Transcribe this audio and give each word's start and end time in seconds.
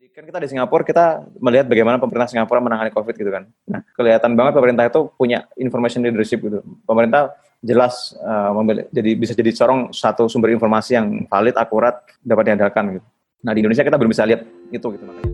Kan 0.00 0.24
kita 0.24 0.40
di 0.40 0.48
Singapura 0.48 0.80
kita 0.80 1.28
melihat 1.44 1.68
bagaimana 1.68 2.00
pemerintah 2.00 2.32
Singapura 2.32 2.56
menangani 2.56 2.88
COVID 2.88 3.20
gitu 3.20 3.28
kan. 3.28 3.44
Nah, 3.68 3.84
kelihatan 3.92 4.32
banget 4.32 4.56
pemerintah 4.56 4.88
itu 4.88 5.12
punya 5.12 5.44
information 5.60 6.00
leadership 6.00 6.40
gitu. 6.40 6.64
Pemerintah 6.88 7.36
jelas 7.60 8.16
uh, 8.24 8.48
memilih, 8.56 8.88
jadi 8.88 9.10
bisa 9.12 9.36
jadi 9.36 9.52
corong 9.52 9.92
satu 9.92 10.24
sumber 10.24 10.56
informasi 10.56 10.96
yang 10.96 11.28
valid, 11.28 11.52
akurat, 11.60 12.00
dapat 12.24 12.48
diandalkan 12.48 12.96
gitu. 12.96 13.06
Nah, 13.44 13.52
di 13.52 13.60
Indonesia 13.60 13.84
kita 13.84 14.00
belum 14.00 14.08
bisa 14.08 14.24
lihat 14.24 14.40
itu 14.72 14.86
gitu 14.88 15.04
makanya. 15.04 15.32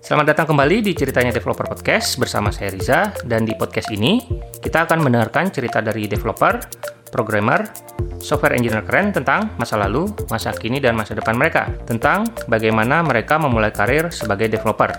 Selamat 0.00 0.26
datang 0.32 0.56
kembali 0.56 0.88
di 0.88 0.96
Ceritanya 0.96 1.36
Developer 1.36 1.68
Podcast 1.68 2.16
bersama 2.16 2.48
saya 2.48 2.72
Riza 2.72 3.12
dan 3.28 3.44
di 3.44 3.52
podcast 3.52 3.92
ini 3.92 4.24
kita 4.56 4.88
akan 4.88 5.04
mendengarkan 5.04 5.52
cerita 5.52 5.84
dari 5.84 6.08
developer, 6.08 6.56
programmer, 7.10 7.66
software 8.22 8.54
engineer 8.54 8.86
keren 8.86 9.10
tentang 9.10 9.52
masa 9.58 9.76
lalu, 9.76 10.08
masa 10.30 10.54
kini, 10.54 10.78
dan 10.78 10.94
masa 10.94 11.12
depan 11.18 11.34
mereka, 11.34 11.68
tentang 11.84 12.24
bagaimana 12.46 13.02
mereka 13.02 13.36
memulai 13.36 13.74
karir 13.74 14.08
sebagai 14.14 14.46
developer. 14.48 14.94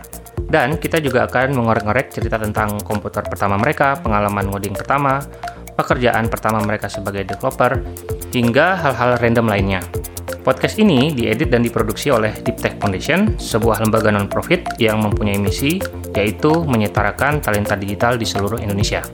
Dan 0.51 0.75
kita 0.75 0.99
juga 0.99 1.25
akan 1.31 1.55
mengorek-ngorek 1.55 2.11
cerita 2.11 2.35
tentang 2.35 2.83
komputer 2.83 3.23
pertama 3.23 3.55
mereka, 3.55 3.95
pengalaman 4.03 4.51
ngoding 4.51 4.75
pertama, 4.75 5.23
pekerjaan 5.79 6.27
pertama 6.27 6.59
mereka 6.61 6.91
sebagai 6.91 7.23
developer, 7.23 7.79
hingga 8.35 8.75
hal-hal 8.75 9.15
random 9.17 9.47
lainnya. 9.47 9.81
Podcast 10.41 10.81
ini 10.81 11.13
diedit 11.13 11.53
dan 11.53 11.61
diproduksi 11.61 12.09
oleh 12.09 12.33
Deep 12.41 12.57
Tech 12.57 12.73
Foundation, 12.81 13.37
sebuah 13.37 13.85
lembaga 13.85 14.09
non-profit 14.09 14.81
yang 14.81 15.05
mempunyai 15.05 15.37
misi 15.37 15.77
yaitu 16.17 16.65
menyetarakan 16.65 17.39
talenta 17.39 17.77
digital 17.77 18.17
di 18.17 18.25
seluruh 18.25 18.57
Indonesia. 18.57 19.05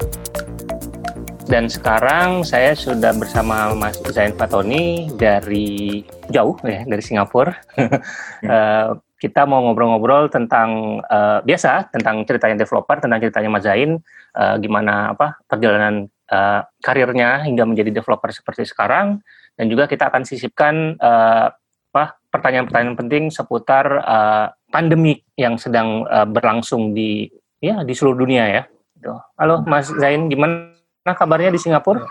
Dan 1.48 1.72
sekarang 1.72 2.44
saya 2.44 2.76
sudah 2.76 3.16
bersama 3.16 3.72
Mas 3.72 3.96
Zain 4.12 4.36
Fatoni 4.36 5.08
dari 5.16 6.04
jauh 6.28 6.60
ya, 6.68 6.84
dari 6.84 7.00
Singapura. 7.00 7.56
uh, 7.80 9.00
kita 9.24 9.48
mau 9.48 9.64
ngobrol-ngobrol 9.64 10.28
tentang 10.28 11.00
uh, 11.08 11.40
biasa 11.48 11.88
tentang 11.96 12.28
ceritanya 12.28 12.68
developer, 12.68 13.00
tentang 13.00 13.24
ceritanya 13.24 13.50
Mas 13.50 13.64
Zain, 13.64 13.96
uh, 14.36 14.56
gimana 14.60 15.16
apa 15.16 15.40
perjalanan 15.48 16.12
uh, 16.28 16.68
karirnya 16.84 17.48
hingga 17.48 17.64
menjadi 17.64 17.96
developer 17.96 18.28
seperti 18.30 18.68
sekarang, 18.68 19.24
dan 19.56 19.66
juga 19.72 19.88
kita 19.88 20.12
akan 20.12 20.28
sisipkan 20.28 21.00
uh, 21.00 21.48
apa 21.96 22.20
pertanyaan-pertanyaan 22.28 23.00
penting 23.00 23.24
seputar 23.32 24.04
uh, 24.04 24.52
pandemi 24.68 25.24
yang 25.40 25.56
sedang 25.56 26.04
uh, 26.12 26.28
berlangsung 26.28 26.92
di 26.92 27.32
ya 27.64 27.88
di 27.88 27.96
seluruh 27.96 28.20
dunia 28.28 28.46
ya. 28.52 28.64
Gitu. 29.00 29.16
Halo 29.40 29.64
Mas 29.64 29.88
Zain, 29.96 30.28
gimana 30.28 30.77
Nah, 31.08 31.16
kabarnya 31.16 31.56
di 31.56 31.60
Singapura? 31.64 32.04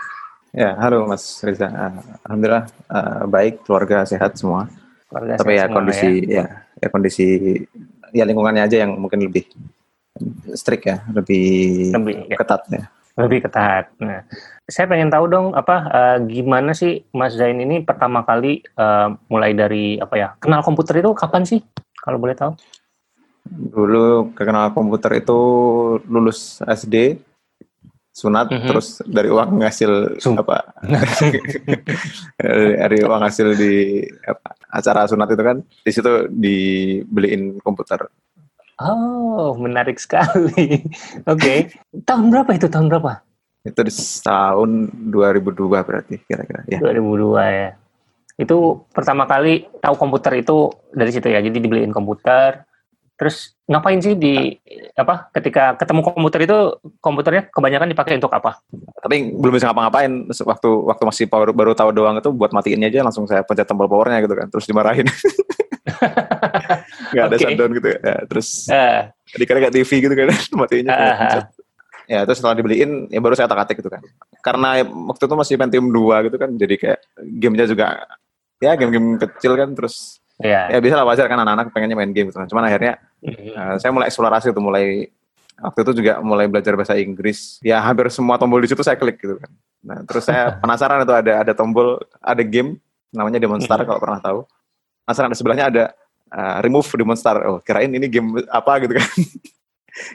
Ya, 0.49 0.73
halo 0.81 1.05
Mas 1.05 1.21
Riza. 1.45 1.69
Alhamdulillah 2.25 2.65
uh, 2.89 3.29
baik, 3.29 3.61
keluarga 3.61 4.01
sehat 4.09 4.41
semua. 4.41 4.65
Keluarga 5.05 5.37
Tapi 5.37 5.53
ya 5.53 5.65
kondisi 5.69 6.09
ya. 6.25 6.33
ya, 6.33 6.45
ya 6.81 6.87
kondisi 6.89 7.25
ya 8.09 8.25
lingkungannya 8.25 8.65
aja 8.65 8.81
yang 8.81 8.97
mungkin 8.97 9.21
lebih 9.21 9.45
strict 10.57 10.89
ya, 10.89 11.05
lebih, 11.13 11.93
lebih 11.93 12.25
ya. 12.25 12.37
ketat 12.41 12.61
ya. 12.73 12.89
Lebih 13.21 13.45
ketat. 13.45 13.93
Nah, 14.01 14.25
saya 14.65 14.89
pengen 14.89 15.13
tahu 15.13 15.29
dong 15.29 15.53
apa 15.53 15.75
uh, 15.93 16.17
gimana 16.25 16.73
sih 16.73 17.05
Mas 17.13 17.37
Zain 17.37 17.61
ini 17.61 17.85
pertama 17.85 18.25
kali 18.25 18.65
uh, 18.81 19.13
mulai 19.29 19.53
dari 19.53 20.01
apa 20.01 20.15
ya 20.17 20.33
kenal 20.41 20.65
komputer 20.65 21.05
itu 21.05 21.13
kapan 21.13 21.45
sih 21.45 21.61
kalau 22.01 22.17
boleh 22.17 22.33
tahu? 22.33 22.57
Dulu 23.45 24.33
kenal 24.33 24.73
komputer 24.73 25.21
itu 25.21 25.37
lulus 26.09 26.65
SD 26.65 27.26
sunat 28.17 28.49
mm 28.49 28.57
-hmm. 28.57 28.67
terus 28.73 28.87
dari 29.05 29.29
uang 29.29 29.61
hasil 29.61 30.17
Sum. 30.17 30.41
apa? 30.41 30.73
Dari 32.81 32.97
uang 33.05 33.21
hasil 33.21 33.53
di 33.53 34.01
apa, 34.25 34.57
acara 34.73 35.05
sunat 35.05 35.29
itu 35.29 35.43
kan 35.45 35.57
di 35.61 35.91
situ 35.93 36.25
dibeliin 36.33 37.61
komputer. 37.61 38.09
Oh 38.81 39.53
menarik 39.61 40.01
sekali. 40.01 40.81
Oke. 41.29 41.37
Okay. 41.37 41.57
tahun 42.09 42.33
berapa 42.33 42.57
itu? 42.57 42.65
Tahun 42.65 42.89
berapa? 42.89 43.21
Itu 43.61 43.85
di 43.85 43.93
tahun 44.25 44.71
2002 45.13 45.85
berarti 45.85 46.15
kira-kira 46.25 46.65
ya. 46.65 46.81
2002 46.81 47.37
ya. 47.37 47.69
Itu 48.37 48.85
pertama 48.89 49.29
kali 49.29 49.69
tahu 49.77 49.93
komputer 49.93 50.41
itu 50.41 50.73
dari 50.89 51.13
situ 51.13 51.29
ya. 51.29 51.37
Jadi 51.37 51.61
dibeliin 51.61 51.93
komputer 51.93 52.65
Terus 53.17 53.57
ngapain 53.65 53.97
sih 53.97 54.13
di 54.13 54.53
apa 54.93 55.33
ketika 55.33 55.73
ketemu 55.73 56.05
komputer 56.05 56.45
itu 56.45 56.57
komputernya 57.01 57.49
kebanyakan 57.49 57.89
dipakai 57.89 58.21
untuk 58.21 58.29
apa? 58.29 58.61
Tapi 59.01 59.33
belum 59.33 59.57
bisa 59.57 59.73
ngapa-ngapain 59.73 60.29
waktu 60.29 60.69
waktu 60.85 61.03
masih 61.09 61.25
power, 61.25 61.49
baru 61.49 61.73
tahu 61.73 61.89
doang 61.97 62.21
itu 62.21 62.29
buat 62.29 62.53
matiin 62.53 62.85
aja 62.85 63.01
langsung 63.01 63.25
saya 63.25 63.41
pencet 63.41 63.65
tombol 63.65 63.89
powernya 63.89 64.21
gitu 64.21 64.37
kan 64.37 64.47
terus 64.53 64.69
dimarahin. 64.69 65.09
Gak 67.17 67.25
ada 67.25 67.35
okay. 67.41 67.49
shutdown 67.49 67.71
gitu 67.73 67.87
ya. 67.89 68.15
Terus 68.29 68.47
uh. 68.69 69.09
dikira 69.33 69.59
kayak 69.65 69.73
TV 69.73 69.91
gitu 69.97 70.13
kan 70.13 70.27
matiinnya. 70.61 70.93
Uh. 70.93 71.41
Ya 72.07 72.21
terus 72.23 72.37
setelah 72.37 72.53
dibeliin 72.53 73.09
ya 73.09 73.17
baru 73.17 73.33
saya 73.33 73.49
tak-atik 73.49 73.81
gitu 73.81 73.89
kan. 73.89 74.05
Karena 74.45 74.85
waktu 74.85 75.25
itu 75.25 75.35
masih 75.35 75.55
Pentium 75.57 75.89
2 75.89 76.29
gitu 76.29 76.37
kan 76.37 76.53
jadi 76.53 76.75
kayak 76.77 76.99
gamenya 77.41 77.65
juga 77.65 78.05
ya 78.61 78.77
game-game 78.77 79.17
kecil 79.21 79.57
kan 79.57 79.73
terus 79.73 80.21
Yeah. 80.37 80.69
Ya 80.69 80.77
bisa 80.77 80.93
lah 80.93 81.05
wajar 81.05 81.25
kan 81.25 81.41
anak-anak 81.41 81.73
pengennya 81.73 81.97
main 81.97 82.13
game 82.13 82.29
gitu. 82.29 82.37
Cuman 82.37 82.69
akhirnya 82.69 83.01
uh, 83.57 83.75
saya 83.81 83.89
mulai 83.89 84.07
eksplorasi 84.09 84.53
tuh 84.53 84.61
mulai 84.61 85.09
waktu 85.57 85.79
itu 85.81 85.91
juga 86.05 86.21
mulai 86.21 86.45
belajar 86.45 86.77
bahasa 86.77 86.93
Inggris. 86.93 87.57
Ya 87.65 87.81
hampir 87.81 88.13
semua 88.13 88.37
tombol 88.37 88.61
di 88.61 88.69
situ 88.69 88.85
saya 88.85 88.97
klik 88.97 89.17
gitu 89.17 89.41
kan. 89.41 89.49
Nah 89.81 89.97
terus 90.05 90.29
saya 90.29 90.53
penasaran 90.61 91.01
itu 91.01 91.13
ada 91.13 91.41
ada 91.41 91.53
tombol 91.57 91.97
ada 92.21 92.43
game 92.45 92.77
namanya 93.09 93.41
Demonstar 93.41 93.81
mm-hmm. 93.81 93.89
kalau 93.89 93.99
pernah 94.01 94.19
tahu. 94.21 94.39
Penasaran 95.09 95.29
di 95.33 95.37
sebelahnya 95.41 95.65
ada 95.73 95.83
uh, 96.29 96.61
remove 96.61 96.85
Demonstar. 96.85 97.35
Oh 97.49 97.57
kirain 97.65 97.89
ini 97.89 98.05
game 98.05 98.37
apa 98.53 98.77
gitu 98.85 98.93
kan. 98.93 99.09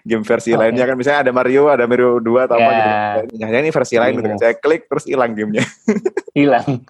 game 0.07 0.23
versi 0.23 0.55
okay. 0.55 0.71
lainnya 0.71 0.87
kan 0.87 0.95
misalnya 0.95 1.27
ada 1.27 1.33
Mario, 1.35 1.67
ada 1.67 1.91
Mario 1.91 2.23
2 2.23 2.47
atau 2.47 2.55
yeah. 2.55 2.63
apa 2.63 2.71
gitu. 3.27 3.43
Ya, 3.43 3.59
ini 3.59 3.75
versi 3.75 3.99
lain 3.99 4.15
gitu 4.23 4.29
kan. 4.31 4.39
Saya 4.39 4.55
klik 4.55 4.87
terus 4.87 5.03
hilang 5.11 5.35
gamenya. 5.35 5.67
Hilang. 6.39 6.87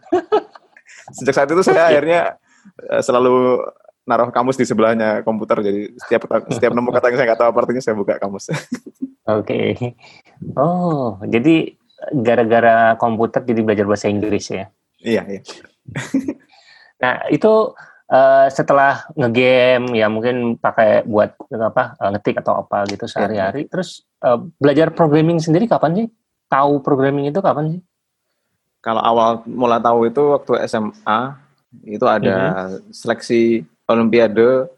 Sejak 1.16 1.34
saat 1.34 1.49
itu 1.49 1.64
saya 1.64 1.88
akhirnya 1.88 2.37
Eh, 2.37 2.41
selalu 3.00 3.62
naruh 4.02 4.34
kamus 4.34 4.58
di 4.58 4.66
sebelahnya 4.66 5.22
komputer 5.22 5.62
jadi 5.62 5.94
setiap 5.94 6.26
setiap 6.50 6.74
nemu 6.74 6.90
kata 6.90 7.14
yang 7.14 7.18
saya 7.22 7.26
nggak 7.30 7.40
tahu 7.40 7.50
artinya 7.54 7.82
saya 7.82 7.94
buka 7.94 8.18
kamus. 8.18 8.50
Oke. 9.30 9.78
Okay. 9.78 9.94
Oh, 10.58 11.22
jadi 11.22 11.78
gara-gara 12.10 12.98
komputer 12.98 13.46
jadi 13.46 13.62
belajar 13.62 13.86
bahasa 13.86 14.10
Inggris 14.10 14.50
ya? 14.50 14.66
Iya, 14.98 15.22
iya. 15.30 15.42
nah, 17.02 17.14
itu 17.30 17.74
uh, 18.10 18.46
setelah 18.50 19.06
ngegame 19.14 19.94
ya 19.94 20.10
mungkin 20.10 20.58
pakai 20.58 21.06
buat 21.06 21.38
apa 21.54 21.94
uh, 22.02 22.10
ngetik 22.18 22.42
atau 22.42 22.66
apa 22.66 22.82
gitu 22.90 23.06
iya. 23.06 23.12
sehari-hari. 23.14 23.70
Terus 23.70 24.02
uh, 24.26 24.42
belajar 24.58 24.90
programming 24.90 25.38
sendiri 25.38 25.70
kapan 25.70 25.94
sih? 25.94 26.08
Tahu 26.50 26.82
programming 26.82 27.30
itu 27.30 27.38
kapan 27.38 27.78
sih? 27.78 27.82
Kalau 28.82 28.98
awal 28.98 29.46
mulai 29.46 29.78
tahu 29.78 30.10
itu 30.10 30.34
waktu 30.34 30.66
SMA 30.66 31.38
itu 31.84 32.04
ada 32.04 32.36
mm-hmm. 32.36 32.92
seleksi 32.92 33.64
olimpiade 33.88 34.68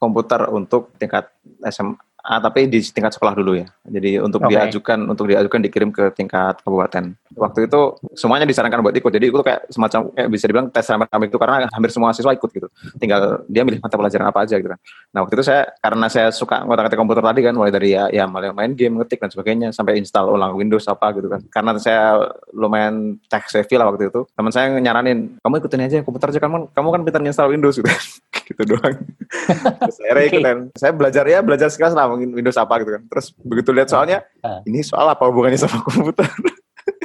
komputer 0.00 0.48
untuk 0.48 0.92
tingkat 0.96 1.28
SMA 1.68 1.96
tapi 2.24 2.72
di 2.72 2.80
tingkat 2.80 3.12
sekolah 3.12 3.36
dulu 3.36 3.60
ya. 3.60 3.68
Jadi 3.84 4.16
untuk 4.16 4.40
okay. 4.40 4.56
diajukan 4.56 4.98
untuk 5.12 5.28
diajukan 5.28 5.60
dikirim 5.60 5.92
ke 5.92 6.08
tingkat 6.16 6.56
kabupaten. 6.64 7.12
Waktu 7.36 7.68
itu 7.68 7.80
semuanya 8.16 8.48
disarankan 8.48 8.80
buat 8.80 8.96
ikut. 8.96 9.12
Jadi 9.12 9.28
itu 9.28 9.36
kayak 9.44 9.68
semacam 9.68 10.08
kayak 10.16 10.28
bisa 10.32 10.44
dibilang 10.48 10.66
tes 10.72 10.88
rame 10.88 11.24
itu 11.28 11.36
karena 11.36 11.68
hampir 11.68 11.92
semua 11.92 12.16
siswa 12.16 12.32
ikut 12.32 12.48
gitu. 12.48 12.68
Tinggal 12.96 13.44
dia 13.44 13.60
milih 13.60 13.84
mata 13.84 14.00
pelajaran 14.00 14.32
apa 14.32 14.48
aja 14.48 14.56
gitu 14.56 14.72
kan. 14.72 14.80
Nah 15.12 15.28
waktu 15.28 15.36
itu 15.36 15.44
saya 15.44 15.68
karena 15.84 16.06
saya 16.08 16.28
suka 16.32 16.64
ngotak-ngatik 16.64 16.96
komputer 16.96 17.22
tadi 17.28 17.40
kan 17.44 17.54
mulai 17.54 17.72
dari 17.76 17.88
ya 17.92 18.08
ya 18.08 18.24
mulai 18.24 18.56
main 18.56 18.72
game, 18.72 18.96
ngetik 19.04 19.20
dan 19.20 19.28
sebagainya 19.28 19.68
sampai 19.76 20.00
install 20.00 20.32
ulang 20.32 20.56
Windows 20.56 20.88
apa 20.88 21.12
gitu 21.12 21.28
kan. 21.28 21.44
Karena 21.52 21.76
saya 21.76 22.24
lumayan 22.56 23.20
tech 23.28 23.44
savvy 23.52 23.76
lah 23.76 23.92
waktu 23.92 24.08
itu. 24.08 24.24
Teman 24.32 24.48
saya 24.48 24.72
nyaranin, 24.72 25.36
"Kamu 25.44 25.60
ikutin 25.60 25.84
aja 25.84 26.00
komputer 26.00 26.32
aja 26.32 26.40
kan 26.40 26.72
kamu 26.72 26.88
kan 26.88 27.00
pintar 27.04 27.20
install 27.20 27.52
Windows 27.52 27.76
gitu." 27.76 27.92
gitu 28.44 28.62
doang. 28.76 28.96
Terus 29.80 29.96
saya 29.96 30.12
okay. 30.14 30.28
ikutan. 30.30 30.56
Saya 30.76 30.92
belajar 30.92 31.24
ya 31.24 31.38
belajar 31.40 31.68
sekelas 31.72 31.96
lah 31.96 32.06
mungkin 32.06 32.36
Windows 32.36 32.58
apa 32.60 32.80
gitu 32.84 33.00
kan. 33.00 33.02
Terus 33.08 33.26
begitu 33.40 33.70
lihat 33.72 33.88
soalnya, 33.88 34.22
uh. 34.44 34.60
ini 34.68 34.84
soal 34.84 35.08
apa 35.08 35.24
hubungannya 35.28 35.58
sama 35.58 35.80
komputer? 35.82 36.28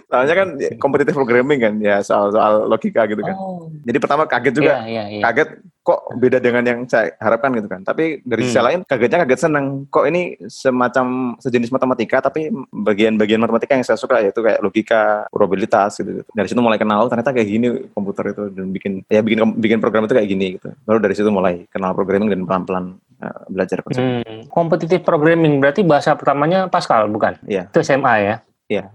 Soalnya 0.09 0.35
kan 0.35 0.49
kompetitif 0.81 1.13
programming 1.13 1.61
kan 1.61 1.73
ya 1.79 2.01
soal-soal 2.01 2.65
logika 2.65 3.05
gitu 3.05 3.21
kan. 3.21 3.37
Oh. 3.37 3.69
Jadi 3.85 3.97
pertama 4.01 4.25
kaget 4.25 4.53
juga, 4.57 4.81
yeah, 4.81 5.05
yeah, 5.05 5.05
yeah. 5.05 5.23
kaget 5.23 5.61
kok 5.89 6.13
beda 6.21 6.37
dengan 6.37 6.61
yang 6.61 6.79
saya 6.85 7.17
harapkan 7.17 7.49
gitu 7.57 7.65
kan. 7.65 7.81
Tapi 7.81 8.21
dari 8.21 8.45
hmm. 8.45 8.49
sisi 8.53 8.61
lain 8.61 8.79
kagetnya 8.85 9.25
kaget 9.25 9.41
seneng. 9.49 9.65
Kok 9.89 10.05
ini 10.05 10.37
semacam 10.45 11.33
sejenis 11.41 11.73
matematika 11.73 12.21
tapi 12.21 12.53
bagian-bagian 12.69 13.41
matematika 13.41 13.73
yang 13.73 13.81
saya 13.81 13.97
suka 13.97 14.21
yaitu 14.21 14.45
kayak 14.45 14.61
logika, 14.61 15.25
probabilitas 15.33 15.97
gitu. 15.97 16.21
gitu. 16.21 16.29
Dari 16.29 16.45
situ 16.45 16.61
mulai 16.61 16.77
kenal 16.77 17.09
ternyata 17.09 17.33
kayak 17.33 17.47
gini 17.49 17.67
komputer 17.89 18.37
itu 18.37 18.43
dan 18.53 18.69
bikin 18.69 19.01
ya 19.09 19.25
bikin 19.25 19.41
bikin 19.57 19.79
program 19.81 20.05
itu 20.05 20.13
kayak 20.13 20.29
gini 20.29 20.47
gitu. 20.61 20.69
Baru 20.85 21.01
dari 21.01 21.17
situ 21.17 21.33
mulai 21.33 21.65
kenal 21.73 21.97
programming 21.97 22.29
dan 22.29 22.45
pelan-pelan 22.45 22.85
uh, 23.25 23.43
belajar 23.49 23.81
konsep. 23.81 24.03
Hmm. 24.05 24.45
Kompetitif 24.53 25.01
programming 25.01 25.57
berarti 25.57 25.81
bahasa 25.81 26.13
pertamanya 26.13 26.69
Pascal 26.69 27.09
bukan? 27.09 27.41
Iya. 27.49 27.65
Itu 27.73 27.81
SMA 27.81 28.13
ya? 28.21 28.35
Iya. 28.69 28.85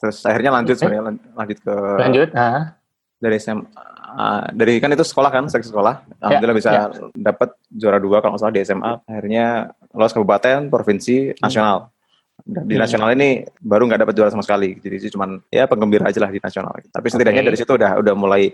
Terus 0.00 0.24
akhirnya 0.24 0.50
lanjut 0.56 0.76
sebenarnya 0.80 1.04
lan- 1.12 1.24
lanjut 1.36 1.58
ke 1.60 1.74
Lanjut. 2.00 2.28
Dari 3.20 3.36
SMA 3.36 3.68
dari 4.50 4.80
kan 4.82 4.90
itu 4.90 5.04
sekolah 5.06 5.30
kan 5.30 5.44
seleksi 5.46 5.70
sekolah. 5.70 6.02
Alhamdulillah 6.18 6.56
bisa 6.56 6.70
dapat 7.14 7.54
juara 7.70 8.00
dua 8.00 8.18
kalau 8.18 8.34
nggak 8.34 8.42
salah 8.42 8.54
di 8.56 8.62
SMA 8.64 8.92
akhirnya 9.06 9.46
lolos 9.94 10.10
kabupaten 10.10 10.66
provinsi 10.66 11.38
nasional. 11.38 11.92
Dan 12.40 12.64
di 12.64 12.72
Hmm. 12.72 12.82
nasional 12.88 13.12
ini 13.12 13.44
baru 13.60 13.84
nggak 13.84 14.00
dapat 14.00 14.14
juara 14.16 14.32
sama 14.32 14.40
sekali. 14.40 14.72
Jadi 14.80 14.96
sih 14.96 15.10
cuman 15.12 15.44
ya 15.52 15.68
penggembira 15.68 16.08
aja 16.08 16.24
lah 16.24 16.32
di 16.32 16.40
nasional. 16.40 16.72
Tapi 16.88 17.06
setidaknya 17.12 17.44
Oke. 17.44 17.48
dari 17.52 17.58
situ 17.60 17.72
udah 17.76 18.00
udah 18.00 18.14
mulai 18.16 18.48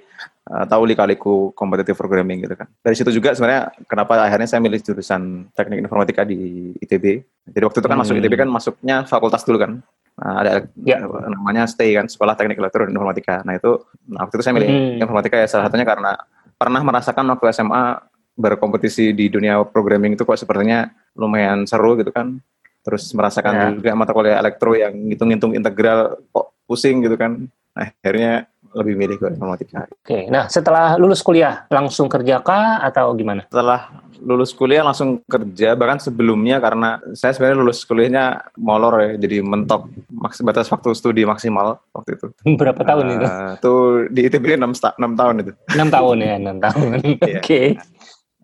uh, 0.51 0.67
tahu 0.67 0.91
lika-liku 0.91 1.55
competitive 1.55 1.95
programming 1.95 2.43
gitu 2.43 2.59
kan. 2.59 2.67
Dari 2.83 2.99
situ 2.99 3.15
juga 3.15 3.31
sebenarnya 3.39 3.71
kenapa 3.87 4.19
akhirnya 4.27 4.51
saya 4.51 4.59
milih 4.59 4.83
jurusan 4.83 5.55
teknik 5.55 5.87
informatika 5.87 6.27
di 6.27 6.75
ITB 6.83 7.23
jadi 7.47 7.63
waktu 7.63 7.79
itu 7.79 7.89
kan 7.89 7.99
masuk 8.03 8.15
Hmm. 8.19 8.23
ITB 8.27 8.35
kan 8.35 8.49
masuknya 8.51 8.97
fakultas 9.07 9.47
dulu 9.47 9.59
kan 9.63 9.73
Nah, 10.17 10.41
ada 10.41 10.65
Ya. 10.81 11.05
namanya 11.29 11.69
STEI 11.69 11.93
kan 11.93 12.07
sekolah 12.09 12.33
teknik 12.41 12.57
elektro 12.57 12.89
dan 12.89 12.97
informatika 12.97 13.45
nah 13.45 13.53
itu 13.53 13.85
nah, 14.09 14.25
waktu 14.25 14.41
itu 14.41 14.45
saya 14.49 14.55
milih 14.57 14.69
Hmm. 14.73 15.05
informatika 15.05 15.37
ya 15.37 15.45
salah 15.45 15.69
satunya 15.69 15.85
karena 15.85 16.17
pernah 16.57 16.81
merasakan 16.81 17.37
waktu 17.37 17.53
SMA 17.53 18.01
berkompetisi 18.33 19.13
di 19.13 19.29
dunia 19.29 19.61
programming 19.69 20.17
itu 20.17 20.25
kok 20.25 20.41
sepertinya 20.41 20.89
lumayan 21.13 21.69
seru 21.69 22.01
gitu 22.01 22.17
kan 22.17 22.41
terus 22.81 23.13
merasakan 23.13 23.53
Ya. 23.53 23.69
juga 23.77 23.91
mata 23.93 24.17
kuliah 24.17 24.41
elektro 24.41 24.73
yang 24.73 24.97
ngitung-ngitung 24.97 25.53
integral 25.53 26.17
kok 26.33 26.49
pusing 26.65 27.05
gitu 27.05 27.21
kan 27.21 27.53
nah, 27.77 27.93
akhirnya 28.01 28.49
lebih 28.77 28.95
milih 28.95 29.17
ke 29.17 29.27
informatika 29.31 29.89
Oke. 29.89 30.29
Nah, 30.29 30.47
setelah 30.47 30.95
lulus 30.95 31.21
kuliah 31.21 31.65
langsung 31.67 32.07
kerja 32.07 32.39
kah 32.39 32.79
atau 32.81 33.11
gimana? 33.13 33.45
setelah 33.47 33.89
lulus 34.19 34.51
kuliah 34.51 34.81
langsung 34.81 35.21
kerja 35.23 35.73
bahkan 35.73 35.97
sebelumnya 35.99 36.57
karena 36.57 36.97
saya 37.13 37.31
sebenarnya 37.31 37.59
lulus 37.59 37.81
kuliahnya 37.83 38.25
molor 38.57 38.95
ya 38.99 39.11
jadi 39.19 39.41
mentok 39.41 39.87
maks 40.11 40.41
batas 40.41 40.67
waktu 40.67 40.93
studi 40.93 41.23
maksimal 41.23 41.81
waktu 41.91 42.17
itu 42.17 42.27
Berapa 42.57 42.81
tahun 42.81 43.05
itu? 43.13 43.25
Eh, 43.25 43.51
itu 43.55 43.73
di 44.09 44.21
ITB 44.25 44.47
6, 44.57 44.73
6 44.73 44.77
tahun 45.15 45.35
itu 45.39 45.53
Enam 45.71 45.89
tahun 45.91 46.17
ya, 46.19 46.35
enam 46.39 46.57
tahun. 46.59 46.89
Iya. 47.23 47.39
Oke. 47.39 47.61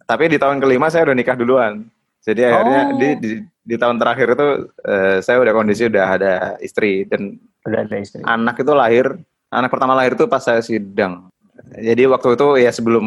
tapi 0.02 0.24
di 0.26 0.36
tahun 0.36 0.58
kelima 0.58 0.88
saya 0.88 1.04
udah 1.04 1.14
nikah 1.14 1.34
duluan 1.34 1.88
jadi 2.20 2.40
akhirnya 2.48 2.80
Oh. 2.84 2.96
di, 2.96 3.08
di 3.16 3.30
di 3.62 3.76
tahun 3.76 3.96
terakhir 3.96 4.34
itu 4.34 4.48
eh, 4.84 5.16
saya 5.20 5.38
udah 5.38 5.52
kondisi 5.52 5.86
udah 5.86 6.06
ada 6.10 6.32
istri 6.58 7.04
dan 7.04 7.38
Udah 7.62 7.80
ada 7.80 7.96
istri. 7.96 8.20
anak 8.20 8.58
itu 8.58 8.72
lahir 8.72 9.06
anak 9.52 9.68
pertama 9.68 9.92
lahir 9.92 10.12
itu 10.12 10.24
pas 10.24 10.40
saya 10.40 10.58
sidang 10.58 11.28
jadi 11.70 12.08
waktu 12.08 12.32
itu 12.32 12.46
ya 12.58 12.70
sebelum 12.70 13.04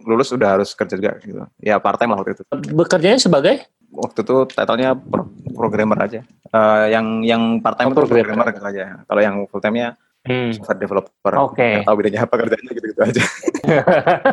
lulus 0.00 0.28
udah 0.28 0.58
harus 0.58 0.70
kerja 0.70 0.94
juga 0.94 1.16
gitu 1.18 1.40
ya 1.58 1.78
part 1.78 1.96
time 1.96 2.10
lah 2.10 2.20
waktu 2.20 2.34
itu 2.34 2.42
Bekerjanya 2.68 3.16
sebagai? 3.16 3.64
waktu 3.90 4.20
itu 4.20 4.36
titlenya 4.48 4.92
pro- 4.92 5.30
programmer 5.50 5.98
aja 6.00 6.20
Eh, 6.46 6.86
yang 6.88 7.18
yang 7.20 7.42
part 7.58 7.74
time 7.74 7.90
Oh, 7.90 7.92
itu 7.92 7.98
programmer. 8.00 8.46
programmer 8.46 8.46
gitu 8.52 8.66
aja 8.68 8.84
kalau 9.04 9.20
yang 9.20 9.36
full 9.46 9.58
time 9.58 9.76
nya 9.76 9.88
Hmm. 10.22 10.50
software 10.50 10.80
developer 10.80 11.32
Oke. 11.36 11.60
Nggak 11.60 11.84
tahu 11.84 11.96
bedanya 11.98 12.20
apa 12.24 12.34
kerjanya 12.38 12.70
gitu 12.72 12.86
gitu 12.88 13.00
aja 13.02 13.22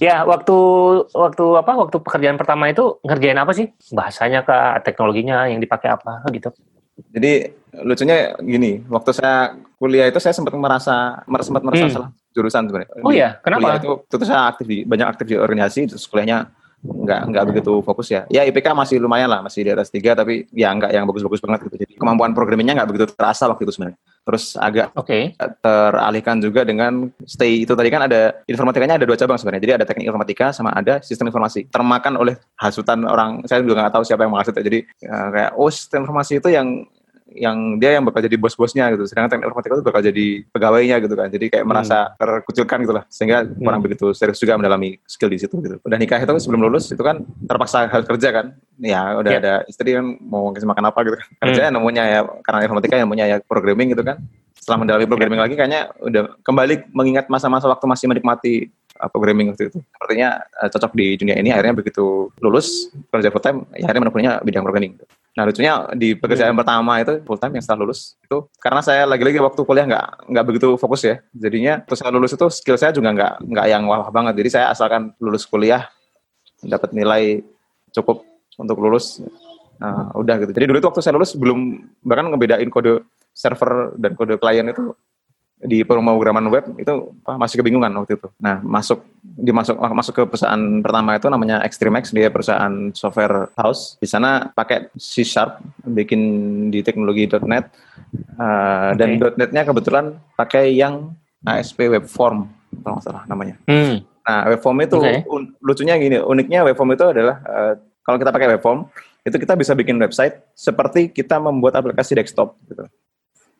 ya, 0.00 0.22
waktu 0.22 0.56
waktu 1.08 1.44
apa? 1.54 1.72
Waktu 1.76 1.96
pekerjaan 2.00 2.34
pertama 2.34 2.66
itu 2.66 2.98
ngerjain 3.00 3.36
apa 3.36 3.52
sih? 3.52 3.70
Bahasanya 3.90 4.42
kah, 4.42 4.78
teknologinya 4.80 5.46
yang 5.46 5.58
dipakai 5.58 5.90
apa 5.90 6.22
gitu. 6.30 6.50
Jadi 6.94 7.32
lucunya 7.82 8.38
gini, 8.38 8.86
waktu 8.86 9.10
saya 9.10 9.58
kuliah 9.82 10.06
itu 10.06 10.22
saya 10.22 10.30
sempat 10.30 10.54
merasa 10.54 11.26
mer- 11.26 11.42
sempat 11.42 11.62
merasa 11.66 11.90
Hmm. 11.90 11.94
salah 11.94 12.10
jurusan 12.30 12.70
sebenarnya. 12.70 12.90
Oh 13.02 13.10
iya, 13.10 13.38
kenapa? 13.42 13.62
Kuliah 13.66 13.78
itu, 13.82 13.90
itu 14.14 14.24
saya 14.26 14.40
aktif 14.46 14.66
di 14.66 14.78
banyak 14.86 15.06
aktif 15.06 15.26
di 15.26 15.36
organisasi, 15.38 15.80
terus 15.90 16.06
kuliahnya 16.06 16.54
nggak 16.84 17.20
nggak 17.32 17.44
begitu 17.48 17.72
fokus 17.80 18.12
ya. 18.12 18.28
Ya 18.28 18.44
IPK 18.44 18.76
masih 18.76 19.00
lumayan 19.00 19.32
lah, 19.32 19.40
masih 19.40 19.64
di 19.64 19.70
atas 19.72 19.88
tiga, 19.88 20.12
tapi 20.12 20.44
ya 20.52 20.68
nggak 20.76 20.92
yang 20.92 21.08
bagus-bagus 21.08 21.40
banget 21.40 21.68
gitu. 21.68 21.76
Jadi 21.80 21.92
kemampuan 21.96 22.36
programmingnya 22.36 22.76
nggak 22.76 22.88
begitu 22.92 23.04
terasa 23.16 23.48
waktu 23.48 23.64
itu 23.64 23.72
sebenarnya. 23.72 23.98
Terus 24.24 24.44
agak 24.56 24.92
Oke. 24.96 25.36
teralihkan 25.64 26.40
juga 26.40 26.64
dengan 26.64 27.08
stay 27.24 27.64
itu 27.64 27.72
tadi 27.72 27.88
kan 27.88 28.04
ada 28.04 28.36
informatikanya 28.44 29.00
ada 29.00 29.06
dua 29.08 29.16
cabang 29.16 29.40
sebenarnya. 29.40 29.62
Jadi 29.64 29.74
ada 29.80 29.84
teknik 29.88 30.06
informatika 30.08 30.46
sama 30.52 30.76
ada 30.76 31.00
sistem 31.00 31.32
informasi. 31.32 31.68
Termakan 31.72 32.20
oleh 32.20 32.36
hasutan 32.60 33.04
orang, 33.08 33.44
saya 33.48 33.64
juga 33.64 33.84
nggak 33.84 33.94
tahu 33.96 34.04
siapa 34.04 34.24
yang 34.28 34.32
menghasut 34.36 34.54
ya. 34.56 34.64
Jadi 34.64 34.78
eh, 34.84 35.28
kayak 35.32 35.50
oh 35.56 35.72
sistem 35.72 36.04
informasi 36.04 36.40
itu 36.40 36.48
yang 36.52 36.84
yang 37.34 37.82
dia 37.82 37.98
yang 37.98 38.06
bakal 38.06 38.22
jadi 38.22 38.38
bos-bosnya 38.38 38.94
gitu. 38.94 39.04
Sedangkan 39.10 39.36
teknik 39.36 39.50
informatika 39.50 39.74
itu 39.74 39.84
bakal 39.84 40.00
jadi 40.06 40.26
pegawainya 40.54 40.96
gitu 41.02 41.14
kan. 41.18 41.28
Jadi 41.28 41.46
kayak 41.50 41.64
Hmm. 41.66 41.70
merasa 41.74 42.14
terkucilkan 42.16 42.78
gitu 42.86 42.94
lah. 42.94 43.04
Sehingga 43.10 43.44
kurang 43.44 43.82
begitu 43.82 44.14
serius 44.14 44.38
juga 44.38 44.54
mendalami 44.54 44.96
skill 45.04 45.28
di 45.28 45.38
situ 45.42 45.58
gitu. 45.60 45.76
Udah 45.82 45.98
nikah 45.98 46.22
itu 46.22 46.32
sebelum 46.38 46.70
lulus 46.70 46.88
itu 46.94 47.02
kan 47.02 47.26
terpaksa 47.50 47.90
harus 47.90 48.06
kerja 48.06 48.28
kan. 48.30 48.46
Ya 48.78 49.18
udah 49.18 49.30
Ya. 49.34 49.38
ada 49.42 49.54
istri 49.66 49.94
kan 49.94 50.16
mau 50.22 50.48
ngasih 50.54 50.66
makan 50.66 50.84
apa 50.88 50.98
gitu 51.02 51.16
kan. 51.18 51.28
Kerjanya 51.42 51.70
nemunya 51.74 52.02
ya 52.06 52.20
karena 52.46 52.58
informatika 52.64 52.94
yang 52.96 53.10
punya 53.10 53.24
ya 53.26 53.36
programming 53.42 53.90
gitu 53.92 54.06
kan 54.06 54.22
setelah 54.54 54.80
mendalami 54.80 55.04
programming 55.04 55.40
lagi 55.44 55.54
kayaknya 55.60 55.92
udah 56.00 56.40
kembali 56.40 56.88
mengingat 56.96 57.28
masa-masa 57.28 57.68
waktu 57.68 57.84
masih 57.84 58.08
menikmati 58.08 58.72
uh, 58.96 59.12
programming 59.12 59.52
waktu 59.52 59.68
itu. 59.68 59.76
Sepertinya 59.92 60.40
uh, 60.56 60.72
cocok 60.72 60.96
di 60.96 61.20
dunia 61.20 61.36
ini 61.36 61.52
akhirnya 61.52 61.76
begitu 61.76 62.32
lulus 62.40 62.88
kerja 63.12 63.28
full 63.28 63.44
time 63.44 63.68
ya 63.76 63.84
akhirnya 63.84 64.08
menemunya 64.08 64.32
bidang 64.40 64.64
programming. 64.64 64.96
Nah 65.34 65.42
lucunya 65.50 65.72
di 65.98 66.14
pekerjaan 66.14 66.54
pertama 66.54 67.02
itu 67.02 67.18
full 67.26 67.38
time 67.42 67.58
yang 67.58 67.64
setelah 67.66 67.82
lulus 67.82 68.14
itu 68.22 68.46
karena 68.62 68.80
saya 68.86 69.02
lagi-lagi 69.02 69.42
waktu 69.42 69.60
kuliah 69.66 69.86
nggak 69.90 70.06
nggak 70.30 70.44
begitu 70.46 70.68
fokus 70.78 71.02
ya. 71.02 71.18
Jadinya 71.34 71.82
terus 71.82 71.98
saya 72.02 72.14
lulus 72.14 72.32
itu 72.38 72.46
skill 72.54 72.78
saya 72.78 72.94
juga 72.94 73.10
nggak 73.10 73.32
nggak 73.42 73.66
yang 73.66 73.82
wah 73.90 74.06
banget. 74.14 74.38
Jadi 74.38 74.48
saya 74.54 74.66
asalkan 74.70 75.10
lulus 75.18 75.42
kuliah 75.46 75.90
dapat 76.62 76.94
nilai 76.94 77.42
cukup 77.90 78.22
untuk 78.54 78.78
lulus 78.78 79.18
Nah, 79.74 80.14
udah 80.14 80.34
gitu. 80.42 80.52
Jadi 80.54 80.64
dulu 80.70 80.78
itu 80.78 80.88
waktu 80.88 81.02
saya 81.02 81.14
lulus 81.18 81.34
belum 81.34 81.82
bahkan 82.06 82.30
ngebedain 82.30 82.70
kode 82.70 83.02
server 83.34 83.94
dan 83.98 84.14
kode 84.14 84.38
klien 84.38 84.66
itu 84.70 84.94
di 85.64 85.80
pemrograman 85.80 86.44
web 86.52 86.76
itu 86.76 87.16
masih 87.24 87.64
kebingungan 87.64 87.90
waktu 87.96 88.20
itu. 88.20 88.28
Nah, 88.36 88.60
masuk 88.60 89.00
dimasuk 89.24 89.80
masuk 89.80 90.12
ke 90.12 90.22
perusahaan 90.28 90.60
pertama 90.84 91.16
itu 91.16 91.26
namanya 91.32 91.64
Extremex, 91.64 92.12
dia 92.12 92.28
perusahaan 92.28 92.92
software 92.92 93.48
house. 93.56 93.96
Di 93.96 94.04
sana 94.04 94.52
pakai 94.52 94.92
C 95.00 95.24
Sharp, 95.24 95.64
bikin 95.88 96.20
di 96.68 96.84
teknologi 96.84 97.24
.NET 97.26 97.72
uh, 98.36 98.92
dan 98.94 99.16
.NET-nya 99.16 99.64
kebetulan 99.64 100.20
pakai 100.36 100.76
yang 100.76 101.16
ASP 101.48 101.88
Webform 101.88 102.52
kalau 102.84 103.00
nggak 103.00 103.04
salah 103.08 103.22
namanya. 103.24 103.56
Hmm. 103.64 104.04
Nah, 104.24 104.40
webform 104.48 104.78
itu 104.84 104.96
un- 105.28 105.52
lucunya 105.60 106.00
gini, 106.00 106.16
uniknya 106.16 106.64
webform 106.64 106.96
itu 106.96 107.04
adalah 107.12 107.44
eh, 107.44 107.72
kalau 108.00 108.16
kita 108.16 108.32
pakai 108.32 108.56
webform 108.56 108.88
itu 109.24 109.36
kita 109.36 109.52
bisa 109.56 109.76
bikin 109.76 110.00
website 110.00 110.40
seperti 110.56 111.12
kita 111.12 111.36
membuat 111.36 111.76
aplikasi 111.76 112.16
desktop 112.16 112.56
gitu. 112.68 112.88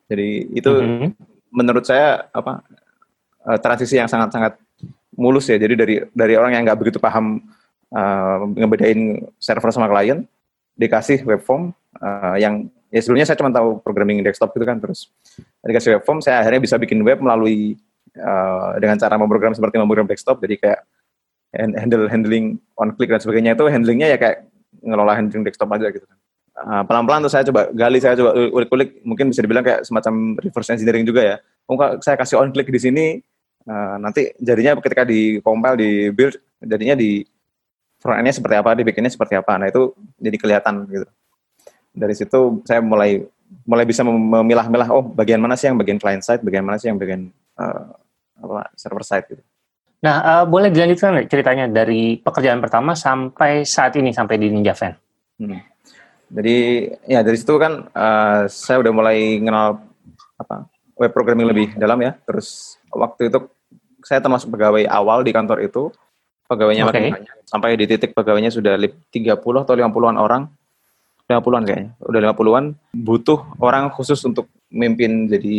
Jadi 0.09 0.29
itu 0.53 0.71
Mhm. 0.73 1.09
Menurut 1.55 1.87
saya 1.87 2.27
apa 2.35 2.59
eh, 3.47 3.59
transisi 3.63 3.95
yang 3.95 4.11
sangat-sangat 4.11 4.59
mulus 5.15 5.47
ya. 5.47 5.55
Jadi 5.55 5.73
dari 5.79 5.95
dari 6.11 6.33
orang 6.35 6.51
yang 6.59 6.63
nggak 6.67 6.79
begitu 6.79 6.99
paham 6.99 7.39
eh, 7.95 8.37
ngebedain 8.59 9.23
server 9.39 9.71
sama 9.71 9.87
klien 9.87 10.27
dikasih 10.75 11.23
webform 11.23 11.71
eh, 12.03 12.35
yang 12.43 12.67
ya 12.91 12.99
sebelumnya 12.99 13.27
saya 13.27 13.39
cuma 13.39 13.51
tahu 13.51 13.79
programming 13.79 14.19
desktop 14.21 14.51
gitu 14.55 14.67
kan 14.67 14.79
terus 14.79 15.07
dikasih 15.63 15.99
webform 15.99 16.19
saya 16.19 16.43
akhirnya 16.43 16.61
bisa 16.63 16.75
bikin 16.75 16.99
web 17.01 17.23
melalui 17.23 17.79
eh, 18.11 18.71
dengan 18.83 18.99
cara 18.99 19.15
memprogram 19.15 19.55
seperti 19.55 19.79
memprogram 19.79 20.07
desktop 20.07 20.43
jadi 20.43 20.55
kayak 20.59 20.79
hand- 21.55 21.77
handle 21.79 22.05
handling 22.11 22.59
on 22.75 22.91
click 22.95 23.09
dan 23.09 23.23
sebagainya 23.23 23.55
itu 23.55 23.65
handlingnya 23.71 24.15
ya 24.15 24.17
kayak 24.19 24.37
ngelola 24.83 25.15
handling 25.15 25.43
desktop 25.47 25.71
aja 25.71 25.87
gitu 25.89 26.05
kan. 26.05 26.17
Eh, 26.55 26.83
pelan-pelan 26.87 27.27
tuh 27.27 27.31
saya 27.35 27.43
coba 27.43 27.67
gali 27.75 27.99
saya 27.99 28.15
coba 28.15 28.31
ulik-ulik 28.31 29.03
mungkin 29.03 29.27
bisa 29.27 29.43
dibilang 29.43 29.59
kayak 29.59 29.83
semacam 29.83 30.39
reverse 30.39 30.71
engineering 30.71 31.03
juga 31.03 31.21
ya. 31.21 31.35
Oh, 31.67 31.75
kalau 31.75 31.99
saya 31.99 32.15
kasih 32.15 32.39
on 32.39 32.55
click 32.55 32.71
di 32.71 32.79
sini 32.79 33.05
eh, 33.67 33.95
nanti 33.99 34.31
jadinya 34.39 34.79
ketika 34.79 35.03
di 35.03 35.43
compile 35.43 35.75
di 35.75 35.91
build 36.15 36.39
jadinya 36.63 36.95
di 36.95 37.27
front 37.99 38.23
end-nya 38.23 38.39
seperti 38.39 38.55
apa, 38.55 38.71
di 38.71 38.87
back 38.87 38.95
end-nya 38.95 39.13
seperti 39.19 39.35
apa. 39.35 39.51
Nah, 39.59 39.67
itu 39.67 39.91
jadi 40.15 40.37
kelihatan 40.39 40.87
gitu. 40.87 41.07
Dari 41.91 42.15
situ 42.15 42.39
saya 42.63 42.79
mulai 42.79 43.19
mulai 43.67 43.83
bisa 43.83 44.07
mem- 44.07 44.39
memilah-milah 44.39 44.89
oh 44.95 45.03
bagian 45.03 45.43
mana 45.43 45.59
sih 45.59 45.67
yang 45.67 45.75
bagian 45.75 45.99
client 45.99 46.23
side, 46.23 46.39
bagian 46.39 46.63
mana 46.63 46.79
sih 46.79 46.87
yang 46.87 46.95
bagian 46.95 47.35
eh, 47.59 47.85
apa 48.39 48.71
server 48.79 49.03
side 49.03 49.27
gitu. 49.27 49.43
Nah, 50.07 50.15
eh, 50.23 50.43
boleh 50.47 50.71
dilanjutkan 50.71 51.27
ceritanya 51.27 51.67
dari 51.67 52.15
pekerjaan 52.15 52.63
pertama 52.63 52.95
sampai 52.95 53.67
saat 53.67 53.91
ini 53.99 54.15
sampai 54.15 54.39
di 54.39 54.47
Ninja 54.47 54.71
Fan? 54.71 54.95
Hmm. 55.35 55.74
Jadi 56.29 56.89
ya 57.05 57.21
dari 57.21 57.37
situ 57.37 57.53
kan 57.61 57.89
eh, 57.89 58.41
saya 58.49 58.81
udah 58.81 58.91
mulai 58.91 59.39
kenal 59.39 59.81
apa 60.35 60.65
web 60.97 61.11
programming 61.11 61.47
lebih 61.49 61.67
dalam 61.77 61.99
ya. 62.01 62.17
Terus 62.25 62.79
waktu 62.89 63.29
itu 63.29 63.45
saya 64.05 64.21
termasuk 64.21 64.53
pegawai 64.53 64.85
awal 64.89 65.25
di 65.25 65.31
kantor 65.33 65.65
itu. 65.65 65.91
Pegawainya 66.45 66.85
makin 66.85 67.09
Oke. 67.09 67.13
banyak. 67.17 67.33
Sampai 67.49 67.73
di 67.73 67.89
titik 67.89 68.13
pegawainya 68.13 68.53
sudah 68.53 68.77
lip- 68.77 69.09
30 69.09 69.65
atau 69.65 69.73
50-an 69.73 70.17
orang. 70.21 70.45
50-an 71.25 71.63
kayaknya. 71.65 71.89
Udah 72.05 72.19
50-an 72.21 72.65
butuh 72.93 73.57
orang 73.57 73.89
khusus 73.89 74.21
untuk 74.29 74.45
mimpin 74.69 75.25
jadi 75.25 75.57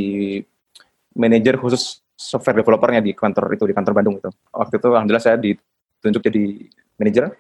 manajer 1.18 1.58
khusus 1.58 1.98
software 2.14 2.62
developernya 2.62 3.02
di 3.02 3.12
kantor 3.18 3.58
itu 3.58 3.66
di 3.66 3.74
kantor 3.74 3.92
Bandung 3.98 4.16
itu. 4.22 4.30
Waktu 4.54 4.78
itu 4.78 4.88
alhamdulillah 4.94 5.24
saya 5.26 5.36
ditunjuk 5.42 6.22
jadi 6.22 6.70
manajer 7.02 7.34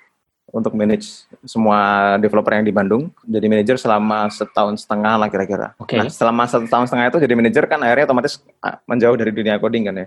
untuk 0.54 0.72
manage 0.78 1.26
semua 1.42 2.14
developer 2.22 2.54
yang 2.54 2.66
di 2.66 2.74
Bandung. 2.74 3.10
Jadi 3.26 3.46
manajer 3.50 3.76
selama 3.76 4.30
setahun 4.30 4.86
setengah 4.86 5.18
lah 5.18 5.28
kira-kira. 5.28 5.74
Oke. 5.76 5.98
Nah, 5.98 6.06
selama 6.06 6.46
satu 6.46 6.70
tahun 6.70 6.86
setengah 6.86 7.06
itu 7.10 7.18
jadi 7.26 7.34
manajer 7.34 7.64
kan 7.66 7.82
akhirnya 7.82 8.06
otomatis 8.06 8.38
ah, 8.62 8.78
menjauh 8.86 9.16
dari 9.18 9.34
dunia 9.34 9.58
coding 9.58 9.90
kan 9.90 10.06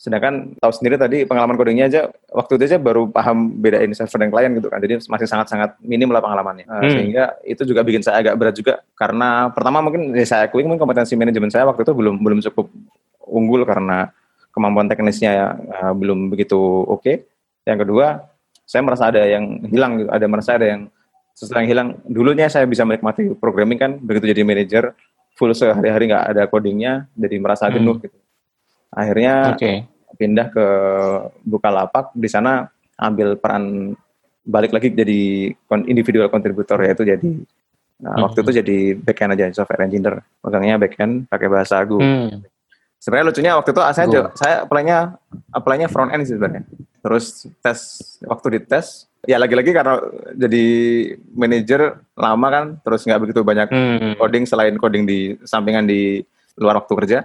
Sedangkan 0.00 0.56
tahu 0.56 0.72
sendiri 0.72 0.96
tadi 0.96 1.28
pengalaman 1.28 1.60
codingnya 1.60 1.84
aja 1.92 2.00
waktu 2.32 2.56
itu 2.56 2.72
aja 2.72 2.78
baru 2.80 3.12
paham 3.12 3.52
bedain 3.60 3.92
server 3.92 4.24
dan 4.24 4.30
klien 4.32 4.50
gitu 4.56 4.68
kan. 4.72 4.80
Jadi 4.80 4.94
masih 5.10 5.28
sangat-sangat 5.28 5.76
minim 5.84 6.08
lah 6.08 6.24
pengalamannya. 6.24 6.64
Uh, 6.64 6.80
Hmm. 6.80 6.92
Sehingga 6.96 7.24
itu 7.44 7.62
juga 7.68 7.84
bikin 7.84 8.00
saya 8.00 8.24
agak 8.24 8.34
berat 8.40 8.54
juga 8.56 8.80
karena 8.96 9.52
pertama 9.52 9.84
mungkin 9.84 10.16
ya 10.16 10.24
saya 10.24 10.48
akui 10.48 10.64
mungkin 10.64 10.80
kompetensi 10.80 11.18
manajemen 11.18 11.52
saya 11.52 11.68
waktu 11.68 11.84
itu 11.84 11.92
belum 11.92 12.16
belum 12.16 12.38
cukup 12.48 12.72
unggul 13.28 13.68
karena 13.68 14.08
kemampuan 14.54 14.88
teknisnya 14.88 15.60
uh, 15.82 15.92
belum 15.92 16.32
begitu 16.32 16.56
oke. 16.88 17.28
Yang 17.68 17.78
kedua, 17.84 18.24
saya 18.70 18.86
merasa 18.86 19.10
ada 19.10 19.26
yang 19.26 19.66
hilang 19.66 19.98
gitu. 19.98 20.08
Ada 20.14 20.26
merasa 20.30 20.54
ada 20.54 20.66
yang 20.70 20.86
sesuatu 21.34 21.58
yang 21.58 21.70
hilang. 21.74 21.88
Dulunya 22.06 22.46
saya 22.46 22.70
bisa 22.70 22.86
menikmati 22.86 23.34
programming 23.34 23.78
kan 23.82 23.90
begitu 23.98 24.30
jadi 24.30 24.46
manajer 24.46 24.94
full 25.34 25.50
sehari-hari 25.50 26.06
nggak 26.06 26.24
ada 26.30 26.42
codingnya 26.46 27.10
jadi 27.18 27.36
merasa 27.42 27.66
Hmm. 27.66 27.74
jenuh 27.82 27.98
gitu. 27.98 28.14
Akhirnya 28.94 29.58
Oke. 29.58 29.90
pindah 30.14 30.54
ke 30.54 30.66
Bukalapak 31.42 32.14
di 32.14 32.30
sana 32.30 32.70
ambil 32.94 33.34
peran 33.34 33.94
balik 34.46 34.70
lagi 34.70 34.94
jadi 34.94 35.50
individual 35.90 36.30
kontributor 36.30 36.78
yaitu 36.86 37.02
jadi 37.02 37.30
nah, 37.98 38.14
Hmm. 38.18 38.22
waktu 38.30 38.38
itu 38.44 38.50
jadi 38.62 38.78
backend 38.98 39.32
aja 39.34 39.44
software 39.52 39.82
engineer 39.86 40.22
megangnya 40.42 40.76
backend 40.78 41.26
pakai 41.26 41.48
bahasa 41.48 41.80
Go 41.86 41.98
Hmm. 41.98 42.44
sebenarnya 42.98 43.26
lucunya 43.32 43.52
waktu 43.56 43.70
itu 43.72 43.80
saya 43.94 44.06
Go. 44.06 44.22
saya 44.36 44.54
apply-nya 44.68 44.98
apply-nya 45.52 45.88
front 45.88 46.12
end 46.12 46.24
sih 46.28 46.36
sebenarnya 46.36 46.64
terus 47.00 47.24
tes 47.58 47.78
waktu 48.22 48.58
dites 48.58 49.08
ya 49.22 49.36
lagi-lagi 49.36 49.70
karena 49.70 50.00
jadi 50.32 50.64
manajer 51.30 51.80
lama 52.14 52.46
kan 52.48 52.64
terus 52.80 53.02
nggak 53.02 53.20
begitu 53.20 53.40
banyak 53.40 53.68
Hmm. 53.68 54.12
coding 54.16 54.44
selain 54.44 54.76
coding 54.76 55.04
di 55.04 55.18
sampingan 55.42 55.84
di 55.84 56.20
luar 56.56 56.76
waktu 56.76 56.92
kerja 56.94 57.18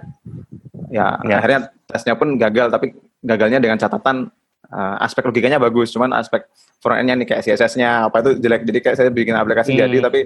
ya, 0.88 1.06
Ya. 1.20 1.36
akhirnya 1.36 1.60
tesnya 1.84 2.14
pun 2.14 2.34
gagal 2.34 2.68
tapi 2.68 2.92
gagalnya 3.20 3.58
dengan 3.58 3.76
catatan 3.76 4.28
uh, 4.66 4.96
aspek 4.98 5.24
logikanya 5.24 5.56
bagus 5.56 5.90
cuman 5.90 6.12
aspek 6.12 6.44
front 6.78 7.00
end-nya 7.00 7.16
nih 7.16 7.26
kayak 7.26 7.42
CSS-nya 7.44 8.06
apa 8.06 8.22
itu 8.22 8.30
jelek 8.38 8.62
jadi 8.64 8.78
kayak 8.80 8.96
saya 8.96 9.10
bikin 9.10 9.34
aplikasi 9.34 9.72
Hmm. 9.72 9.80
jadi 9.82 9.96
tapi 10.02 10.20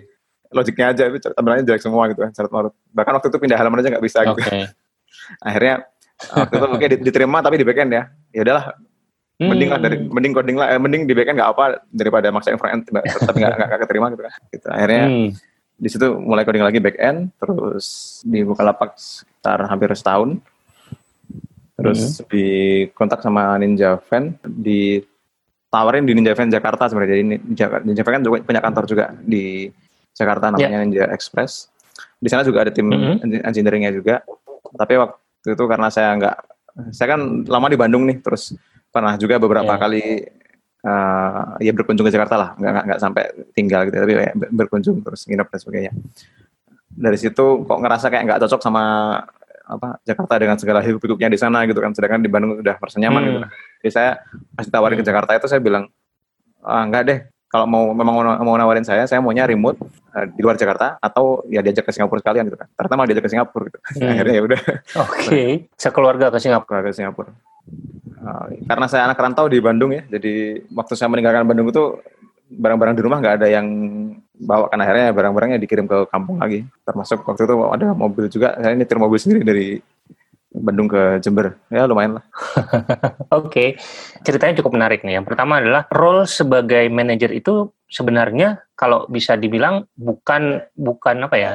logiknya 0.51 0.87
aja 0.89 1.03
itu 1.07 1.23
tampilannya 1.23 1.63
jelek 1.65 1.79
semua 1.81 2.07
gitu 2.07 2.21
kan 2.21 2.31
syarat 2.31 2.51
marut 2.51 2.75
bahkan 2.91 3.15
waktu 3.15 3.29
itu 3.29 3.39
pindah 3.39 3.55
halaman 3.55 3.79
aja 3.79 3.89
nggak 3.89 4.05
bisa 4.05 4.19
gitu 4.25 4.35
Oke. 4.37 4.59
akhirnya 5.47 5.75
waktu 6.29 6.53
itu 6.53 6.67
oke 6.69 6.87
di- 6.89 7.03
diterima 7.05 7.39
tapi 7.39 7.57
di 7.57 7.65
backend 7.65 7.91
ya 7.91 8.03
ya 8.31 8.41
udahlah 8.43 8.65
mending 9.41 9.69
lah 9.69 9.79
dari 9.79 9.97
Hmm. 9.97 10.13
mending 10.13 10.33
coding 10.33 10.55
lah 10.55 10.69
eh, 10.69 10.77
mending 10.77 11.03
di 11.03 11.13
backend 11.13 11.35
nggak 11.35 11.51
apa 11.51 11.65
daripada 11.89 12.29
maksain 12.29 12.55
front 12.55 12.77
end 12.77 12.83
tapi 13.25 13.41
nggak 13.41 13.57
nggak 13.57 13.81
keterima 13.81 14.07
gitu 14.09 14.23
kan 14.23 14.33
gitu. 14.51 14.67
akhirnya 14.69 15.03
Hmm. 15.03 15.29
di 15.75 15.89
situ 15.89 16.07
mulai 16.15 16.45
coding 16.45 16.61
lagi 16.61 16.77
back 16.79 16.97
end 16.97 17.33
terus 17.37 17.87
di 18.23 18.41
Bukalapak 18.43 18.93
sekitar 18.95 19.65
hampir 19.67 19.89
setahun 19.91 20.37
terus 21.73 22.21
dikontak 22.27 23.19
sama 23.19 23.57
Ninja 23.57 23.97
Van 24.03 24.37
ditawarin 24.45 26.05
di 26.05 26.13
Ninja 26.13 26.37
Van 26.37 26.47
Jakarta 26.47 26.85
sebenarnya 26.87 27.11
jadi 27.11 27.23
Ninja, 27.25 27.67
Ninja 27.81 28.03
Van 28.03 28.15
kan 28.15 28.23
juga 28.23 28.37
punya 28.45 28.61
kantor 28.61 28.85
juga 28.85 29.05
di 29.17 29.73
Jakarta 30.13 30.53
namanya 30.53 30.85
Ninja 30.85 31.05
Express 31.09 31.73
di 32.15 32.29
sana 32.29 32.45
juga 32.45 32.61
ada 32.61 32.71
tim 32.71 32.85
Mhm. 32.85 33.25
engi- 33.25 33.43
engineeringnya 33.43 33.91
juga 33.91 34.21
tapi 34.71 35.01
waktu 35.01 35.17
itu 35.49 35.65
karena 35.65 35.89
saya 35.89 36.13
nggak 36.15 36.37
saya 36.93 37.09
kan 37.11 37.21
lama 37.43 37.67
di 37.67 37.77
Bandung 37.77 38.05
nih 38.05 38.21
terus 38.21 38.53
pernah 38.91 39.15
juga 39.15 39.35
beberapa 39.37 39.69
Ya. 39.69 39.79
kali 39.79 40.03
eh, 40.81 41.41
ya 41.61 41.73
berkunjung 41.73 42.03
ke 42.03 42.13
Jakarta 42.13 42.35
lah 42.35 42.49
nggak 42.55 42.73
nggak- 42.85 43.01
sampai 43.01 43.23
tinggal 43.51 43.85
gitu 43.85 43.97
tapi 43.97 44.13
kayak 44.15 44.35
ber- 44.35 44.53
berkunjung 44.55 45.01
terus 45.01 45.25
nginep 45.25 45.47
dan 45.47 45.59
sebagainya 45.59 45.93
dari 46.91 47.15
situ 47.15 47.45
kok 47.61 47.79
ngerasa 47.79 48.09
kayak 48.09 48.25
nggak 48.25 48.41
cocok 48.41 48.61
sama 48.61 48.83
apa 49.65 50.03
Jakarta 50.03 50.35
dengan 50.37 50.57
segala 50.57 50.81
hidup 50.81 50.99
hidupnya 50.99 51.29
di 51.29 51.37
sana 51.37 51.63
gitu 51.63 51.79
kan 51.79 51.93
sedangkan 51.93 52.19
di 52.19 52.27
Bandung 52.27 52.59
udah 52.59 52.75
merasa 52.77 52.97
nyaman 52.97 53.21
Hmm. 53.21 53.31
gitu 53.31 53.39
jadi 53.81 53.93
saya 53.93 54.11
pas 54.51 54.65
ditawarin 54.65 54.95
ke 54.95 55.01
Hmm. 55.01 55.11
Jakarta 55.11 55.31
itu 55.33 55.47
saya 55.47 55.61
bilang 55.61 55.85
ah, 56.61 56.83
nggak 56.83 57.03
deh 57.05 57.19
kalau 57.47 57.67
mau 57.67 57.91
memang 57.91 58.15
mau, 58.41 58.55
nawarin 58.57 58.83
saya 58.83 59.05
saya 59.05 59.19
maunya 59.19 59.45
remote 59.45 59.79
eh, 60.11 60.27
di 60.29 60.41
luar 60.41 60.55
Jakarta 60.55 60.99
atau 60.99 61.45
ya 61.47 61.61
diajak 61.61 61.85
ke 61.85 61.93
Singapura 61.93 62.19
sekalian 62.19 62.47
gitu 62.47 62.57
kan 62.57 62.67
ternyata 62.73 62.95
malah 62.95 63.07
diajak 63.07 63.25
ke 63.25 63.31
Singapura 63.31 63.63
gitu 63.69 63.79
Hmm. 63.95 64.11
akhirnya 64.11 64.33
ya 64.33 64.43
udah 64.45 64.61
Oke. 64.99 65.41
Sekeluarga 65.77 66.27
ke 66.27 66.39
Singapura. 66.39 66.81
ke 66.81 66.91
Singapura 66.91 67.31
Uh, 67.71 68.00
karena 68.69 68.87
saya 68.87 69.03
anak 69.09 69.19
rantau 69.19 69.49
di 69.49 69.59
Bandung 69.59 69.97
ya 69.97 70.05
jadi 70.07 70.65
waktu 70.71 70.93
saya 70.97 71.09
meninggalkan 71.09 71.49
Bandung 71.49 71.73
itu 71.73 71.99
barang-barang 72.51 72.95
di 72.99 73.03
rumah 73.03 73.19
nggak 73.23 73.37
ada 73.41 73.49
yang 73.49 73.67
bawa 74.41 74.67
kan 74.73 74.81
akhirnya 74.81 75.13
barang-barangnya 75.13 75.59
dikirim 75.61 75.87
ke 75.87 76.09
kampung 76.09 76.41
lagi 76.41 76.65
termasuk 76.83 77.23
waktu 77.25 77.47
itu 77.47 77.55
ada 77.71 77.87
mobil 77.93 78.25
juga 78.33 78.57
saya 78.57 78.75
nyetir 78.75 78.99
mobil 78.99 79.19
sendiri 79.21 79.41
dari 79.45 79.69
Bandung 80.51 80.91
ke 80.91 81.23
Jember 81.23 81.61
ya 81.71 81.87
lumayan 81.87 82.19
lah 82.19 82.25
Oke, 83.39 83.79
ceritanya 84.27 84.59
cukup 84.59 84.75
menarik 84.75 85.07
nih. 85.07 85.23
Yang 85.23 85.31
pertama 85.31 85.63
adalah 85.63 85.87
role 85.95 86.27
sebagai 86.27 86.91
manajer 86.91 87.31
itu 87.31 87.71
sebenarnya 87.87 88.67
kalau 88.75 89.07
bisa 89.07 89.39
dibilang 89.39 89.87
bukan 89.95 90.59
bukan 90.75 91.31
apa 91.31 91.37
ya, 91.39 91.53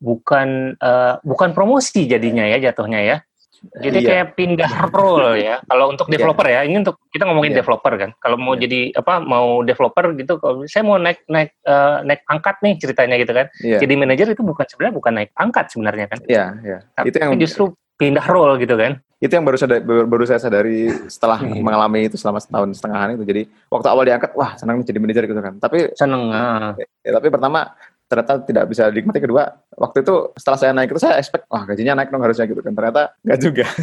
bukan 0.00 0.72
eh, 0.80 1.14
bukan 1.20 1.52
promosi 1.52 2.08
jadinya 2.08 2.48
ya 2.48 2.72
jatuhnya 2.72 3.00
ya. 3.04 3.16
Jadi 3.62 3.98
Iya. 3.98 4.08
kayak 4.08 4.26
pindah 4.34 4.72
role 4.92 5.38
ya. 5.38 5.56
Kalau 5.62 5.86
untuk 5.88 6.06
Iya. 6.06 6.12
developer 6.12 6.46
ya, 6.46 6.60
ini 6.62 6.76
untuk 6.78 6.98
kita 7.06 7.24
ngomongin 7.24 7.52
Iya. 7.52 7.58
developer 7.60 7.92
kan. 7.94 8.10
Kalau 8.16 8.36
mau 8.36 8.52
Iya. 8.52 8.60
jadi 8.60 8.80
apa, 8.92 9.14
mau 9.18 9.46
developer 9.60 10.04
gitu, 10.14 10.32
kalau 10.36 10.66
saya 10.66 10.82
mau 10.82 10.96
naik 10.96 11.22
naik 11.26 11.50
eh, 11.62 11.96
naik 12.02 12.20
pangkat 12.22 12.56
nih 12.60 12.74
ceritanya 12.76 13.16
gitu 13.16 13.32
kan. 13.32 13.46
iya 13.60 13.78
Jadi 13.78 13.94
manajer 13.94 14.26
itu 14.28 14.42
bukan 14.42 14.66
sebenarnya 14.66 14.94
bukan 14.94 15.12
naik 15.14 15.30
pangkat 15.32 15.66
sebenarnya 15.68 16.06
kan. 16.06 16.18
iya 16.24 16.44
iya 16.60 16.78
Tapi 16.92 17.06
itu 17.08 17.16
yang 17.16 17.32
justru 17.36 17.64
pindah 17.94 18.26
role 18.26 18.58
gitu 18.58 18.74
kan. 18.74 18.98
itu 19.22 19.30
yang 19.30 19.46
baru 19.46 19.54
saya 19.54 19.78
baru, 19.78 20.24
saya 20.26 20.42
sadari 20.42 20.90
setelah 21.06 21.38
Hmm. 21.38 21.54
mengalami 21.62 22.10
itu 22.10 22.18
selama 22.18 22.42
setahun 22.42 22.74
setengahan 22.74 23.14
itu 23.14 23.22
jadi 23.22 23.42
waktu 23.70 23.86
awal 23.86 24.02
diangkat 24.02 24.34
wah 24.34 24.58
senang 24.58 24.82
jadi 24.82 24.98
manajer 24.98 25.30
gitu 25.30 25.38
kan 25.38 25.54
tapi 25.56 25.94
Seneng. 25.94 26.34
ah. 26.34 26.74
Ya, 27.00 27.14
tapi 27.14 27.30
pertama 27.30 27.70
ternyata 28.12 28.44
tidak 28.44 28.64
bisa 28.68 28.92
dinikmati. 28.92 29.24
Kedua 29.24 29.48
waktu 29.80 30.04
itu 30.04 30.36
setelah 30.36 30.58
saya 30.60 30.72
naik 30.76 30.92
itu 30.92 31.00
saya 31.00 31.16
expect 31.16 31.48
wah 31.48 31.64
gajinya 31.64 31.96
naik 31.96 32.12
dong 32.12 32.20
harusnya 32.20 32.44
gitu 32.44 32.60
kan. 32.60 32.76
Ternyata 32.76 33.16
nggak 33.24 33.38
juga. 33.40 33.64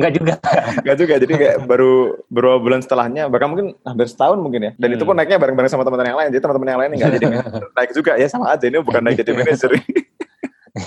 Enggak 0.00 0.12
juga. 0.16 0.34
nggak 0.84 0.96
juga. 0.96 1.14
Jadi 1.20 1.32
kayak 1.36 1.56
baru 1.64 1.92
beberapa 2.28 2.56
bulan 2.60 2.80
setelahnya 2.84 3.28
bahkan 3.28 3.48
mungkin 3.52 3.76
hampir 3.84 4.08
setahun 4.08 4.36
mungkin 4.40 4.60
ya. 4.68 4.72
Dan 4.76 4.96
itu 4.96 5.04
pun 5.04 5.16
naiknya 5.16 5.40
bareng-bareng 5.40 5.72
sama 5.72 5.84
teman-teman 5.84 6.08
yang 6.12 6.18
lain. 6.20 6.28
Jadi 6.32 6.42
teman-teman 6.44 6.68
yang 6.68 6.80
lain 6.80 6.90
nggak 6.96 7.12
jadi 7.16 7.26
naik 7.76 7.90
juga. 7.96 8.12
Ya 8.20 8.26
sama 8.28 8.52
aja. 8.52 8.64
Ini 8.68 8.84
bukan 8.84 9.00
naik 9.00 9.24
jadi 9.24 9.32
manajer 9.32 9.70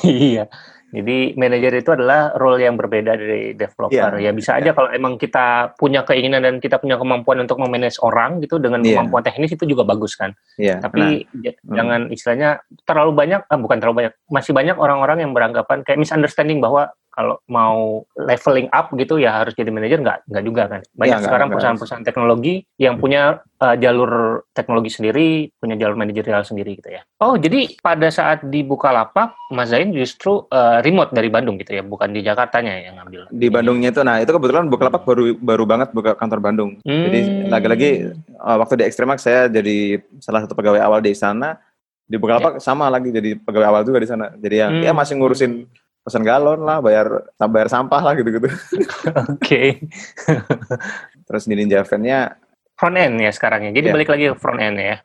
iya. 0.05 0.45
Jadi 0.93 1.33
manajer 1.33 1.73
itu 1.73 1.89
adalah 1.89 2.37
role 2.37 2.61
yang 2.61 2.77
berbeda 2.77 3.17
dari 3.17 3.57
developer. 3.57 4.13
Ya 4.21 4.29
Iya. 4.29 4.31
bisa 4.31 4.61
aja 4.61 4.77
kalau 4.77 4.93
emang 4.93 5.17
kita 5.17 5.73
punya 5.73 6.05
keinginan 6.05 6.45
dan 6.45 6.55
kita 6.61 6.77
punya 6.77 7.01
kemampuan 7.01 7.41
untuk 7.41 7.57
memanage 7.57 7.97
orang 8.05 8.37
gitu 8.45 8.61
dengan 8.61 8.85
Iya. 8.85 9.01
kemampuan 9.01 9.25
teknis 9.25 9.57
itu 9.57 9.65
juga 9.65 9.81
bagus 9.89 10.13
kan. 10.13 10.37
Iya, 10.61 10.77
nah, 10.77 10.81
Tapi 10.85 11.25
Hmm. 11.33 11.53
jangan 11.65 12.01
istilahnya 12.13 12.49
terlalu 12.85 13.11
banyak, 13.17 13.41
ah, 13.41 13.57
bukan 13.57 13.77
terlalu 13.81 13.95
banyak, 14.05 14.13
masih 14.29 14.53
banyak 14.53 14.77
orang-orang 14.77 15.25
yang 15.25 15.33
beranggapan 15.33 15.81
kayak 15.81 15.97
misunderstanding 15.97 16.61
bahwa 16.61 16.93
kalau 17.13 17.37
mau 17.45 18.01
leveling 18.15 18.67
up 18.67 18.89
gitu 18.91 19.15
ya 19.15 19.37
harus 19.37 19.53
jadi 19.53 19.69
manajer 19.69 19.97
nggak 19.97 20.25
nggak 20.25 20.43
juga 20.43 20.63
kan. 20.67 20.81
Banyak 20.91 21.07
nggak- 21.13 21.23
sekarang 21.23 21.47
perusahaan-perusahaan 21.47 22.03
teknologi 22.03 22.53
yang 22.75 22.97
punya 22.97 23.21
uh, 23.57 23.75
jalur 23.75 24.11
teknologi 24.49 24.89
sendiri, 24.89 25.27
punya 25.53 25.73
jalur 25.75 25.93
manajerial 25.93 26.41
sendiri 26.41 26.75
gitu 26.75 26.89
ya. 26.89 27.05
Oh 27.17 27.37
jadi 27.37 27.77
pada 27.77 28.09
saat 28.09 28.41
di 28.43 28.61
Bukalapak, 28.61 29.37
Mas 29.49 29.69
Zain 29.69 29.89
justru 29.89 30.43
uh, 30.43 30.81
remote 30.81 31.09
dari 31.09 31.29
Bandung 31.29 31.55
gitu 31.55 31.71
ya, 31.71 31.81
bukan 31.81 32.09
di 32.09 32.19
Jakartanya 32.19 32.73
yang 32.81 32.95
ngambil. 32.97 33.29
di 33.29 33.47
Bandungnya 33.47 33.89
itu 33.89 34.01
nah 34.01 34.17
itu 34.17 34.29
kebetulan 34.29 34.65
Bukalapak 34.65 35.03
baru 35.03 35.35
baru 35.35 35.63
banget 35.63 35.89
buka 35.91 36.13
kantor 36.13 36.39
Bandung 36.39 36.71
Hmm. 36.81 37.05
jadi 37.05 37.19
lagi-lagi 37.47 37.89
uh, 38.35 38.57
waktu 38.57 38.73
di 38.75 38.83
Extremax 38.83 39.21
saya 39.21 39.45
jadi 39.47 39.77
salah 40.17 40.41
satu 40.41 40.51
pegawai 40.51 40.79
awal 40.79 40.99
di 40.99 41.13
sana 41.13 41.59
di 42.03 42.15
Bukalapak 42.15 42.57
sama 42.57 42.87
lagi 42.87 43.09
jadi 43.09 43.37
pegawai 43.37 43.67
awal 43.69 43.81
juga 43.83 43.99
di 43.99 44.05
sana 44.05 44.33
jadi 44.33 44.55
yang 44.59 44.71
Hmm. 44.73 44.83
ya 44.83 44.91
masih 44.91 45.13
ngurusin 45.15 45.51
pesan 46.03 46.21
galon 46.21 46.59
lah 46.59 46.77
bayar 46.77 47.07
bayar 47.41 47.67
sampah 47.67 48.01
lah 48.01 48.13
gitu-gitu 48.13 48.51
Oke. 49.31 49.87
terus 51.27 51.43
di 51.43 51.55
Ninja 51.55 51.81
Van-nya 51.81 52.35
Front 52.73 52.97
end 52.97 53.15
ya 53.17 53.29
sekarang 53.29 53.63
ya. 53.63 53.71
Jadi 53.71 53.87
Iya. 53.87 53.95
balik 53.95 54.09
lagi 54.09 54.23
ke 54.27 54.35
front 54.35 54.59
end 54.59 54.75
ya. 54.75 54.97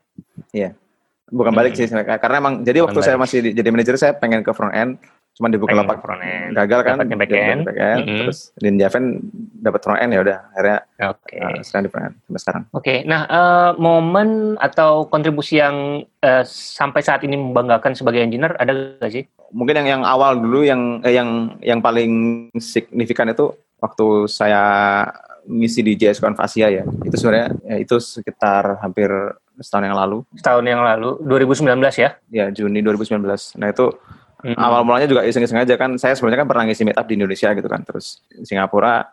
bukan 1.29 1.53
balik 1.53 1.77
sih 1.77 1.85
karena 1.85 2.37
emang 2.39 2.65
jadi 2.65 2.81
waktu 2.81 2.97
Bukan 2.97 3.05
saya 3.05 3.15
balik. 3.15 3.29
masih 3.29 3.39
di- 3.45 3.53
jadi 3.53 3.69
manajer 3.69 3.95
saya 3.95 4.13
pengen 4.17 4.41
ke 4.41 4.51
front 4.51 4.73
end 4.73 4.97
cuman 5.37 5.53
di 5.53 5.59
Pengen 5.61 5.85
ke 5.85 6.01
front 6.01 6.23
end. 6.25 6.51
gagal 6.57 6.81
kan 6.83 6.95
Dapatnya 6.97 7.19
back 7.21 7.31
end. 7.31 7.61
back 7.63 7.79
end. 7.79 7.99
Mm-mm. 8.01 8.19
terus 8.25 8.39
di 8.57 8.67
Ninja 8.67 8.89
Van 8.89 9.05
dapat 9.55 9.81
front 9.85 10.01
end 10.01 10.11
ya 10.11 10.21
udah 10.21 10.39
akhirnya 10.51 10.79
Oke. 11.07 11.37
uh, 11.37 11.61
sekarang 11.61 11.85
di 11.85 11.91
front 11.93 12.05
end 12.07 12.17
sampai 12.19 12.41
sekarang 12.41 12.63
Oke, 12.73 12.95
nah 13.05 13.21
eh, 13.29 13.71
momen 13.77 14.29
atau 14.57 15.05
kontribusi 15.05 15.61
yang 15.61 15.77
eh, 16.19 16.45
sampai 16.49 17.05
saat 17.05 17.21
ini 17.23 17.37
membanggakan 17.37 17.93
sebagai 17.93 18.19
engineer 18.19 18.57
ada 18.57 18.97
gak 18.97 19.13
sih? 19.13 19.29
Mungkin 19.53 19.85
yang 19.85 19.89
yang 19.99 20.03
awal 20.05 20.37
dulu 20.37 20.65
yang 20.65 21.01
eh, 21.05 21.15
yang 21.17 21.59
yang 21.65 21.81
paling 21.81 22.47
signifikan 22.59 23.31
itu 23.33 23.55
waktu 23.79 24.29
saya 24.29 24.65
ngisi 25.49 25.81
di 25.81 25.97
JS 25.97 26.21
Convasia 26.21 26.69
ya 26.69 26.85
itu 26.85 27.17
sebenarnya 27.17 27.57
ya, 27.65 27.77
itu 27.81 27.97
sekitar 27.97 28.83
hampir 28.85 29.09
setahun 29.63 29.85
yang 29.91 29.99
lalu. 29.99 30.19
Setahun 30.39 30.65
yang 30.65 30.83
lalu, 30.83 31.19
2019 31.27 31.67
ya? 31.99 32.11
Ya, 32.31 32.47
Juni 32.51 32.81
2019. 32.83 33.59
Nah 33.59 33.69
itu 33.71 33.87
hmm. 34.47 34.57
awal 34.59 34.87
mulanya 34.87 35.09
juga 35.11 35.27
iseng-iseng 35.27 35.59
aja 35.59 35.75
kan. 35.75 35.99
Saya 35.99 36.15
sebenarnya 36.15 36.47
kan 36.47 36.49
pernah 36.49 36.65
ngisi 36.71 36.83
meetup 36.87 37.07
di 37.07 37.15
Indonesia 37.19 37.51
gitu 37.53 37.69
kan. 37.69 37.83
Terus 37.83 38.23
Singapura 38.47 39.11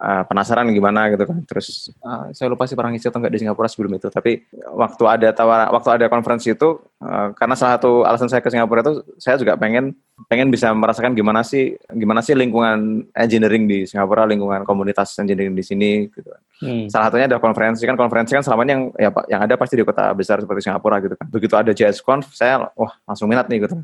uh, 0.00 0.24
penasaran 0.24 0.66
gimana 0.72 1.12
gitu 1.12 1.28
kan. 1.28 1.38
Terus 1.44 1.92
uh, 2.00 2.32
saya 2.32 2.48
lupa 2.48 2.64
sih 2.64 2.74
pernah 2.74 2.90
ngisi 2.90 3.12
atau 3.12 3.20
enggak 3.20 3.32
di 3.36 3.40
Singapura 3.44 3.68
sebelum 3.68 3.92
itu. 4.00 4.08
Tapi 4.08 4.48
waktu 4.72 5.04
ada 5.04 5.28
tawar, 5.36 5.68
waktu 5.70 5.88
ada 6.00 6.06
konferensi 6.08 6.56
itu, 6.56 6.80
uh, 7.04 7.36
karena 7.36 7.54
salah 7.54 7.76
satu 7.76 8.02
alasan 8.08 8.32
saya 8.32 8.40
ke 8.40 8.48
Singapura 8.48 8.80
itu, 8.80 9.04
saya 9.20 9.36
juga 9.36 9.54
pengen 9.60 9.92
pengen 10.28 10.52
bisa 10.52 10.68
merasakan 10.76 11.16
gimana 11.16 11.40
sih 11.40 11.72
gimana 11.96 12.20
sih 12.20 12.36
lingkungan 12.36 13.08
engineering 13.12 13.64
di 13.68 13.78
Singapura, 13.84 14.24
lingkungan 14.24 14.64
komunitas 14.64 15.12
engineering 15.20 15.52
di 15.52 15.64
sini 15.64 16.08
gitu. 16.08 16.28
Kan. 16.28 16.42
Hmm. 16.60 16.86
Salah 16.88 17.12
satunya 17.12 17.28
ada 17.28 17.38
konferensi 17.40 17.84
kan 17.84 17.96
konferensi 17.96 18.32
kan 18.32 18.44
selama 18.44 18.64
ini 18.64 18.72
yang 18.72 18.82
ya 18.96 19.10
Pak 19.12 19.24
yang 19.28 19.40
ada 19.44 19.54
pasti 19.60 19.76
di 19.76 19.84
kota 19.84 20.12
besar 20.16 20.40
seperti 20.40 20.64
Singapura 20.64 21.00
gitu 21.04 21.14
kan. 21.16 21.28
Begitu 21.28 21.54
ada 21.56 21.72
JS 21.76 22.00
Conf, 22.00 22.32
saya 22.32 22.72
wah 22.72 22.92
langsung 23.04 23.28
minat 23.28 23.48
nih 23.48 23.68
gitu 23.68 23.76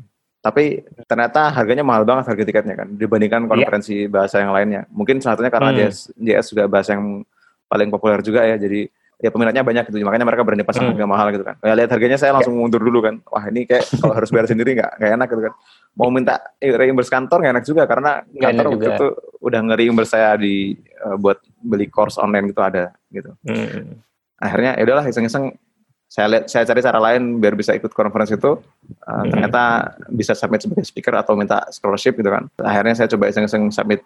tapi 0.47 0.79
ternyata 1.03 1.51
harganya 1.51 1.83
mahal 1.83 2.07
banget 2.07 2.31
harga 2.31 2.43
tiketnya 2.47 2.75
kan 2.79 2.87
dibandingkan 2.95 3.43
iya. 3.43 3.49
konferensi 3.51 4.07
yeah. 4.07 4.07
bahasa 4.07 4.39
yang 4.39 4.55
lainnya. 4.55 4.81
Mungkin 4.95 5.19
salah 5.19 5.35
satunya 5.35 5.51
karena 5.51 5.69
hmm. 5.75 5.79
JS, 5.83 5.97
JS 6.15 6.45
juga 6.55 6.63
bahasa 6.71 6.95
yang 6.95 7.27
paling 7.67 7.91
populer 7.91 8.23
juga 8.23 8.47
ya. 8.47 8.55
Jadi 8.55 8.87
ya 9.19 9.27
peminatnya 9.27 9.67
banyak 9.67 9.83
gitu. 9.91 9.99
Makanya 10.07 10.23
mereka 10.23 10.47
berani 10.47 10.63
pasang 10.63 10.87
hmm. 10.87 10.91
harga 10.95 11.05
mahal 11.11 11.27
gitu 11.35 11.43
kan. 11.43 11.55
Ya 11.59 11.73
lihat 11.75 11.91
harganya 11.91 12.15
saya 12.15 12.31
langsung 12.31 12.55
yeah. 12.55 12.63
mundur 12.63 12.79
dulu 12.79 13.03
kan. 13.03 13.19
Wah 13.27 13.43
ini 13.51 13.67
kayak 13.67 13.83
kalau 13.99 14.13
harus 14.15 14.31
bayar 14.31 14.47
sendiri 14.47 14.71
nggak 14.79 14.91
nggak 14.95 15.11
enak 15.19 15.27
gitu 15.27 15.41
kan. 15.51 15.53
Mau 15.99 16.09
minta 16.15 16.35
reimburse 16.63 17.11
kantor 17.11 17.37
nggak 17.43 17.53
enak 17.59 17.65
juga 17.67 17.83
karena 17.83 18.11
kantor 18.23 18.65
waktu 18.71 18.87
itu 18.87 19.07
udah 19.43 19.59
ngeri-reimburse 19.67 20.11
saya 20.15 20.39
di 20.39 20.79
uh, 21.03 21.19
buat 21.19 21.43
beli 21.59 21.91
course 21.91 22.15
online 22.15 22.55
gitu 22.55 22.63
ada 22.63 22.95
gitu. 23.11 23.35
Hmm. 23.43 23.99
Akhirnya 24.39 24.79
ya 24.79 24.87
udahlah 24.87 25.11
iseng-iseng 25.11 25.59
saya 26.07 26.27
lihat 26.31 26.47
saya 26.47 26.63
cari 26.63 26.79
cara 26.79 26.99
lain 27.03 27.43
biar 27.43 27.53
bisa 27.59 27.75
ikut 27.75 27.91
konferensi 27.91 28.39
itu. 28.39 28.55
Uh, 29.03 29.11
hmm. 29.11 29.29
ternyata 29.31 29.63
bisa 30.07 30.31
submit 30.31 30.63
sebagai 30.63 30.87
speaker 30.87 31.13
atau 31.19 31.35
minta 31.35 31.67
scholarship 31.69 32.15
gitu 32.15 32.31
kan. 32.31 32.47
Akhirnya 32.63 32.95
saya 32.95 33.07
coba 33.11 33.27
iseng-iseng 33.27 33.67
submit 33.69 34.01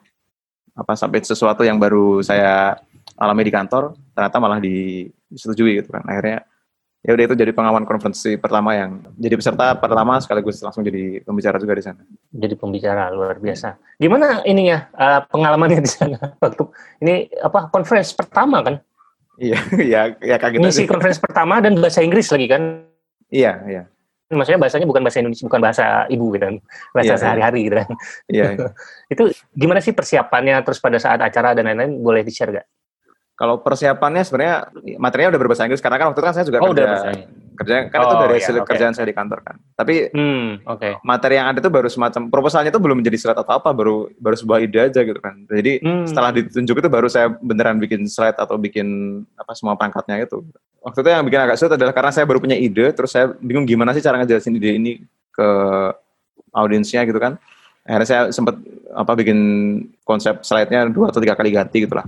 apa 0.74 0.98
submit 0.98 1.24
sesuatu 1.30 1.62
yang 1.62 1.78
baru 1.78 2.26
saya 2.26 2.74
alami 3.22 3.46
di 3.46 3.54
kantor 3.54 3.94
ternyata 4.18 4.38
malah 4.42 4.58
disetujui 4.58 5.86
gitu 5.86 5.94
kan. 5.94 6.02
Akhirnya 6.10 6.42
ya 7.02 7.18
udah 7.18 7.26
itu 7.30 7.36
jadi 7.38 7.52
pengawan 7.54 7.86
konferensi 7.86 8.38
pertama 8.38 8.78
yang 8.78 9.02
jadi 9.18 9.34
peserta 9.34 9.74
pertama 9.78 10.22
sekaligus 10.22 10.62
langsung 10.62 10.86
jadi 10.86 11.22
pembicara 11.22 11.62
juga 11.62 11.78
di 11.78 11.84
sana. 11.86 12.02
Jadi 12.34 12.54
pembicara 12.58 13.14
luar 13.14 13.38
biasa. 13.38 13.78
Gimana 14.02 14.42
ininya 14.50 14.90
uh, 14.98 15.22
pengalamannya 15.30 15.86
di 15.86 15.90
sana? 15.90 16.18
Waktu 16.44 16.66
ini 17.06 17.30
apa 17.42 17.70
konferensi 17.70 18.18
pertama 18.18 18.66
kan 18.66 18.82
Iya, 19.42 19.60
iya, 19.82 20.02
ya 20.30 20.36
kaget. 20.38 20.62
Ngisi 20.62 20.86
konferensi 20.86 21.18
pertama 21.18 21.58
dan 21.58 21.74
bahasa 21.82 22.06
Inggris 22.06 22.30
lagi 22.30 22.46
kan? 22.46 22.86
Iya, 23.34 23.54
iya. 23.66 23.84
Maksudnya 24.32 24.64
bahasanya 24.64 24.88
bukan 24.88 25.04
bahasa 25.04 25.20
Indonesia, 25.20 25.44
bukan 25.44 25.60
bahasa 25.60 25.86
ibu 26.08 26.32
gitu 26.32 26.46
kan, 26.48 26.56
bahasa 26.96 27.04
iya, 27.04 27.16
iya. 27.18 27.20
sehari-hari 27.20 27.60
gitu 27.68 27.76
kan. 27.84 27.90
Iya. 28.32 28.46
itu 29.14 29.24
gimana 29.58 29.84
sih 29.84 29.92
persiapannya 29.92 30.56
terus 30.64 30.80
pada 30.80 30.96
saat 31.02 31.20
acara 31.20 31.52
dan 31.52 31.68
lain-lain 31.68 32.00
boleh 32.00 32.24
di-share 32.24 32.54
gak? 32.56 32.68
Kalau 33.36 33.60
persiapannya 33.60 34.24
sebenarnya 34.24 34.70
materinya 35.02 35.36
udah 35.36 35.42
berbahasa 35.42 35.66
Inggris 35.66 35.82
karena 35.82 35.98
kan 35.98 36.14
waktu 36.14 36.22
itu 36.22 36.28
kan 36.30 36.36
saya 36.38 36.46
juga 36.46 36.60
oh, 36.62 36.72
kerja 36.72 37.12
kerja 37.62 37.88
kan 37.94 38.00
oh, 38.02 38.06
itu 38.10 38.16
dari 38.18 38.34
hasil 38.42 38.54
iya, 38.54 38.62
okay. 38.62 38.70
kerjaan 38.74 38.94
saya 38.98 39.06
di 39.06 39.16
kantor 39.16 39.40
kan. 39.46 39.56
Tapi 39.78 40.10
hmm, 40.10 40.66
okay. 40.66 40.98
materi 41.06 41.38
yang 41.38 41.48
ada 41.54 41.62
itu 41.62 41.70
baru 41.70 41.88
semacam 41.88 42.22
proposalnya 42.34 42.74
itu 42.74 42.82
belum 42.82 42.98
menjadi 43.00 43.18
slide 43.22 43.40
atau 43.40 43.54
apa, 43.62 43.70
baru 43.70 44.10
baru 44.18 44.36
sebuah 44.36 44.60
ide 44.66 44.80
aja 44.90 45.02
gitu 45.06 45.20
kan. 45.22 45.46
Jadi 45.46 45.80
hmm. 45.86 46.10
setelah 46.10 46.30
ditunjuk 46.34 46.76
itu 46.82 46.90
baru 46.90 47.08
saya 47.08 47.30
beneran 47.30 47.78
bikin 47.78 48.10
slide 48.10 48.36
atau 48.36 48.58
bikin 48.58 48.88
apa 49.38 49.54
semua 49.54 49.78
perangkatnya 49.78 50.26
itu. 50.26 50.42
Waktu 50.82 50.98
itu 51.06 51.10
yang 51.14 51.24
bikin 51.30 51.40
agak 51.46 51.58
sulit 51.62 51.74
adalah 51.78 51.94
karena 51.94 52.12
saya 52.12 52.26
baru 52.26 52.42
punya 52.42 52.58
ide, 52.58 52.90
terus 52.92 53.14
saya 53.14 53.30
bingung 53.38 53.70
gimana 53.70 53.94
sih 53.94 54.02
cara 54.02 54.18
ngejelasin 54.18 54.58
ide 54.58 54.70
ini 54.82 54.92
ke 55.30 55.48
audiensnya 56.52 57.06
gitu 57.06 57.22
kan. 57.22 57.38
Akhirnya 57.86 58.08
saya 58.10 58.22
sempat 58.34 58.58
apa 58.94 59.14
bikin 59.14 59.38
konsep 60.02 60.42
slide-nya 60.42 60.90
dua 60.90 61.14
atau 61.14 61.22
tiga 61.22 61.38
kali 61.38 61.54
ganti 61.54 61.86
gitu 61.86 61.94
lah 61.94 62.06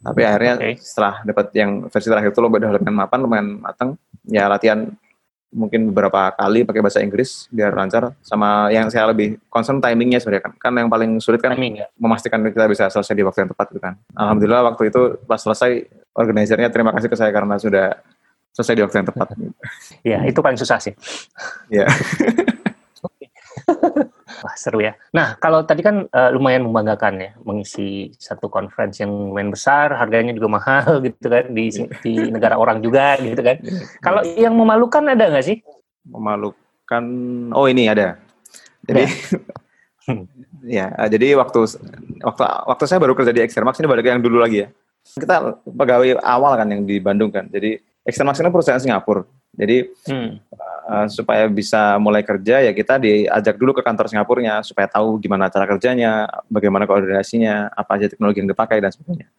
tapi 0.00 0.24
akhirnya 0.24 0.54
okay. 0.56 0.74
setelah 0.80 1.20
dapat 1.28 1.46
yang 1.52 1.70
versi 1.92 2.08
terakhir 2.08 2.32
itu 2.32 2.40
lo 2.40 2.48
udah 2.48 2.72
lumayan 2.72 2.96
mapan 2.96 3.18
lumayan 3.20 3.48
matang 3.60 3.90
ya 4.28 4.48
latihan 4.50 4.90
mungkin 5.50 5.90
beberapa 5.90 6.30
kali 6.38 6.62
pakai 6.62 6.80
bahasa 6.80 7.02
Inggris 7.02 7.50
biar 7.50 7.74
lancar. 7.74 8.14
Sama 8.22 8.70
yang 8.70 8.86
saya 8.88 9.10
lebih 9.10 9.36
concern 9.50 9.82
timingnya 9.82 10.22
sebenarnya 10.22 10.46
kan. 10.46 10.52
Kan 10.56 10.72
yang 10.78 10.88
paling 10.88 11.18
sulit 11.18 11.42
kan 11.42 11.58
Timing, 11.58 11.82
ya? 11.82 11.86
memastikan 11.98 12.38
kita 12.46 12.70
bisa 12.70 12.86
selesai 12.86 13.14
di 13.18 13.26
waktu 13.26 13.44
yang 13.44 13.50
tepat 13.50 13.66
gitu 13.74 13.82
kan. 13.82 13.94
Alhamdulillah 14.14 14.62
waktu 14.70 14.94
itu 14.94 15.18
pas 15.26 15.42
selesai 15.42 15.90
organizernya 16.14 16.70
terima 16.70 16.94
kasih 16.94 17.10
ke 17.10 17.16
saya 17.18 17.34
karena 17.34 17.58
sudah 17.58 17.98
selesai 18.54 18.74
di 18.78 18.82
waktu 18.86 18.96
yang 19.02 19.08
tepat. 19.10 19.28
Ya 20.00 20.18
itu 20.24 20.38
paling 20.40 20.58
susah 20.58 20.78
sih. 20.78 20.94
Ya 21.76 21.86
Wah 24.40 24.54
seru 24.56 24.80
ya. 24.80 24.96
Nah 25.12 25.36
kalau 25.36 25.62
tadi 25.68 25.84
kan 25.84 26.08
uh, 26.08 26.30
lumayan 26.32 26.64
membanggakan 26.64 27.14
ya 27.20 27.30
mengisi 27.44 28.12
satu 28.16 28.48
conference 28.48 29.00
yang 29.00 29.12
lumayan 29.12 29.52
besar, 29.52 29.92
harganya 29.92 30.32
juga 30.32 30.48
mahal 30.48 30.98
gitu 31.06 31.28
kan 31.28 31.52
di 31.52 31.68
di 32.00 32.12
negara 32.32 32.56
orang 32.56 32.80
juga 32.80 33.16
gitu 33.24 33.40
kan. 33.40 33.60
Kalau 34.00 34.22
yang 34.36 34.56
memalukan 34.56 35.04
ada 35.12 35.28
nggak 35.28 35.44
sih? 35.44 35.60
Memalukan, 36.08 37.04
oh 37.52 37.66
ini 37.68 37.92
ada. 37.92 38.16
Jadi 38.88 39.04
ya, 40.76 40.88
ya 40.96 41.06
jadi 41.12 41.36
waktu 41.36 41.60
waktu 42.24 42.42
waktu 42.44 42.84
saya 42.88 42.98
baru 42.98 43.12
kerja 43.12 43.32
di 43.36 43.44
Extermax 43.44 43.78
ini 43.78 43.88
balik 43.88 44.08
yang 44.08 44.24
dulu 44.24 44.40
lagi 44.40 44.64
ya. 44.64 44.68
Kita 45.00 45.60
pegawai 45.64 46.20
awal 46.20 46.56
kan 46.60 46.68
yang 46.72 46.88
di 46.88 46.96
Bandung 47.00 47.28
kan. 47.28 47.48
Jadi 47.52 47.76
Extermax 48.04 48.40
ini 48.40 48.48
perusahaan 48.48 48.80
Singapura. 48.80 49.24
Jadi 49.52 49.76
hmm. 50.08 50.30
Uh, 50.90 51.06
supaya 51.06 51.46
bisa 51.46 51.94
mulai 52.02 52.26
kerja 52.26 52.66
ya 52.66 52.72
kita 52.74 52.98
diajak 52.98 53.54
dulu 53.54 53.78
ke 53.78 53.82
kantor 53.86 54.10
Singapurnya 54.10 54.66
supaya 54.66 54.90
tahu 54.90 55.22
gimana 55.22 55.46
cara 55.46 55.70
kerjanya, 55.70 56.26
bagaimana 56.50 56.90
koordinasinya, 56.90 57.70
apa 57.70 57.94
aja 57.94 58.10
teknologi 58.10 58.42
yang 58.42 58.50
dipakai 58.50 58.82
dan 58.82 58.90
sebagainya. 58.90 59.30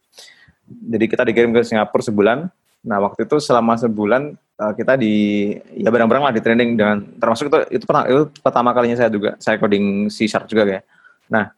Jadi 0.72 1.04
kita 1.04 1.22
dikirim 1.28 1.52
ke 1.52 1.60
Singapura 1.60 2.00
sebulan. 2.00 2.38
Nah 2.82 2.98
waktu 3.04 3.28
itu 3.28 3.36
selama 3.38 3.76
sebulan 3.76 4.34
uh, 4.58 4.72
kita 4.72 4.96
di 4.96 5.54
ya 5.76 5.92
barang-barang 5.92 6.24
lah 6.24 6.32
di 6.34 6.40
training 6.40 6.74
dengan 6.74 7.04
termasuk 7.20 7.52
itu 7.52 7.58
itu, 7.78 7.84
pernah, 7.84 8.08
itu 8.08 8.32
pertama 8.40 8.72
kalinya 8.72 8.96
saya 8.98 9.10
juga 9.12 9.36
saya 9.38 9.60
coding 9.60 10.08
C 10.08 10.24
sharp 10.26 10.48
juga 10.48 10.66
ya. 10.66 10.80
Nah 11.30 11.52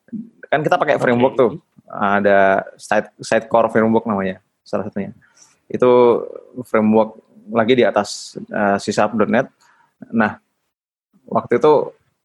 kan 0.50 0.60
kita 0.60 0.76
pakai 0.76 1.00
framework 1.00 1.38
tuh 1.38 1.50
ada 1.88 2.64
side 2.76 3.08
side 3.22 3.46
core 3.46 3.70
framework 3.70 4.04
namanya 4.04 4.42
salah 4.66 4.84
satunya. 4.84 5.14
Itu 5.70 6.24
framework 6.66 7.24
lagi 7.52 7.76
di 7.76 7.84
atas 7.84 8.36
uh, 8.48 8.76
sisap.net. 8.80 9.63
Nah, 10.12 10.38
waktu 11.28 11.58
itu 11.58 11.72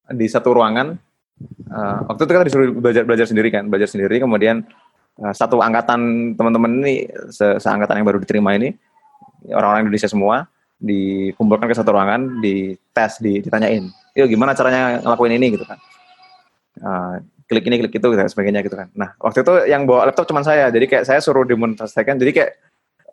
di 0.09 0.25
satu 0.25 0.53
ruangan, 0.53 0.97
uh, 1.69 1.99
waktu 2.09 2.21
itu 2.25 2.31
kita 2.33 2.45
disuruh 2.45 2.67
belajar 2.73 3.03
belajar 3.05 3.25
sendiri 3.29 3.49
kan, 3.53 3.69
belajar 3.69 3.89
sendiri. 3.89 4.17
Kemudian 4.19 4.65
uh, 5.21 5.33
satu 5.33 5.61
angkatan 5.61 6.33
teman-teman 6.35 6.71
ini, 6.83 6.95
se 7.29 7.61
seangkatan 7.61 8.01
yang 8.01 8.07
baru 8.07 8.19
diterima 8.19 8.57
ini, 8.57 8.73
orang-orang 9.53 9.87
Indonesia 9.87 10.09
semua, 10.09 10.49
dikumpulkan 10.79 11.67
ke 11.69 11.75
satu 11.75 11.91
ruangan, 11.93 12.41
di 12.43 12.75
tes, 12.95 13.19
di, 13.19 13.43
ditanyain, 13.43 13.87
yuk 14.15 14.27
gimana 14.31 14.55
caranya 14.55 15.03
ngelakuin 15.03 15.35
ini 15.35 15.47
gitu 15.55 15.65
kan. 15.67 15.77
Uh, 16.79 17.15
klik 17.49 17.65
ini, 17.65 17.81
klik 17.81 17.97
itu, 17.97 18.07
dan 18.15 18.29
sebagainya 18.29 18.61
gitu 18.63 18.77
kan. 18.77 18.87
Nah, 18.95 19.17
waktu 19.19 19.41
itu 19.43 19.53
yang 19.67 19.83
bawa 19.83 20.07
laptop 20.07 20.29
cuma 20.29 20.45
saya, 20.45 20.71
jadi 20.71 20.85
kayak 20.85 21.03
saya 21.03 21.19
suruh 21.19 21.43
demonstrasikan, 21.43 22.15
jadi 22.15 22.31
kayak 22.31 22.51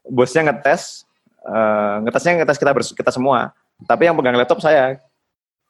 bosnya 0.07 0.47
ngetes, 0.47 1.09
uh, 1.43 1.99
ngetesnya 2.07 2.45
ngetes 2.45 2.59
kita 2.61 2.73
kita 2.75 3.11
semua. 3.11 3.51
Tapi 3.85 4.09
yang 4.09 4.17
pegang 4.17 4.37
laptop 4.41 4.65
saya, 4.65 4.97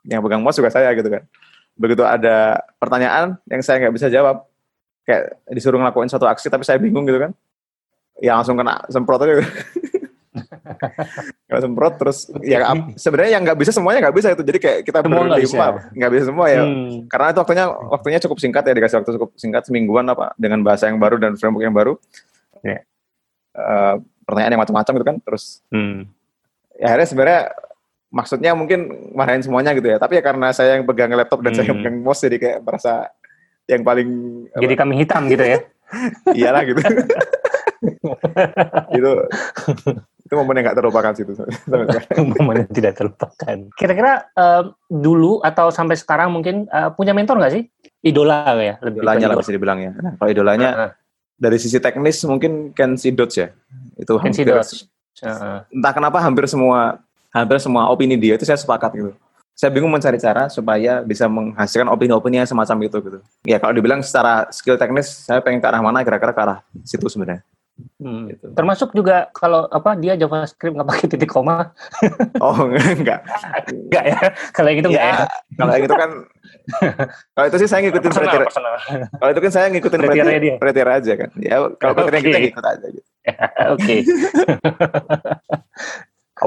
yang 0.07 0.23
pegang 0.23 0.39
mouse 0.39 0.55
juga 0.55 0.71
saya 0.71 0.95
gitu 0.95 1.11
kan. 1.11 1.27
Begitu 1.75 2.07
ada 2.07 2.63
pertanyaan 2.79 3.35
yang 3.51 3.61
saya 3.67 3.83
nggak 3.83 3.95
bisa 3.99 4.07
jawab, 4.07 4.47
kayak 5.03 5.35
disuruh 5.51 5.83
ngelakuin 5.83 6.07
satu 6.07 6.31
aksi 6.31 6.47
tapi 6.47 6.63
saya 6.63 6.79
bingung 6.79 7.03
gitu 7.03 7.19
kan, 7.19 7.35
ya 8.23 8.39
langsung 8.39 8.55
kena 8.55 8.79
semprot 8.87 9.27
aja. 9.27 9.43
Kalau 11.49 11.61
semprot 11.63 11.95
terus 11.97 12.29
ya 12.45 12.69
sebenarnya 12.99 13.39
yang 13.39 13.43
nggak 13.47 13.59
bisa 13.59 13.73
semuanya 13.73 14.05
nggak 14.05 14.17
bisa 14.17 14.29
itu 14.37 14.43
jadi 14.45 14.59
kayak 14.61 14.79
kita 14.85 14.99
berlima 15.01 15.39
nggak 15.97 16.13
bisa 16.13 16.25
semua 16.29 16.47
ya 16.53 16.63
hmm. 16.67 17.09
karena 17.09 17.33
itu 17.33 17.41
waktunya 17.41 17.65
waktunya 17.71 18.19
cukup 18.21 18.39
singkat 18.43 18.63
ya 18.69 18.75
dikasih 18.77 18.97
waktu 19.01 19.11
cukup 19.17 19.31
singkat 19.41 19.63
semingguan 19.65 20.05
apa 20.13 20.37
dengan 20.37 20.61
bahasa 20.61 20.93
yang 20.93 21.01
baru 21.01 21.17
dan 21.17 21.39
framework 21.41 21.65
yang 21.65 21.77
baru 21.77 21.97
ya. 22.61 22.85
uh, 23.57 23.97
pertanyaan 24.29 24.53
yang 24.59 24.63
macam-macam 24.67 24.93
gitu 24.93 25.07
kan 25.07 25.17
terus 25.25 25.45
hmm. 25.73 26.05
ya 26.77 26.85
akhirnya 26.93 27.09
sebenarnya 27.09 27.41
maksudnya 28.17 28.57
mungkin 28.57 29.13
marahin 29.13 29.45
semuanya 29.45 29.77
gitu 29.77 29.93
ya 29.93 30.01
tapi 30.01 30.17
ya 30.17 30.23
karena 30.25 30.49
saya 30.57 30.81
yang 30.81 30.89
pegang 30.89 31.13
laptop 31.13 31.45
dan 31.45 31.53
hmm. 31.53 31.57
saya 31.61 31.65
yang 31.69 31.79
pegang 31.85 31.97
mouse 32.01 32.25
jadi 32.25 32.37
kayak 32.41 32.59
merasa 32.65 33.13
yang 33.69 33.83
paling 33.85 34.09
jadi 34.57 34.75
apa, 34.79 34.83
kami 34.87 34.95
hitam 35.05 35.23
gitu 35.29 35.45
ya? 35.45 35.59
Iyalah 36.39 36.63
gitu. 36.65 36.81
Itu 38.97 39.11
itu 40.27 40.35
momen 40.35 40.59
yang 40.59 40.75
gak 40.75 40.79
terlupakan 40.83 41.13
sih 41.15 41.23
itu. 41.23 41.39
Momen 42.43 42.67
yang 42.67 42.71
tidak 42.75 42.99
terlupakan. 42.99 43.57
Kira-kira 43.79 44.27
uh, 44.35 44.75
dulu 44.91 45.39
atau 45.39 45.71
sampai 45.71 45.95
sekarang 45.95 46.35
mungkin 46.35 46.67
uh, 46.67 46.91
punya 46.91 47.15
mentor 47.15 47.39
nggak 47.39 47.55
sih? 47.55 47.63
Idola 48.03 48.59
ya 48.59 48.75
lebih 48.83 49.07
idolanya 49.07 49.27
lah 49.31 49.37
bisa 49.39 49.55
dibilang 49.55 49.79
ya. 49.79 49.93
Nah, 49.95 50.19
kalau 50.19 50.31
idolanya 50.35 50.69
uh 50.75 50.79
-huh. 50.83 50.91
dari 51.39 51.63
sisi 51.63 51.79
teknis 51.79 52.19
mungkin 52.27 52.75
Kenzie 52.75 53.15
Dodge 53.15 53.39
ya. 53.39 53.55
Itu 53.95 54.19
hampir 54.19 54.51
uh. 54.51 55.63
entah 55.63 55.93
kenapa 55.95 56.19
hampir 56.19 56.51
semua 56.51 57.06
hampir 57.37 57.61
semua 57.61 57.93
opini 57.93 58.17
dia 58.17 58.41
itu 58.41 58.49
saya 58.49 58.57
sepakat 58.57 58.97
gitu. 58.97 59.13
Saya 59.57 59.73
bingung 59.73 59.89
mencari 59.89 60.21
cara 60.21 60.53
supaya 60.53 61.01
bisa 61.01 61.25
menghasilkan 61.33 61.89
opini-opini 61.89 62.45
yang 62.45 62.49
semacam 62.49 62.77
itu 62.85 62.97
gitu. 63.01 63.19
Ya 63.49 63.57
kalau 63.57 63.73
dibilang 63.73 64.05
secara 64.05 64.49
skill 64.53 64.77
teknis, 64.77 65.09
saya 65.09 65.41
pengen 65.41 65.65
ke 65.65 65.69
arah 65.69 65.81
mana 65.81 66.05
kira-kira 66.05 66.33
ke 66.37 66.43
arah 66.45 66.59
situ 66.85 67.09
sebenarnya. 67.09 67.41
Hmm. 68.01 68.29
Gitu. 68.33 68.47
Termasuk 68.57 68.93
juga 68.97 69.29
kalau 69.37 69.69
apa 69.69 69.97
dia 69.97 70.17
JavaScript 70.17 70.77
nggak 70.77 70.89
pakai 70.89 71.07
titik 71.13 71.29
koma. 71.29 71.73
oh 72.45 72.69
enggak. 72.73 73.21
enggak 73.69 74.05
ya. 74.05 74.21
Kalau 74.53 74.69
yang 74.73 74.81
itu 74.81 74.89
enggak 74.93 75.05
ya. 75.05 75.17
ya. 75.17 75.27
Kalau 75.57 75.73
yang 75.73 75.85
itu 75.85 75.97
kan 75.97 76.11
kalau 77.37 77.47
itu 77.49 77.57
sih 77.65 77.69
saya 77.69 77.81
ngikutin 77.85 78.11
kriteria. 78.13 78.49
Kalau 79.13 79.31
itu 79.33 79.41
kan 79.41 79.53
saya 79.53 79.67
ngikutin 79.73 80.01
kriteria, 80.01 80.57
kriteria 80.61 80.95
aja 81.01 81.13
kan. 81.17 81.31
Ya 81.41 81.57
kalau 81.77 81.93
kriteria 81.97 82.21
okay. 82.21 82.29
kita 82.29 82.39
ngikut 82.49 82.65
aja 82.65 82.87
gitu. 82.93 83.09
Oke. 83.75 83.97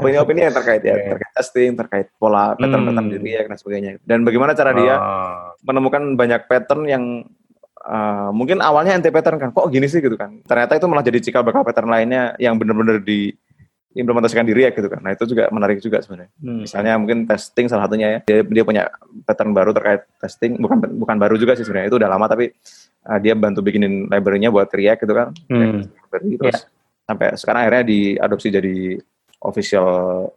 Opini-opini 0.00 0.48
yang 0.48 0.54
terkait 0.56 0.82
ya, 0.82 0.96
terkait 0.96 1.32
testing, 1.36 1.76
terkait 1.76 2.06
pola 2.16 2.56
pattern-pattern 2.56 3.06
hmm. 3.06 3.14
diri 3.20 3.30
ya 3.36 3.42
dan 3.44 3.56
sebagainya. 3.60 3.90
Dan 4.02 4.24
bagaimana 4.24 4.56
cara 4.56 4.72
dia 4.72 4.94
oh. 4.96 5.54
menemukan 5.68 6.16
banyak 6.16 6.48
pattern 6.48 6.82
yang 6.88 7.04
uh, 7.84 8.32
mungkin 8.32 8.64
awalnya 8.64 8.96
anti 8.96 9.12
pattern 9.12 9.36
kan, 9.36 9.52
kok 9.52 9.68
gini 9.68 9.86
sih 9.86 10.00
gitu 10.00 10.16
kan. 10.16 10.40
Ternyata 10.48 10.80
itu 10.80 10.86
malah 10.88 11.04
jadi 11.04 11.20
cikal 11.20 11.44
bakal 11.44 11.62
pattern 11.62 11.92
lainnya 11.92 12.32
yang 12.40 12.56
benar-benar 12.56 13.04
di 13.04 13.36
implementasikan 13.90 14.46
diri 14.46 14.66
ya 14.66 14.70
gitu 14.70 14.86
kan. 14.86 15.02
Nah 15.02 15.18
itu 15.18 15.26
juga 15.26 15.50
menarik 15.50 15.82
juga 15.82 15.98
sebenarnya. 15.98 16.30
Hmm. 16.38 16.62
Misalnya 16.62 16.94
mungkin 16.94 17.26
testing 17.26 17.66
salah 17.66 17.90
satunya 17.90 18.08
ya. 18.08 18.18
Dia, 18.22 18.40
dia 18.46 18.62
punya 18.62 18.86
pattern 19.26 19.50
baru 19.50 19.74
terkait 19.74 20.06
testing, 20.22 20.62
bukan 20.62 20.78
bukan 20.94 21.16
baru 21.18 21.34
juga 21.34 21.58
sih 21.58 21.66
sebenarnya. 21.66 21.90
Itu 21.90 21.98
udah 21.98 22.10
lama 22.10 22.26
tapi 22.30 22.54
uh, 23.10 23.18
dia 23.18 23.34
bantu 23.34 23.66
bikinin 23.66 24.06
library-nya 24.06 24.54
buat 24.54 24.70
React 24.70 25.00
gitu 25.02 25.14
kan. 25.14 25.28
Hmm. 25.50 25.90
Library, 25.90 26.38
terus 26.38 26.58
yeah. 26.62 27.06
sampai 27.10 27.26
sekarang 27.34 27.60
akhirnya 27.66 27.84
diadopsi 27.90 28.48
jadi 28.54 28.74
official 29.44 29.88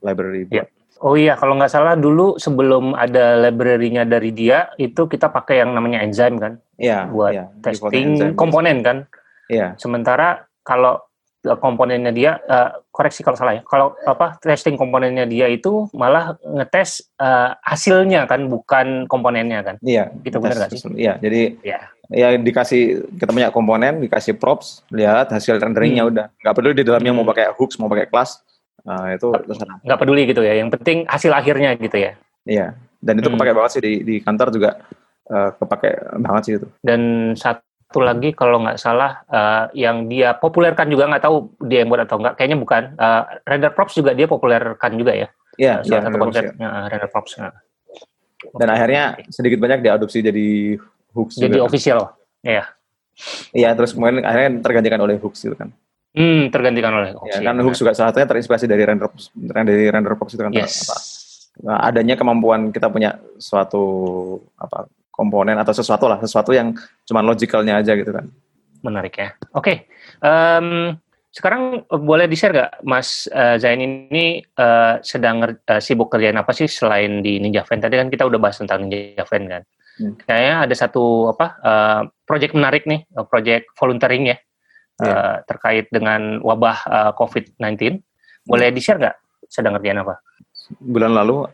library 0.01 0.47
buat. 0.47 0.65
Yeah. 0.65 0.67
Oh 1.03 1.19
iya, 1.19 1.35
kalau 1.35 1.59
nggak 1.59 1.67
salah 1.67 1.99
dulu 1.99 2.39
sebelum 2.39 2.95
ada 2.95 3.35
library-nya 3.35 4.07
dari 4.07 4.31
dia, 4.31 4.71
itu 4.79 5.03
kita 5.03 5.27
pakai 5.27 5.59
yang 5.59 5.75
namanya 5.75 5.99
enzyme 5.99 6.39
kan? 6.39 6.53
Iya. 6.79 7.11
Buat 7.11 7.31
yeah, 7.35 7.47
testing 7.59 8.35
komponen 8.39 8.79
kan? 8.79 8.97
Iya. 9.51 9.75
Sementara 9.75 10.47
kalau 10.63 11.03
Eh, 11.43 11.59
komponennya 11.59 12.15
dia 12.15 12.39
uh, 12.47 12.71
koreksi 12.87 13.19
kalau 13.19 13.35
salah 13.35 13.59
ya 13.59 13.67
kalau 13.67 13.99
apa 14.07 14.39
testing 14.39 14.79
komponennya 14.79 15.27
dia 15.27 15.51
itu 15.51 15.91
malah 15.91 16.39
ngetes 16.39 17.03
uh, 17.19 17.51
hasilnya 17.59 18.23
kan 18.31 18.47
bukan 18.47 19.11
komponennya 19.11 19.59
kan 19.59 19.75
iya 19.83 20.07
gitu 20.23 20.39
benar 20.39 20.63
nggak 20.63 20.71
sih 20.71 20.87
iya 20.95 21.19
jadi 21.19 21.59
ya 21.59 21.91
ya 22.15 22.39
dikasih 22.39 23.11
kita 23.19 23.35
punya 23.35 23.51
komponen 23.51 23.99
dikasih 23.99 24.39
props 24.39 24.87
lihat 24.87 25.35
hasil 25.35 25.59
renderingnya 25.59 26.07
hmm. 26.07 26.11
udah 26.15 26.25
nggak 26.31 26.55
peduli 26.55 26.79
di 26.79 26.87
dalamnya 26.87 27.11
hmm. 27.11 27.19
mau 27.19 27.27
pakai 27.27 27.51
hooks 27.59 27.75
mau 27.75 27.91
pakai 27.91 28.07
class 28.07 28.39
nah, 28.83 29.11
itu 29.11 29.27
terserah 29.31 29.77
nggak 29.83 29.99
peduli 29.99 30.23
gitu 30.29 30.41
ya 30.43 30.53
yang 30.59 30.69
penting 30.71 31.07
hasil 31.07 31.31
akhirnya 31.33 31.75
gitu 31.75 31.97
ya 31.97 32.11
iya 32.47 32.67
dan 33.03 33.19
itu 33.19 33.27
hmm. 33.27 33.35
kepake 33.39 33.53
banget 33.55 33.71
sih 33.75 33.81
di 33.83 33.93
di 34.03 34.15
kantor 34.23 34.47
juga 34.53 34.69
uh, 35.31 35.49
kepake 35.57 35.89
banget 36.23 36.41
sih 36.43 36.53
itu 36.61 36.67
dan 36.83 37.01
satu 37.35 37.99
lagi 37.99 38.31
kalau 38.35 38.63
nggak 38.63 38.79
salah 38.79 39.23
uh, 39.27 39.69
yang 39.75 40.07
dia 40.07 40.35
populerkan 40.35 40.87
juga 40.91 41.07
nggak 41.09 41.23
tahu 41.23 41.51
dia 41.67 41.83
yang 41.83 41.89
buat 41.91 42.03
atau 42.05 42.17
nggak 42.19 42.35
kayaknya 42.35 42.57
bukan 42.59 42.83
uh, 42.99 43.23
render 43.47 43.71
props 43.71 43.95
juga 43.95 44.11
dia 44.15 44.27
populerkan 44.27 44.95
juga 44.95 45.13
ya 45.15 45.27
Iya, 45.57 45.85
yeah, 45.85 46.01
satu 46.01 46.17
konsep 46.17 46.43
ya. 46.57 46.89
render 46.89 47.09
props. 47.13 47.37
Nah. 47.37 47.53
Dan 48.57 48.67
okay. 48.69 48.75
akhirnya 48.75 49.03
sedikit 49.29 49.59
banyak 49.61 49.85
diadopsi 49.85 50.25
jadi 50.25 50.77
hooks. 51.13 51.37
Jadi 51.37 51.57
juga. 51.61 51.65
official, 51.69 51.99
ya. 52.41 52.65
Iya, 53.53 53.77
terus 53.77 53.93
kemudian 53.93 54.25
akhirnya 54.25 54.65
tergantikan 54.65 55.01
oleh 55.05 55.21
hooks 55.21 55.45
itu 55.45 55.53
kan. 55.53 55.69
Hmm, 56.13 56.53
tergantikan 56.53 56.93
oleh 56.93 57.17
hooks. 57.17 57.33
Ya, 57.33 57.41
kan 57.41 57.57
hooks 57.57 57.81
juga 57.81 57.97
salah 57.97 58.13
satunya 58.13 58.29
terinspirasi 58.29 58.69
dari 58.69 58.83
render 58.85 59.09
dari 59.65 59.89
render 59.89 60.13
props 60.13 60.37
itu 60.37 60.45
kan 60.45 60.53
yes. 60.53 60.85
apa? 60.85 60.95
Nah, 61.65 61.77
adanya 61.89 62.15
kemampuan 62.17 62.69
kita 62.69 62.89
punya 62.93 63.17
suatu 63.41 63.85
apa 64.57 64.85
komponen 65.13 65.57
atau 65.57 65.73
sesuatu 65.73 66.09
lah, 66.09 66.21
sesuatu 66.21 66.53
yang 66.53 66.73
cuma 67.05 67.21
logicalnya 67.25 67.81
aja 67.81 67.93
gitu 67.97 68.13
kan. 68.13 68.29
Menarik 68.85 69.13
ya. 69.17 69.29
Oke, 69.53 69.61
okay. 69.61 69.77
um, 70.21 70.97
sekarang 71.33 71.85
boleh 71.89 72.29
di-share 72.29 72.53
nggak 72.53 72.71
Mas 72.85 73.25
uh, 73.33 73.57
Zain 73.57 73.81
ini 73.81 74.41
uh, 74.57 75.01
sedang 75.01 75.41
uh, 75.45 75.81
sibuk 75.81 76.13
kerjaan 76.13 76.37
apa 76.37 76.53
sih 76.53 76.69
selain 76.69 77.25
di 77.25 77.41
Ninja 77.41 77.65
Van? 77.65 77.81
Tadi 77.81 77.97
kan 77.97 78.09
kita 78.13 78.29
udah 78.29 78.37
bahas 78.37 78.61
tentang 78.61 78.85
Ninja 78.85 79.25
Van 79.25 79.43
kan. 79.49 79.61
Hmm. 79.97 80.13
Kayaknya 80.25 80.55
ada 80.65 80.75
satu 80.77 81.33
apa 81.33 81.47
uh, 81.61 82.01
project 82.25 82.53
menarik 82.57 82.85
nih, 82.89 83.05
project 83.29 83.69
volunteering 83.77 84.33
ya, 84.33 84.37
yeah. 85.01 85.07
Ya. 85.07 85.13
uh, 85.13 85.37
terkait 85.49 85.85
dengan 85.89 86.41
wabah 86.43 86.77
uh, 86.85 87.11
COVID-19. 87.17 88.01
Boleh 88.45 88.67
hmm. 88.69 88.75
di-share 88.75 88.99
nggak 88.99 89.17
sedang 89.49 89.77
kerjaan 89.79 90.03
apa? 90.03 90.19
Bulan 90.81 91.13
lalu 91.15 91.47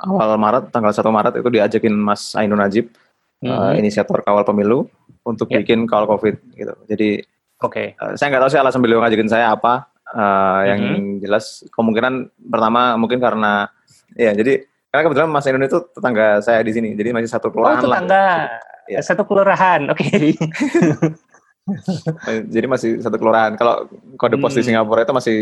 awal 0.00 0.36
Maret 0.40 0.72
tanggal 0.72 0.92
1 0.92 1.04
Maret 1.04 1.34
itu 1.40 1.48
diajakin 1.48 1.94
Mas 1.94 2.32
Ainun 2.36 2.60
Najib 2.60 2.88
mm 3.40 3.48
-hmm. 3.48 3.52
uh, 3.52 3.72
inisiator 3.76 4.24
kawal 4.24 4.44
pemilu 4.48 4.88
untuk 5.24 5.52
yeah. 5.52 5.60
bikin 5.60 5.84
kawal 5.84 6.08
Covid 6.08 6.40
gitu. 6.56 6.74
Jadi 6.88 7.20
Oke. 7.60 7.92
Okay. 7.92 8.00
Uh, 8.00 8.16
saya 8.16 8.32
nggak 8.32 8.42
tahu 8.48 8.50
sih 8.56 8.60
alasan 8.60 8.80
beliau 8.80 9.04
ngajakin 9.04 9.28
saya 9.28 9.52
apa. 9.52 9.92
Uh, 10.10 10.62
yang 10.66 10.80
mm 10.82 10.96
-hmm. 10.96 11.14
jelas 11.22 11.62
kemungkinan 11.70 12.34
pertama 12.50 12.98
mungkin 12.98 13.22
karena 13.22 13.70
ya 14.18 14.34
jadi 14.34 14.66
karena 14.90 15.06
kebetulan 15.06 15.30
Mas 15.30 15.46
Ainun 15.46 15.62
itu 15.70 15.78
tetangga 15.94 16.42
saya 16.42 16.66
di 16.66 16.74
sini, 16.74 16.98
jadi 16.98 17.14
masih 17.14 17.30
satu 17.30 17.54
kelurahan 17.54 17.78
oh, 17.78 17.82
tetangga. 17.86 18.10
lah. 18.10 18.38
Ya. 18.90 18.98
Satu 19.06 19.22
kelurahan, 19.22 19.86
oke. 19.86 20.02
Okay. 20.02 20.34
jadi 22.54 22.66
masih 22.66 22.90
satu 23.00 23.16
kelurahan. 23.16 23.54
Kalau 23.54 23.86
kode 24.16 24.36
pos 24.40 24.52
hmm. 24.54 24.58
di 24.58 24.62
Singapura 24.66 25.04
itu 25.04 25.14
masih 25.14 25.36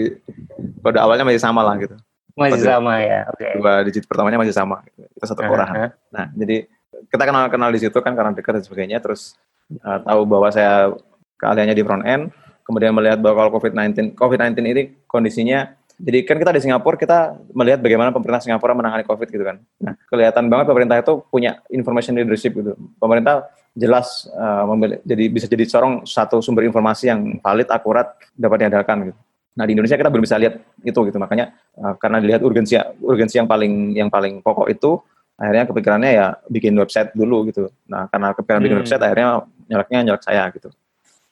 kode 0.83 0.99
awalnya 0.99 1.25
masih 1.25 1.41
sama 1.41 1.61
lah 1.65 1.75
gitu. 1.81 1.97
Masih 2.39 2.63
sama 2.63 3.03
ya. 3.03 3.27
Oke. 3.31 3.43
Okay. 3.43 3.53
Dua 3.59 3.75
digit 3.87 4.05
pertamanya 4.07 4.39
masih 4.39 4.55
sama. 4.55 4.85
Kita 4.95 5.25
satu 5.27 5.43
uh 5.43 5.51
-huh. 5.51 5.91
Nah, 6.15 6.27
jadi 6.39 6.71
kita 7.11 7.23
kenal 7.27 7.51
kenal 7.51 7.71
di 7.75 7.81
situ 7.83 7.99
kan 7.99 8.15
karena 8.15 8.31
dekat 8.31 8.61
dan 8.61 8.65
sebagainya. 8.65 8.99
Terus 9.03 9.35
uh, 9.83 9.99
tahu 10.03 10.23
bahwa 10.29 10.49
saya 10.55 10.95
keahliannya 11.43 11.75
di 11.75 11.85
front 11.85 12.05
end. 12.07 12.31
Kemudian 12.63 12.93
melihat 12.93 13.17
bahwa 13.25 13.49
kalau 13.49 13.51
COVID-19 13.57 14.13
COVID-19 14.13 14.61
ini 14.61 14.83
kondisinya 15.09 15.73
jadi 15.99 16.23
kan 16.23 16.39
kita 16.39 16.55
di 16.55 16.63
Singapura 16.63 16.95
kita 16.95 17.35
melihat 17.51 17.83
bagaimana 17.83 18.15
pemerintah 18.15 18.39
Singapura 18.39 18.71
menangani 18.71 19.03
COVID 19.03 19.29
gitu 19.35 19.43
kan. 19.43 19.59
Nah, 19.83 19.99
kelihatan 20.07 20.47
banget 20.47 20.71
pemerintah 20.71 20.97
itu 21.03 21.27
punya 21.27 21.59
information 21.75 22.15
leadership 22.15 22.55
gitu. 22.55 22.79
Pemerintah 23.03 23.51
jelas 23.79 24.27
uh, 24.35 24.67
jadi 25.07 25.25
bisa 25.31 25.47
jadi 25.47 25.63
corong 25.71 26.03
satu 26.03 26.43
sumber 26.43 26.67
informasi 26.67 27.07
yang 27.07 27.39
valid, 27.39 27.71
akurat, 27.71 28.19
dapat 28.35 28.67
diandalkan 28.67 29.15
gitu. 29.15 29.19
Nah 29.55 29.65
di 29.67 29.73
Indonesia 29.75 29.99
kita 29.99 30.11
belum 30.11 30.23
bisa 30.27 30.39
lihat 30.39 30.55
itu 30.83 30.99
gitu 31.07 31.19
makanya 31.19 31.55
uh, 31.79 31.95
karena 31.99 32.19
dilihat 32.19 32.43
urgensi 32.43 32.75
urgensi 33.03 33.39
yang 33.39 33.47
paling 33.47 33.95
yang 33.95 34.11
paling 34.11 34.43
pokok 34.43 34.67
itu 34.71 34.99
akhirnya 35.39 35.65
kepikirannya 35.71 36.11
ya 36.11 36.27
bikin 36.51 36.75
website 36.75 37.15
dulu 37.15 37.47
gitu. 37.51 37.71
Nah 37.87 38.11
karena 38.11 38.35
kepikiran 38.35 38.59
hmm. 38.59 38.67
bikin 38.67 38.79
website 38.83 39.03
akhirnya 39.03 39.47
nyaleknya 39.71 39.99
nyalek 40.11 40.23
saya 40.27 40.43
gitu. 40.51 40.69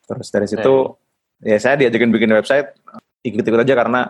Terus 0.07 0.29
dari 0.31 0.47
situ 0.47 0.75
okay. 1.43 1.51
ya 1.51 1.59
saya 1.59 1.75
diajakin 1.83 2.11
bikin 2.15 2.31
website 2.31 2.79
ikut-ikut 3.27 3.67
aja 3.67 3.75
karena 3.75 4.01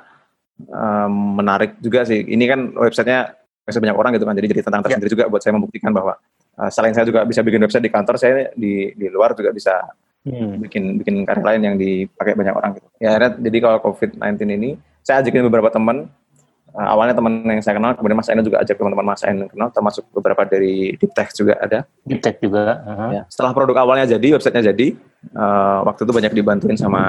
um, 0.68 1.40
menarik 1.40 1.80
juga 1.80 2.04
sih. 2.04 2.20
Ini 2.20 2.44
kan 2.44 2.60
websitenya 2.76 3.32
masih 3.66 3.80
banyak 3.82 3.96
orang 3.96 4.10
gitu 4.14 4.24
kan 4.28 4.34
jadi 4.36 4.46
jadi 4.52 4.62
tentang 4.62 4.80
ya. 4.80 4.84
tersendiri 4.86 5.08
yeah. 5.10 5.16
juga 5.18 5.24
buat 5.26 5.42
saya 5.42 5.52
membuktikan 5.58 5.90
bahwa 5.90 6.14
uh, 6.58 6.70
selain 6.72 6.92
saya 6.96 7.06
juga 7.06 7.22
bisa 7.24 7.40
bikin 7.44 7.62
website 7.62 7.84
di 7.84 7.92
kantor 7.92 8.16
saya 8.16 8.50
di 8.56 8.92
di 8.96 9.06
luar 9.12 9.36
juga 9.36 9.52
bisa 9.52 9.80
hmm. 10.26 10.66
bikin 10.66 10.84
bikin 11.00 11.14
karya 11.22 11.44
lain 11.44 11.62
yang 11.62 11.76
dipakai 11.76 12.34
banyak 12.34 12.54
orang 12.56 12.70
gitu. 12.76 12.88
Ya 12.98 13.14
akhirnya 13.14 13.32
jadi 13.40 13.58
kalau 13.62 13.78
COVID-19 13.84 14.40
ini 14.56 14.70
saya 15.06 15.22
ajakin 15.22 15.46
beberapa 15.46 15.70
teman 15.70 16.10
uh, 16.74 16.88
awalnya 16.92 17.14
teman 17.14 17.44
yang 17.46 17.62
saya 17.62 17.78
kenal 17.78 17.94
kemudian 17.94 18.18
Mas 18.18 18.28
Aino 18.28 18.42
juga 18.42 18.60
ajak 18.60 18.76
teman-teman 18.76 19.06
Mas 19.06 19.22
Aino 19.22 19.46
kenal 19.46 19.68
termasuk 19.70 20.04
beberapa 20.10 20.42
dari 20.44 20.98
Deep 20.98 21.12
Tech 21.14 21.30
juga 21.32 21.54
ada. 21.60 21.78
Deep 22.04 22.20
Tech 22.20 22.36
juga. 22.42 22.82
Uh-huh. 22.82 23.10
Ya, 23.16 23.22
setelah 23.30 23.52
produk 23.54 23.86
awalnya 23.86 24.18
jadi 24.18 24.36
websitenya 24.36 24.74
jadi 24.74 24.98
uh, 25.36 25.86
waktu 25.86 26.04
itu 26.04 26.12
banyak 26.12 26.32
dibantuin 26.34 26.76
sama 26.76 27.02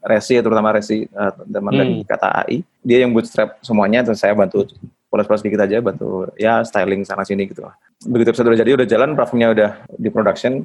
Resi 0.00 0.40
terutama 0.40 0.72
Resi 0.72 1.04
uh, 1.12 1.32
teman 1.44 1.72
hmm. 1.76 1.80
dari 1.80 1.94
kata 2.08 2.28
AI 2.44 2.56
dia 2.80 3.04
yang 3.04 3.12
bootstrap 3.12 3.60
semuanya 3.60 4.00
terus 4.00 4.24
saya 4.24 4.32
bantu 4.32 4.64
polos-polos 5.10 5.42
sedikit 5.42 5.66
aja 5.66 5.82
bantu 5.82 6.30
ya 6.38 6.62
styling 6.62 7.02
sana 7.02 7.26
sini 7.26 7.50
gitu. 7.50 7.66
Begitu 8.06 8.30
website 8.32 8.48
udah 8.48 8.60
jadi 8.62 8.70
udah 8.78 8.86
jalan 8.86 9.18
platformnya 9.18 9.48
udah 9.52 9.70
di 9.98 10.08
production 10.08 10.64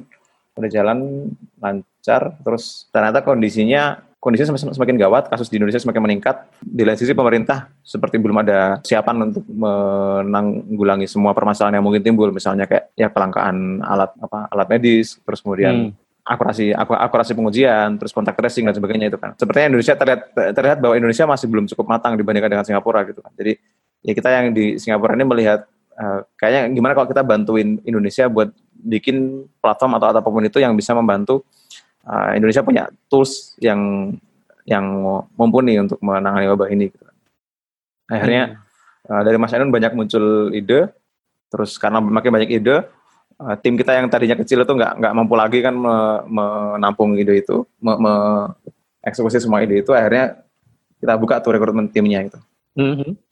udah 0.56 0.70
jalan 0.72 1.28
lancar 1.60 2.32
terus 2.40 2.88
ternyata 2.88 3.20
kondisinya 3.20 4.00
kondisinya 4.26 4.58
semakin 4.58 4.98
gawat 4.98 5.30
kasus 5.30 5.46
di 5.46 5.62
Indonesia 5.62 5.78
semakin 5.78 6.02
meningkat. 6.02 6.50
Di 6.58 6.82
lain 6.82 6.98
sisi 6.98 7.14
pemerintah 7.14 7.70
seperti 7.86 8.18
belum 8.18 8.42
ada 8.42 8.82
siapan 8.82 9.30
untuk 9.30 9.46
menanggulangi 9.46 11.06
semua 11.06 11.30
permasalahan 11.30 11.78
yang 11.78 11.86
mungkin 11.86 12.02
timbul. 12.02 12.34
Misalnya 12.34 12.66
kayak 12.66 12.90
ya 12.98 13.06
kelangkaan 13.12 13.86
alat 13.86 14.10
apa 14.18 14.50
alat 14.50 14.66
medis 14.66 15.22
terus 15.22 15.38
kemudian 15.38 15.94
hmm. 15.94 16.26
akurasi 16.26 16.74
akurasi 16.74 17.38
pengujian 17.38 18.02
terus 18.02 18.10
kontak 18.10 18.34
tracing 18.34 18.66
dan 18.66 18.74
sebagainya 18.74 19.14
itu 19.14 19.18
kan. 19.20 19.38
Sepertinya 19.38 19.78
Indonesia 19.78 19.94
terlihat 19.94 20.20
terlihat 20.34 20.78
bahwa 20.82 20.94
Indonesia 20.98 21.24
masih 21.30 21.46
belum 21.46 21.64
cukup 21.70 21.86
matang 21.86 22.18
dibandingkan 22.18 22.50
dengan 22.50 22.66
Singapura 22.66 23.06
gitu 23.06 23.22
kan. 23.22 23.30
Jadi 23.38 23.62
ya 24.06 24.12
kita 24.14 24.28
yang 24.30 24.54
di 24.54 24.78
Singapura 24.78 25.18
ini 25.18 25.26
melihat 25.26 25.66
uh, 25.98 26.22
kayaknya 26.38 26.70
gimana 26.70 26.94
kalau 26.94 27.10
kita 27.10 27.26
bantuin 27.26 27.82
Indonesia 27.82 28.30
buat 28.30 28.54
bikin 28.78 29.50
platform 29.58 29.98
atau 29.98 30.14
apa 30.14 30.22
pun 30.22 30.46
itu 30.46 30.62
yang 30.62 30.78
bisa 30.78 30.94
membantu 30.94 31.42
uh, 32.06 32.30
Indonesia 32.38 32.62
punya 32.62 32.86
tools 33.10 33.58
yang 33.58 34.14
yang 34.66 34.86
mumpuni 35.34 35.78
untuk 35.78 35.98
menangani 36.02 36.46
wabah 36.50 36.68
ini. 36.70 36.90
Gitu. 36.90 37.06
Akhirnya 38.10 38.58
hmm. 38.58 39.10
uh, 39.10 39.22
dari 39.26 39.36
Mas 39.38 39.54
Ainun 39.54 39.74
banyak 39.74 39.92
muncul 39.94 40.54
ide, 40.54 40.90
terus 41.50 41.78
karena 41.78 42.02
makin 42.02 42.30
banyak 42.34 42.50
ide, 42.62 42.86
uh, 43.42 43.54
tim 43.62 43.78
kita 43.78 43.94
yang 43.94 44.06
tadinya 44.10 44.38
kecil 44.38 44.62
itu 44.62 44.72
nggak 44.74 45.02
nggak 45.02 45.12
mampu 45.14 45.34
lagi 45.38 45.58
kan 45.62 45.74
me, 45.74 46.22
menampung 46.26 47.14
ide 47.18 47.42
itu, 47.42 47.62
me, 47.78 47.94
me, 47.98 48.14
eksekusi 49.06 49.38
semua 49.38 49.62
ide 49.62 49.86
itu, 49.86 49.94
akhirnya 49.94 50.42
kita 50.98 51.14
buka 51.14 51.38
tuh 51.38 51.54
rekrutmen 51.54 51.86
timnya 51.90 52.26
itu. 52.26 52.38
Mm-hmm. 52.76 53.25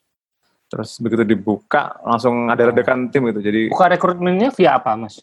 Terus 0.75 0.99
begitu 0.99 1.23
dibuka 1.23 2.03
langsung 2.03 2.51
ada 2.51 2.75
ledakan 2.75 3.07
tim 3.07 3.31
gitu. 3.31 3.39
Jadi 3.39 3.71
buka 3.71 3.87
rekrutmennya 3.95 4.51
via 4.51 4.75
apa, 4.75 4.99
Mas? 4.99 5.23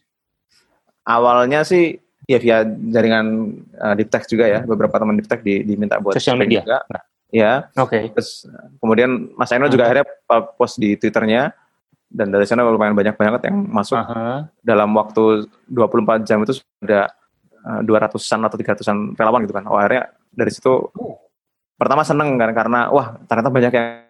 Awalnya 1.03 1.67
sih 1.67 1.99
ya 2.23 2.39
via 2.39 2.63
jaringan 2.63 3.59
uh, 3.75 3.91
Diptek 3.99 4.31
juga 4.31 4.47
ya, 4.47 4.63
beberapa 4.63 4.95
teman 4.95 5.19
Diptek 5.19 5.43
di, 5.43 5.67
diminta 5.67 5.99
buat 5.99 6.15
sosial 6.15 6.39
media. 6.39 6.63
Juga. 6.63 6.79
Nah, 6.87 7.03
ya. 7.35 7.67
Oke. 7.75 7.99
Okay. 7.99 8.15
Terus 8.15 8.47
kemudian 8.79 9.35
Mas 9.35 9.51
Aino 9.51 9.67
uh-huh. 9.67 9.75
juga 9.75 9.91
akhirnya 9.91 10.07
post 10.55 10.79
di 10.79 10.95
Twitternya 10.95 11.51
dan 12.07 12.31
dari 12.31 12.47
sana 12.47 12.63
lumayan 12.63 12.95
banyak 12.95 13.19
banget 13.19 13.51
yang 13.51 13.67
masuk 13.67 13.99
uh-huh. 13.99 14.47
dalam 14.63 14.95
waktu 14.95 15.51
24 15.67 16.23
jam 16.23 16.39
itu 16.47 16.63
sudah 16.79 17.11
uh, 17.67 17.81
200-an 17.83 18.39
atau 18.47 18.55
300-an 18.55 19.19
relawan 19.19 19.43
gitu 19.43 19.51
kan. 19.51 19.67
Oh, 19.67 19.75
akhirnya 19.75 20.15
dari 20.31 20.47
situ 20.47 20.71
uh. 20.95 21.19
pertama 21.75 22.07
seneng 22.07 22.39
kan 22.39 22.55
karena 22.55 22.87
wah 22.87 23.19
ternyata 23.27 23.51
banyak 23.51 23.73
yang 23.75 24.00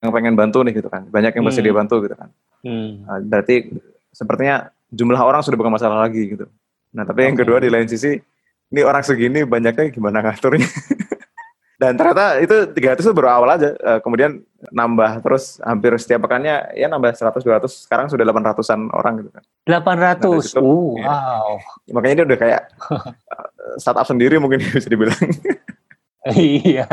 yang 0.00 0.10
pengen 0.12 0.34
bantu 0.36 0.64
nih 0.64 0.80
gitu 0.80 0.88
kan. 0.88 1.04
Banyak 1.08 1.36
yang 1.36 1.44
bersedia 1.44 1.72
hmm. 1.72 1.80
bantu 1.84 1.96
gitu 2.08 2.16
kan. 2.16 2.28
Hmm. 2.64 3.04
Uh, 3.04 3.20
berarti 3.24 3.68
sepertinya 4.10 4.72
jumlah 4.90 5.20
orang 5.20 5.44
sudah 5.44 5.56
bukan 5.60 5.72
masalah 5.76 6.08
lagi 6.08 6.36
gitu. 6.36 6.48
Nah, 6.90 7.06
tapi 7.06 7.28
yang 7.28 7.36
kedua 7.38 7.62
di 7.62 7.70
lain 7.70 7.86
sisi, 7.86 8.18
ini 8.70 8.80
orang 8.82 9.04
segini 9.06 9.46
banyaknya 9.46 9.92
gimana 9.94 10.24
ngaturnya? 10.24 10.66
Dan 11.80 11.96
ternyata 11.96 12.36
itu 12.44 12.76
300 12.76 13.00
itu 13.00 13.12
baru 13.16 13.40
awal 13.40 13.56
aja. 13.56 13.72
Uh, 13.80 14.00
kemudian 14.04 14.44
nambah 14.68 15.24
terus 15.24 15.56
hampir 15.64 15.96
setiap 15.96 16.28
pekannya 16.28 16.76
ya 16.76 16.92
nambah 16.92 17.16
100 17.16 17.40
200 17.40 17.88
sekarang 17.88 18.12
sudah 18.12 18.20
800-an 18.28 18.92
orang 18.92 19.24
gitu 19.24 19.30
kan. 19.32 19.42
800. 19.64 19.96
Nah, 19.96 20.12
situ, 20.44 20.60
uh, 20.60 21.00
ya. 21.00 21.08
wow. 21.08 21.48
Makanya 21.96 22.14
ini 22.20 22.24
udah 22.28 22.38
kayak 22.40 22.62
startup 23.82 24.04
sendiri 24.04 24.36
mungkin 24.36 24.60
bisa 24.76 24.92
dibilang. 24.92 25.16
iya. 26.36 26.84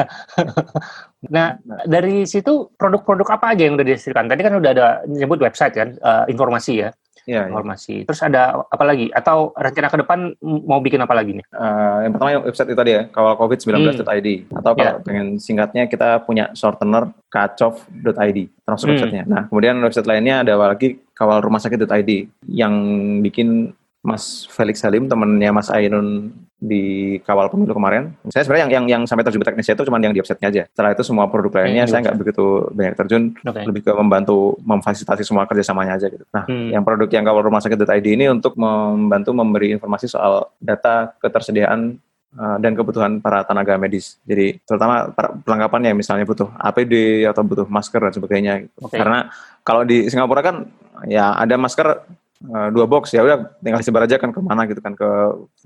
nah, 1.27 1.59
nah, 1.59 1.83
dari 1.83 2.23
situ 2.23 2.71
produk-produk 2.79 3.27
apa 3.35 3.51
aja 3.51 3.67
yang 3.67 3.75
udah 3.75 3.87
dihasilkan? 3.87 4.31
Tadi 4.31 4.41
kan 4.43 4.55
udah 4.55 4.71
ada 4.71 4.87
nyebut 5.03 5.43
website 5.43 5.75
kan, 5.75 5.89
uh, 5.99 6.23
informasi 6.31 6.87
ya 6.87 6.89
ya, 7.27 7.43
informasi. 7.51 8.01
Ya. 8.01 8.05
Terus 8.07 8.21
ada 8.23 8.41
apa 8.71 8.83
lagi? 8.87 9.11
Atau 9.11 9.51
rencana 9.53 9.91
ke 9.91 9.97
depan 10.01 10.19
mau 10.41 10.79
bikin 10.79 11.03
apa 11.03 11.13
lagi 11.13 11.35
nih? 11.35 11.45
Uh, 11.51 12.07
yang 12.07 12.11
pertama 12.15 12.29
yang 12.31 12.43
website 12.47 12.71
itu 12.71 12.79
tadi 12.79 12.91
ya, 12.95 13.01
kawalcovid19.id. 13.11 14.29
Hmm. 14.47 14.57
Atau 14.63 14.71
kalau 14.73 14.93
yeah. 14.95 15.03
pengen 15.03 15.27
singkatnya 15.37 15.83
kita 15.91 16.23
punya 16.23 16.49
shortener 16.55 17.11
kacov.id 17.27 18.39
termasuk 18.63 18.85
hmm. 18.87 18.93
websitenya. 18.95 19.23
Nah 19.27 19.41
kemudian 19.51 19.75
website 19.83 20.07
lainnya 20.07 20.41
ada 20.47 20.55
lagi 20.55 21.03
kawalrumahsakit.id 21.13 22.11
yang 22.47 22.73
bikin 23.21 23.75
Mas 24.07 24.47
Felix 24.47 24.79
Salim 24.79 25.11
temennya 25.11 25.51
Mas 25.51 25.67
Ainun 25.67 26.31
di 26.57 27.19
kawal 27.27 27.51
pemilu 27.51 27.75
kemarin. 27.75 28.15
Saya 28.31 28.47
sebenarnya 28.47 28.65
yang 28.65 28.71
yang 28.71 28.85
yang 28.87 29.01
sampai 29.03 29.27
terjun 29.27 29.43
teknisnya 29.43 29.75
itu 29.75 29.83
cuma 29.83 29.99
yang 29.99 30.15
di 30.15 30.23
website-nya 30.23 30.47
aja. 30.47 30.63
Setelah 30.71 30.95
itu 30.95 31.03
semua 31.03 31.27
produk 31.27 31.61
lainnya 31.61 31.85
hmm, 31.85 31.91
saya 31.91 31.99
nggak 32.07 32.17
begitu 32.17 32.45
banyak 32.71 32.95
terjun, 32.97 33.23
okay. 33.43 33.67
lebih 33.67 33.83
ke 33.85 33.91
membantu 33.91 34.55
memfasilitasi 34.63 35.27
semua 35.27 35.43
kerjasamanya 35.45 35.99
aja 35.99 36.07
gitu. 36.07 36.23
Nah, 36.31 36.47
hmm. 36.47 36.71
yang 36.71 36.81
produk 36.87 37.09
yang 37.11 37.27
kawal 37.27 37.43
rumah 37.45 37.59
sakit.id 37.59 38.07
ini 38.07 38.25
untuk 38.31 38.55
membantu 38.55 39.35
memberi 39.35 39.75
informasi 39.75 40.07
soal 40.09 40.49
data 40.57 41.13
ketersediaan 41.21 41.99
uh, 42.39 42.57
dan 42.57 42.73
kebutuhan 42.73 43.21
para 43.21 43.45
tenaga 43.45 43.77
medis. 43.77 44.17
Jadi 44.25 44.57
terutama 44.65 45.13
perlengkapannya 45.13 45.93
misalnya 45.93 46.25
butuh 46.25 46.49
APD 46.57 47.27
atau 47.27 47.45
butuh 47.45 47.67
masker 47.69 48.01
dan 48.01 48.13
sebagainya. 48.15 48.53
Okay. 48.81 48.97
Karena 48.97 49.29
kalau 49.61 49.85
di 49.85 50.09
Singapura 50.09 50.41
kan 50.41 50.65
ya 51.05 51.37
ada 51.37 51.53
masker 51.53 52.01
uh, 52.45 52.69
dua 52.69 52.85
box 52.85 53.13
ya 53.15 53.25
udah 53.25 53.57
tinggal 53.61 53.81
sebar 53.81 54.05
aja 54.05 54.21
kan 54.21 54.29
ke 54.29 54.39
mana 54.43 54.69
gitu 54.69 54.81
kan 54.83 54.93
ke 54.93 55.09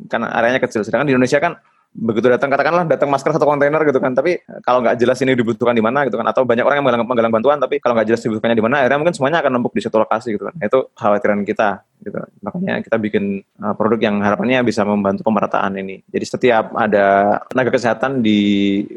kan 0.08 0.22
areanya 0.24 0.60
kecil. 0.64 0.86
Sedangkan 0.86 1.08
di 1.10 1.14
Indonesia 1.16 1.40
kan 1.42 1.60
begitu 1.92 2.32
datang 2.32 2.48
katakanlah 2.48 2.88
datang 2.88 3.12
masker 3.12 3.36
satu 3.36 3.44
kontainer 3.44 3.84
gitu 3.84 4.00
kan. 4.00 4.16
Tapi 4.16 4.40
kalau 4.64 4.80
nggak 4.82 4.96
jelas 4.96 5.20
ini 5.20 5.36
dibutuhkan 5.36 5.76
di 5.76 5.84
mana 5.84 6.08
gitu 6.08 6.16
kan. 6.16 6.28
Atau 6.28 6.48
banyak 6.48 6.64
orang 6.64 6.80
yang 6.80 6.86
menggalang, 6.88 7.08
menggalang 7.08 7.34
bantuan 7.34 7.58
tapi 7.60 7.84
kalau 7.84 8.00
nggak 8.00 8.08
jelas 8.08 8.22
dibutuhkannya 8.24 8.58
di 8.58 8.64
mana 8.64 8.76
akhirnya 8.84 9.00
mungkin 9.00 9.16
semuanya 9.16 9.44
akan 9.44 9.52
numpuk 9.60 9.74
di 9.76 9.82
satu 9.84 10.00
lokasi 10.02 10.36
gitu 10.36 10.48
kan. 10.48 10.56
Itu 10.58 10.80
khawatiran 10.96 11.44
kita 11.44 11.84
gitu. 12.02 12.18
Makanya 12.42 12.82
kita 12.82 12.98
bikin 12.98 13.46
uh, 13.62 13.74
produk 13.78 14.00
yang 14.02 14.16
harapannya 14.24 14.66
bisa 14.66 14.82
membantu 14.82 15.22
pemerataan 15.28 15.78
ini. 15.78 16.02
Jadi 16.10 16.26
setiap 16.26 16.74
ada 16.74 17.40
tenaga 17.52 17.70
kesehatan 17.70 18.26
di 18.26 18.40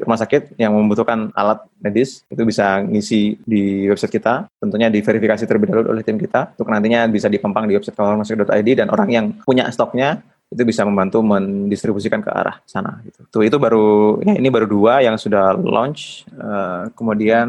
rumah 0.00 0.18
sakit 0.18 0.56
yang 0.56 0.72
membutuhkan 0.72 1.30
alat 1.36 1.60
medis 1.84 2.24
itu 2.32 2.42
bisa 2.48 2.80
ngisi 2.80 3.36
di 3.44 3.90
website 3.90 4.14
kita. 4.16 4.48
Tentunya 4.56 4.88
diverifikasi 4.88 5.44
terlebih 5.44 5.68
dahulu 5.68 5.92
oleh 5.92 6.02
tim 6.06 6.16
kita. 6.16 6.56
Untuk 6.56 6.72
nantinya 6.72 7.04
bisa 7.10 7.28
dipampang 7.28 7.68
di 7.68 7.76
website 7.76 7.96
kawarmasakit.id 7.96 8.68
dan 8.72 8.88
orang 8.88 9.08
yang 9.12 9.26
punya 9.44 9.68
stoknya 9.68 10.24
itu 10.52 10.62
bisa 10.62 10.86
membantu 10.86 11.24
mendistribusikan 11.24 12.20
ke 12.20 12.30
arah 12.30 12.60
sana 12.68 13.00
gitu. 13.02 13.26
Tuh 13.32 13.42
itu 13.42 13.56
baru 13.56 14.20
ya 14.22 14.36
ini 14.36 14.48
baru 14.52 14.68
dua 14.68 15.00
yang 15.00 15.16
sudah 15.18 15.56
launch. 15.56 16.28
Uh, 16.30 16.92
kemudian 16.94 17.48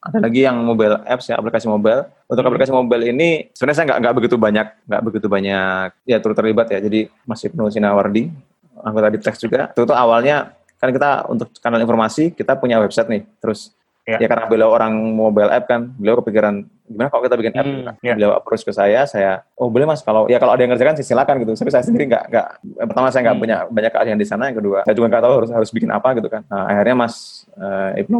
ada 0.00 0.18
lagi 0.22 0.46
yang 0.46 0.58
mobile 0.64 1.02
apps 1.04 1.28
ya 1.28 1.36
aplikasi 1.36 1.68
mobile. 1.68 2.08
Untuk 2.26 2.42
hmm. 2.42 2.50
aplikasi 2.50 2.70
mobile 2.74 3.04
ini 3.06 3.52
sebenarnya 3.54 3.76
saya 3.76 3.86
nggak 3.92 4.00
nggak 4.02 4.14
begitu 4.18 4.36
banyak 4.40 4.66
nggak 4.88 5.02
begitu 5.04 5.26
banyak 5.28 5.88
ya 6.08 6.16
turut 6.18 6.36
terlibat 6.38 6.66
ya. 6.72 6.78
Jadi 6.80 7.06
masih 7.28 7.52
penuh 7.52 7.68
Sinawardi 7.68 8.32
anggota 8.80 9.08
di 9.12 9.18
teks 9.20 9.38
juga. 9.44 9.70
Itu 9.76 9.84
tuh 9.84 9.94
awalnya 9.94 10.56
kan 10.76 10.90
kita 10.92 11.28
untuk 11.28 11.52
kanal 11.60 11.80
informasi 11.84 12.32
kita 12.32 12.56
punya 12.56 12.80
website 12.80 13.12
nih. 13.12 13.22
Terus 13.38 13.75
ya, 14.06 14.16
ya 14.22 14.26
karena 14.30 14.46
beliau 14.46 14.70
orang 14.70 14.94
mobile 14.94 15.50
app 15.50 15.66
kan, 15.66 15.90
beliau 15.98 16.22
kepikiran 16.22 16.64
gimana 16.86 17.10
kalau 17.10 17.22
kita 17.26 17.36
bikin 17.36 17.52
app 17.58 17.66
hmm, 17.66 17.82
yeah. 18.00 18.14
beliau 18.14 18.32
approach 18.38 18.62
ke 18.62 18.70
saya 18.70 19.02
saya 19.10 19.42
oh 19.58 19.66
boleh 19.66 19.90
mas 19.90 20.06
kalau 20.06 20.30
ya 20.30 20.38
kalau 20.38 20.54
ada 20.54 20.62
yang 20.62 20.70
ngerjakan 20.70 20.94
sih 20.94 21.06
silakan 21.06 21.42
gitu 21.42 21.58
tapi 21.58 21.70
saya 21.74 21.82
sendiri 21.82 22.06
nggak 22.06 22.24
nggak 22.30 22.46
pertama 22.86 23.10
saya 23.10 23.26
nggak 23.26 23.34
hmm. 23.34 23.42
punya 23.42 23.56
banyak 23.66 23.92
keahlian 23.92 24.18
di 24.18 24.26
sana 24.26 24.48
yang 24.48 24.58
kedua 24.62 24.86
saya 24.86 24.94
juga 24.94 25.06
nggak 25.10 25.22
tahu 25.26 25.34
harus 25.42 25.50
harus 25.50 25.70
bikin 25.74 25.90
apa 25.90 26.08
gitu 26.14 26.28
kan 26.30 26.46
nah, 26.46 26.70
akhirnya 26.70 26.94
mas 26.94 27.35
uh, 27.60 27.90
Ibnu 27.96 28.16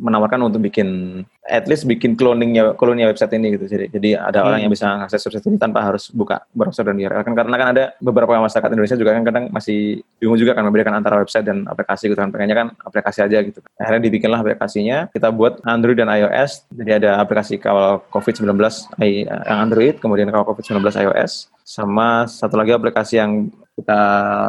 menawarkan 0.00 0.40
untuk 0.48 0.64
bikin 0.64 1.22
at 1.50 1.66
least 1.66 1.88
bikin 1.88 2.14
cloningnya 2.14 2.76
cloningnya 2.76 3.10
website 3.10 3.34
ini 3.36 3.56
gitu. 3.56 3.66
Jadi 3.66 3.84
jadi 3.90 4.08
ada 4.20 4.40
hmm. 4.40 4.48
orang 4.48 4.60
yang 4.64 4.72
bisa 4.72 4.86
akses 5.02 5.24
website 5.26 5.46
ini 5.50 5.58
tanpa 5.58 5.82
harus 5.82 6.08
buka 6.12 6.44
browser 6.54 6.86
dan 6.86 6.96
URL 6.96 7.24
kan. 7.24 7.34
Karena 7.34 7.56
kan 7.56 7.68
ada 7.76 7.84
beberapa 7.98 8.38
masyarakat 8.38 8.70
Indonesia 8.70 8.96
juga 8.96 9.10
kan 9.16 9.24
kadang 9.26 9.44
masih 9.50 10.04
bingung 10.22 10.38
juga 10.38 10.54
kan 10.56 10.64
membedakan 10.64 11.00
antara 11.00 11.20
website 11.20 11.46
dan 11.46 11.66
aplikasi 11.66 12.12
gitu 12.12 12.18
kan. 12.18 12.30
Pengennya 12.30 12.56
kan 12.56 12.68
aplikasi 12.84 13.18
aja 13.24 13.38
gitu. 13.44 13.60
Akhirnya 13.76 14.02
dibikinlah 14.04 14.40
aplikasinya. 14.40 15.10
Kita 15.10 15.28
buat 15.34 15.60
Android 15.66 15.98
dan 15.98 16.08
iOS. 16.08 16.68
Jadi 16.72 16.90
ada 17.02 17.20
aplikasi 17.20 17.58
kawal 17.60 18.00
COVID-19 18.14 18.56
yang 19.00 19.66
Android, 19.70 19.98
kemudian 19.98 20.30
kawal 20.30 20.46
COVID-19 20.54 20.86
iOS, 21.08 21.50
sama 21.66 22.26
satu 22.26 22.58
lagi 22.58 22.74
aplikasi 22.74 23.18
yang 23.18 23.50
kita 23.80 24.00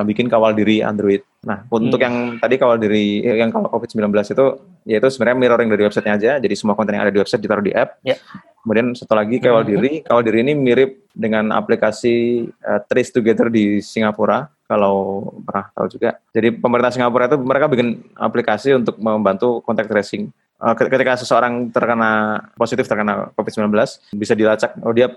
bikin 0.04 0.28
kawal 0.28 0.52
diri 0.52 0.84
Android. 0.84 1.24
Nah, 1.42 1.66
untuk 1.74 1.98
hmm. 1.98 2.06
yang 2.06 2.16
tadi 2.38 2.56
kawal 2.60 2.78
diri, 2.78 3.26
eh, 3.26 3.42
yang 3.42 3.50
kawal 3.50 3.72
COVID-19 3.72 4.14
itu, 4.14 4.46
yaitu 4.86 5.08
sebenarnya 5.10 5.38
mirroring 5.40 5.70
dari 5.72 5.84
websitenya 5.88 6.16
aja, 6.20 6.32
jadi 6.38 6.54
semua 6.54 6.78
konten 6.78 6.94
yang 6.94 7.08
ada 7.08 7.14
di 7.14 7.18
website 7.18 7.42
ditaruh 7.42 7.66
di 7.66 7.74
app. 7.74 7.98
Yeah. 8.06 8.20
Kemudian 8.62 8.94
satu 8.94 9.18
lagi 9.18 9.42
kawal 9.42 9.66
hmm. 9.66 9.72
diri, 9.74 9.92
kawal 10.06 10.22
diri 10.22 10.46
ini 10.46 10.54
mirip 10.54 11.10
dengan 11.16 11.50
aplikasi 11.50 12.46
uh, 12.62 12.80
Trace 12.86 13.10
Together 13.10 13.50
di 13.50 13.82
Singapura, 13.82 14.46
kalau 14.72 15.28
pernah 15.44 15.68
tahu 15.76 15.88
juga. 15.92 16.16
Jadi 16.32 16.56
pemerintah 16.56 16.96
Singapura 16.96 17.28
itu 17.28 17.36
mereka 17.42 17.68
bikin 17.68 18.08
aplikasi 18.16 18.72
untuk 18.72 18.96
membantu 19.04 19.60
contact 19.68 19.92
tracing. 19.92 20.32
Eh, 20.62 20.76
ketika 20.78 21.18
seseorang 21.18 21.74
terkena 21.74 22.38
positif 22.54 22.86
terkena 22.86 23.34
COVID-19 23.34 23.74
bisa 24.14 24.38
dilacak 24.38 24.78
oh 24.86 24.94
dia 24.94 25.10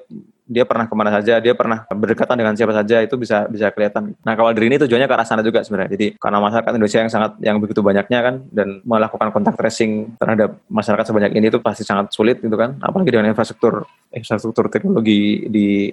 dia 0.49 0.65
pernah 0.65 0.89
ke 0.89 0.95
mana 0.97 1.13
saja 1.13 1.37
dia 1.37 1.53
pernah 1.53 1.85
berdekatan 1.85 2.41
dengan 2.41 2.57
siapa 2.57 2.73
saja 2.73 3.05
itu 3.05 3.13
bisa 3.21 3.45
bisa 3.53 3.69
kelihatan. 3.69 4.17
Nah 4.25 4.33
kalau 4.41 4.57
diri 4.57 4.73
ini 4.73 4.81
tujuannya 4.81 5.05
ke 5.05 5.13
arah 5.13 5.29
sana 5.29 5.45
juga 5.45 5.61
sebenarnya. 5.61 6.01
Jadi 6.01 6.17
karena 6.17 6.41
masyarakat 6.41 6.73
Indonesia 6.73 7.01
yang 7.05 7.13
sangat 7.13 7.33
yang 7.45 7.61
begitu 7.61 7.85
banyaknya 7.85 8.19
kan 8.25 8.35
dan 8.49 8.81
melakukan 8.89 9.29
kontak 9.37 9.61
tracing 9.61 10.17
terhadap 10.17 10.57
masyarakat 10.65 11.13
sebanyak 11.13 11.37
ini 11.37 11.53
itu 11.53 11.61
pasti 11.61 11.85
sangat 11.85 12.09
sulit 12.17 12.41
gitu 12.41 12.57
kan 12.57 12.81
apalagi 12.81 13.13
dengan 13.13 13.29
infrastruktur 13.29 13.85
infrastruktur 14.17 14.73
teknologi 14.73 15.45
di 15.53 15.93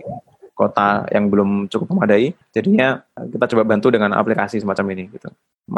kota 0.56 1.04
yang 1.12 1.28
belum 1.28 1.68
cukup 1.68 1.92
memadai. 1.92 2.32
Jadinya 2.56 3.04
kita 3.20 3.52
coba 3.52 3.68
bantu 3.68 3.92
dengan 3.92 4.16
aplikasi 4.16 4.64
semacam 4.64 4.96
ini 4.96 5.12
gitu. 5.12 5.28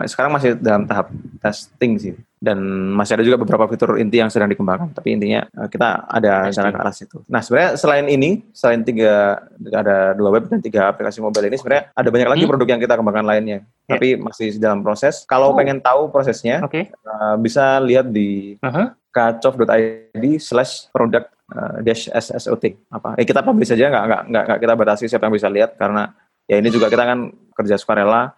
Sekarang 0.06 0.38
masih 0.38 0.62
dalam 0.62 0.86
tahap 0.86 1.10
testing 1.42 1.98
sih 1.98 2.14
dan 2.44 2.60
masih 2.92 3.16
ada 3.16 3.24
juga 3.24 3.40
beberapa 3.40 3.72
fitur 3.72 3.96
inti 3.96 4.20
yang 4.20 4.28
sedang 4.28 4.52
dikembangkan 4.52 4.92
tapi 4.92 5.16
intinya 5.16 5.48
eh, 5.48 5.68
kita 5.72 6.12
ada 6.12 6.52
rencana 6.52 6.76
ke 6.76 6.80
arah 6.84 6.92
situ 6.92 7.24
nah 7.32 7.40
sebenarnya 7.40 7.80
selain 7.80 8.06
ini 8.12 8.44
selain 8.52 8.84
tiga 8.84 9.40
ada 9.72 10.12
dua 10.12 10.36
web 10.36 10.52
dan 10.52 10.60
tiga 10.60 10.92
aplikasi 10.92 11.24
mobile 11.24 11.48
ini 11.48 11.56
sebenarnya 11.56 11.96
ada 11.96 12.10
banyak 12.12 12.28
lagi 12.28 12.44
hmm. 12.44 12.52
produk 12.52 12.68
yang 12.68 12.82
kita 12.84 13.00
kembangkan 13.00 13.24
lainnya 13.24 13.64
yeah. 13.64 13.96
tapi 13.96 14.20
masih 14.20 14.60
dalam 14.60 14.84
proses 14.84 15.24
kalau 15.24 15.52
oh. 15.52 15.58
pengen 15.58 15.80
tahu 15.80 16.12
prosesnya 16.12 16.60
okay. 16.60 16.92
uh, 17.08 17.40
bisa 17.40 17.80
lihat 17.80 18.12
di 18.12 18.60
uh-huh. 18.60 18.92
kacov.id 19.16 20.26
slash 20.44 20.92
product 20.92 21.32
uh, 21.56 21.80
dash 21.80 22.12
SSOT 22.12 22.76
apa 22.92 23.16
eh, 23.16 23.24
kita 23.24 23.40
publish 23.40 23.72
saja 23.72 23.88
nggak 23.88 24.04
nggak 24.04 24.24
nggak 24.28 24.60
kita 24.60 24.74
batasi 24.76 25.08
siapa 25.08 25.32
yang 25.32 25.36
bisa 25.40 25.48
lihat 25.48 25.80
karena 25.80 26.12
ya 26.44 26.60
ini 26.60 26.68
juga 26.68 26.92
kita 26.92 27.08
kan 27.08 27.32
kerja 27.56 27.80
sukarela 27.80 28.36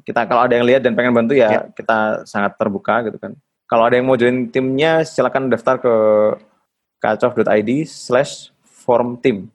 kita 0.00 0.24
kalau 0.24 0.48
ada 0.48 0.56
yang 0.56 0.64
lihat 0.64 0.80
dan 0.80 0.96
pengen 0.96 1.12
bantu 1.12 1.36
ya, 1.36 1.48
ya 1.52 1.60
kita 1.76 2.24
sangat 2.24 2.56
terbuka 2.56 3.04
gitu 3.04 3.20
kan. 3.20 3.36
Kalau 3.68 3.88
ada 3.88 3.96
yang 3.96 4.08
mau 4.08 4.16
join 4.16 4.48
timnya 4.48 5.04
silakan 5.04 5.52
daftar 5.52 5.76
ke 5.80 5.94
kacov.id 7.00 7.70
slash 7.84 8.48
form 8.64 9.20
team. 9.20 9.52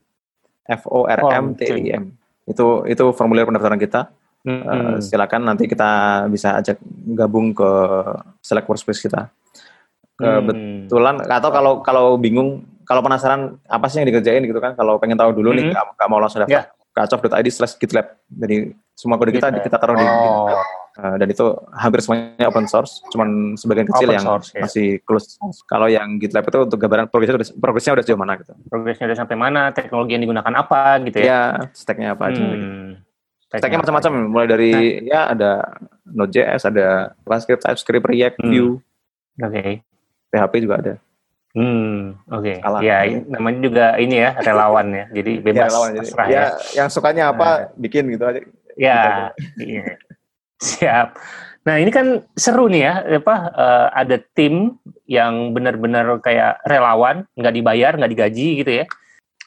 F 0.67 0.84
O 0.86 1.08
R 1.08 1.21
M 1.38 1.56
T 1.56 1.63
I 1.63 1.95
M. 1.95 2.12
Itu 2.43 2.84
itu 2.86 3.04
formulir 3.15 3.47
pendaftaran 3.47 3.80
kita. 3.80 4.12
Hmm. 4.43 4.63
Uh, 4.63 4.97
silakan 5.04 5.47
nanti 5.47 5.67
kita 5.67 6.23
bisa 6.32 6.60
ajak 6.60 6.80
gabung 7.15 7.52
ke 7.52 7.69
Select 8.43 8.67
Workspace 8.67 9.02
kita. 9.04 9.32
Kebetulan 10.17 11.23
hmm. 11.23 11.30
atau 11.30 11.50
kalau 11.52 11.73
kalau 11.84 12.06
bingung, 12.19 12.63
kalau 12.84 13.00
penasaran 13.00 13.60
apa 13.67 13.86
sih 13.88 14.02
yang 14.02 14.08
dikerjain 14.12 14.43
gitu 14.43 14.60
kan, 14.60 14.76
kalau 14.76 15.00
pengen 15.00 15.19
tahu 15.19 15.36
dulu 15.36 15.52
hmm. 15.52 15.58
nih, 15.58 15.65
nggak 15.71 16.08
mau 16.10 16.19
langsung 16.19 16.43
daftar. 16.43 16.67
Yeah. 16.67 16.77
Kacov.id 16.98 17.48
slash 17.54 17.78
GitLab. 17.78 18.18
Jadi 18.26 18.74
semua 18.98 19.22
kode 19.22 19.38
kita 19.38 19.54
kita 19.62 19.78
taruh 19.78 19.94
oh. 19.94 20.02
di 20.02 20.08
Uh, 20.98 21.14
dan 21.22 21.30
itu 21.30 21.46
hampir 21.78 22.02
semuanya 22.02 22.50
open 22.50 22.66
source, 22.66 23.06
cuman 23.14 23.54
sebagian 23.54 23.86
kecil 23.86 24.10
open 24.10 24.18
yang 24.18 24.26
source, 24.26 24.50
ya. 24.50 24.66
masih 24.66 24.98
closed. 25.06 25.38
Kalau 25.70 25.86
yang 25.86 26.18
GitLab 26.18 26.50
itu 26.50 26.58
untuk 26.66 26.82
gambaran 26.82 27.06
progresnya 27.14 27.38
udah, 27.38 27.48
progresnya 27.62 27.94
udah 27.94 28.02
sejauh 28.02 28.18
mana 28.18 28.34
gitu. 28.42 28.58
Progresnya 28.66 29.06
udah 29.06 29.18
sampai 29.22 29.38
mana, 29.38 29.70
teknologi 29.78 30.18
yang 30.18 30.26
digunakan 30.26 30.54
apa 30.58 30.98
gitu 31.06 31.22
ya? 31.22 31.26
Iya, 31.30 31.42
stacknya 31.78 32.18
apa 32.18 32.34
aja. 32.34 32.42
Hmm. 32.42 32.50
Gitu. 32.50 32.66
Stacknya 33.62 33.80
macam-macam, 33.86 34.12
mulai 34.26 34.48
dari 34.50 34.72
nah. 34.74 35.06
ya 35.06 35.22
ada 35.38 35.52
Node.js, 36.10 36.62
ada 36.66 37.14
JavaScript, 37.30 37.62
TypeScript, 37.62 38.06
React, 38.10 38.38
hmm. 38.42 38.50
Vue. 38.50 38.74
Oke. 38.74 39.54
Okay. 39.54 39.70
PHP 40.34 40.54
juga 40.66 40.76
ada. 40.82 40.94
Hmm, 41.58 42.13
oke. 42.30 42.54
Okay. 42.62 42.86
Ya, 42.86 42.98
namanya 43.26 43.60
juga 43.65 43.86
ini 43.98 44.22
ya 44.22 44.38
relawan 44.38 44.93
ya. 44.93 45.06
Jadi 45.10 45.32
bebas. 45.46 45.58
Ya, 45.58 45.65
relawan, 45.74 45.89
jadi, 45.98 46.10
ya, 46.13 46.22
ya, 46.30 46.46
yang 46.78 46.88
sukanya 46.93 47.24
apa 47.34 47.48
nah. 47.50 47.58
bikin 47.82 48.13
gitu 48.13 48.24
aja. 48.30 48.41
Ya, 48.78 49.34
iya. 49.58 49.98
Siap. 50.62 51.17
Nah 51.65 51.76
ini 51.82 51.89
kan 51.89 52.24
seru 52.38 52.70
nih 52.70 52.82
ya, 52.86 52.93
apa 53.20 53.36
uh, 53.58 53.88
ada 53.91 54.22
tim 54.38 54.78
yang 55.10 55.52
benar-benar 55.52 56.22
kayak 56.22 56.62
relawan, 56.70 57.26
nggak 57.34 57.54
dibayar, 57.58 57.91
nggak 57.98 58.12
digaji 58.13 58.48
gitu 58.62 58.72
ya. 58.84 58.86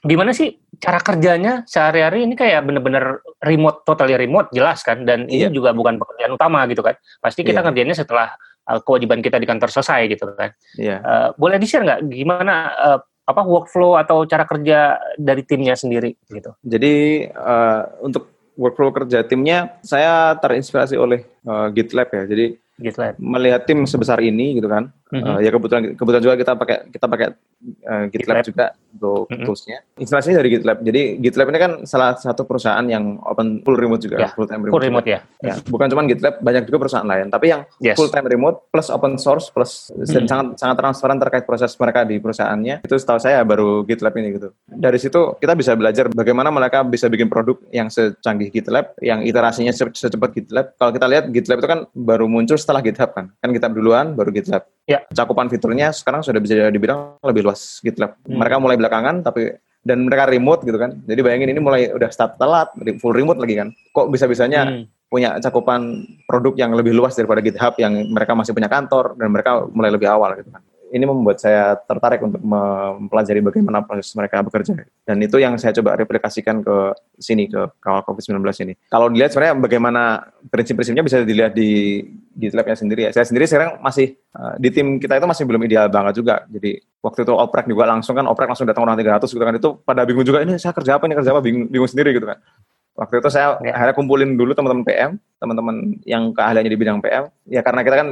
Gimana 0.02 0.34
sih 0.34 0.58
cara 0.80 0.98
kerjanya 0.98 1.62
sehari-hari 1.68 2.26
ini 2.26 2.34
kayak 2.34 2.66
benar-benar 2.66 3.22
remote, 3.44 3.86
totally 3.86 4.18
remote, 4.18 4.50
jelas 4.50 4.82
kan? 4.82 5.06
Dan 5.06 5.30
iya. 5.30 5.46
ini 5.46 5.56
juga 5.56 5.70
bukan 5.72 5.96
pekerjaan 5.96 6.34
utama 6.34 6.66
gitu 6.66 6.82
kan? 6.82 6.98
Pasti 7.22 7.46
kita 7.46 7.62
iya. 7.62 7.66
kerjanya 7.70 7.94
setelah 7.94 8.34
uh, 8.70 8.80
kewajiban 8.80 9.18
kita 9.18 9.42
di 9.42 9.50
kantor 9.50 9.74
selesai 9.74 10.06
gitu 10.06 10.30
kan? 10.38 10.54
Iya. 10.78 10.96
Uh, 11.02 11.28
boleh 11.34 11.58
di-share 11.58 11.82
nggak 11.82 12.00
gimana 12.06 12.54
uh, 12.78 12.98
apa 13.26 13.42
workflow 13.46 13.98
atau 13.98 14.26
cara 14.26 14.46
kerja 14.46 14.98
dari 15.18 15.42
timnya 15.42 15.74
sendiri 15.74 16.14
gitu? 16.30 16.54
Jadi 16.62 17.26
uh, 17.30 17.82
untuk 18.02 18.30
workflow 18.58 18.90
kerja 18.90 19.22
timnya 19.26 19.78
saya 19.82 20.34
terinspirasi 20.38 20.98
oleh 20.98 21.26
uh, 21.46 21.70
GitLab 21.70 22.10
ya. 22.10 22.22
Jadi 22.26 22.46
GitLab. 22.80 23.14
melihat 23.20 23.68
tim 23.68 23.84
sebesar 23.84 24.18
ini 24.24 24.58
gitu 24.58 24.66
kan. 24.66 24.90
Mm-hmm. 25.12 25.26
Uh, 25.26 25.38
ya 25.42 25.50
kebetulan 25.52 25.82
kebetulan 25.94 26.22
juga 26.22 26.36
kita 26.40 26.52
pakai 26.56 26.78
kita 26.90 27.06
pakai 27.06 27.28
uh, 27.86 28.04
GitLab, 28.08 28.42
GitLab 28.42 28.46
juga 28.48 28.66
untuk 28.90 29.30
mm-hmm. 29.30 29.46
toolsnya. 29.46 29.78
Inspirasinya 30.00 30.36
dari 30.42 30.48
GitLab. 30.50 30.78
Jadi 30.82 31.02
GitLab 31.22 31.48
ini 31.54 31.58
kan 31.60 31.72
salah 31.86 32.18
satu 32.18 32.42
perusahaan 32.48 32.82
yang 32.88 33.22
open 33.22 33.62
full 33.62 33.78
remote 33.78 34.02
juga, 34.02 34.16
yeah. 34.18 34.32
full 34.34 34.48
time 34.48 34.66
remote. 34.66 34.74
Full 34.74 34.86
remote 34.90 35.06
ya. 35.06 35.20
ya. 35.44 35.54
Bukan 35.62 35.86
cuma 35.92 36.02
GitLab, 36.08 36.42
banyak 36.42 36.62
juga 36.66 36.78
perusahaan 36.86 37.06
lain. 37.06 37.30
Tapi 37.30 37.46
yang 37.52 37.62
yes. 37.78 37.96
full 37.96 38.10
time 38.10 38.26
remote 38.26 38.66
plus 38.72 38.88
open 38.90 39.20
source 39.20 39.52
plus 39.52 39.92
mm-hmm. 39.92 40.10
dan 40.10 40.24
sangat 40.26 40.46
sangat 40.58 40.76
transparan 40.80 41.18
terkait 41.20 41.44
proses 41.46 41.70
mereka 41.78 42.00
di 42.02 42.16
perusahaannya. 42.18 42.82
Itu 42.82 42.96
setahu 42.98 43.20
saya 43.22 43.44
baru 43.46 43.86
GitLab 43.86 44.14
ini 44.18 44.28
gitu. 44.40 44.48
Dari 44.66 44.98
situ 44.98 45.38
kita 45.38 45.54
bisa 45.54 45.76
belajar 45.78 46.10
bagaimana 46.10 46.50
mereka 46.50 46.82
bisa 46.82 47.06
bikin 47.06 47.30
produk 47.30 47.60
yang 47.70 47.86
secanggih 47.92 48.50
GitLab, 48.50 48.98
yang 49.04 49.22
iterasinya 49.22 49.70
secepat 49.70 50.30
GitLab. 50.34 50.74
Kalau 50.80 50.90
kita 50.90 51.06
lihat 51.06 51.24
GitLab 51.30 51.58
itu 51.62 51.68
kan 51.70 51.80
baru 51.94 52.26
muncul 52.26 52.58
setelah 52.58 52.82
GitHub 52.82 53.14
kan. 53.14 53.30
Kan 53.38 53.54
GitHub 53.54 53.72
duluan 53.76 54.18
baru 54.18 54.34
GitLab. 54.34 54.66
Ya 54.90 55.06
cakupan 55.14 55.46
fiturnya 55.46 55.94
sekarang 55.94 56.26
sudah 56.26 56.42
bisa 56.42 56.66
dibilang 56.66 57.14
lebih 57.22 57.46
luas 57.46 57.78
GitLab. 57.78 58.18
Hmm. 58.26 58.42
Mereka 58.42 58.56
mulai 58.58 58.74
belakangan 58.74 59.22
tapi 59.22 59.54
dan 59.86 60.02
mereka 60.02 60.26
remote 60.26 60.66
gitu 60.66 60.74
kan. 60.76 60.98
Jadi 61.06 61.20
bayangin 61.22 61.54
ini 61.54 61.60
mulai 61.62 61.94
udah 61.94 62.10
start 62.10 62.34
telat, 62.42 62.74
full 62.98 63.14
remote 63.14 63.38
lagi 63.38 63.54
kan. 63.54 63.70
Kok 63.94 64.10
bisa-bisanya 64.10 64.66
hmm. 64.66 65.06
punya 65.06 65.38
cakupan 65.38 66.02
produk 66.26 66.58
yang 66.58 66.74
lebih 66.74 66.90
luas 66.90 67.14
daripada 67.14 67.38
GitHub 67.38 67.78
yang 67.78 68.10
mereka 68.10 68.34
masih 68.34 68.50
punya 68.50 68.66
kantor 68.66 69.14
dan 69.14 69.30
mereka 69.30 69.62
mulai 69.70 69.94
lebih 69.94 70.10
awal 70.10 70.34
gitu 70.34 70.50
kan 70.50 70.60
ini 70.90 71.04
membuat 71.06 71.38
saya 71.38 71.78
tertarik 71.78 72.20
untuk 72.20 72.42
mempelajari 72.42 73.40
bagaimana 73.40 73.86
proses 73.86 74.10
mereka 74.18 74.42
bekerja. 74.42 74.74
Dan 75.06 75.22
itu 75.22 75.38
yang 75.38 75.54
saya 75.56 75.70
coba 75.78 75.94
replikasikan 75.94 76.66
ke 76.66 76.76
sini, 77.16 77.46
ke 77.46 77.70
kawal 77.78 78.02
COVID-19 78.02 78.42
ini. 78.66 78.74
Kalau 78.90 79.06
dilihat 79.06 79.30
sebenarnya 79.30 79.54
bagaimana 79.62 80.02
prinsip-prinsipnya 80.50 81.06
bisa 81.06 81.22
dilihat 81.22 81.54
di 81.54 82.02
GitLab-nya 82.30 82.76
sendiri 82.78 83.00
ya. 83.06 83.10
Saya 83.10 83.26
sendiri 83.26 83.44
sekarang 83.50 83.82
masih, 83.82 84.14
uh, 84.34 84.54
di 84.56 84.70
tim 84.70 85.02
kita 85.02 85.18
itu 85.18 85.26
masih 85.26 85.44
belum 85.46 85.62
ideal 85.66 85.90
banget 85.90 86.22
juga. 86.22 86.46
Jadi 86.46 86.78
waktu 87.02 87.20
itu 87.26 87.32
oprek 87.34 87.66
juga 87.66 87.84
langsung 87.90 88.14
kan, 88.14 88.26
oprek 88.30 88.48
langsung 88.48 88.66
datang 88.70 88.86
orang 88.86 88.94
300 88.94 89.26
gitu 89.26 89.42
kan. 89.42 89.54
Itu 89.58 89.68
pada 89.82 90.06
bingung 90.06 90.22
juga, 90.22 90.40
ini 90.46 90.54
saya 90.56 90.70
kerja 90.70 90.96
apa, 90.96 91.10
ini 91.10 91.18
kerja 91.18 91.30
apa, 91.34 91.42
bingung, 91.42 91.66
bingung 91.66 91.90
sendiri 91.90 92.14
gitu 92.14 92.30
kan. 92.30 92.38
Waktu 92.94 93.22
itu 93.22 93.28
saya 93.32 93.56
ya. 93.62 93.72
akhirnya 93.74 93.94
kumpulin 93.96 94.36
dulu 94.36 94.52
teman-teman 94.54 94.84
PM, 94.84 95.10
teman-teman 95.40 95.76
yang 96.04 96.30
keahliannya 96.34 96.70
di 96.70 96.78
bidang 96.78 96.98
PM. 97.02 97.30
Ya 97.48 97.60
karena 97.66 97.80
kita 97.82 97.96
kan 97.96 98.08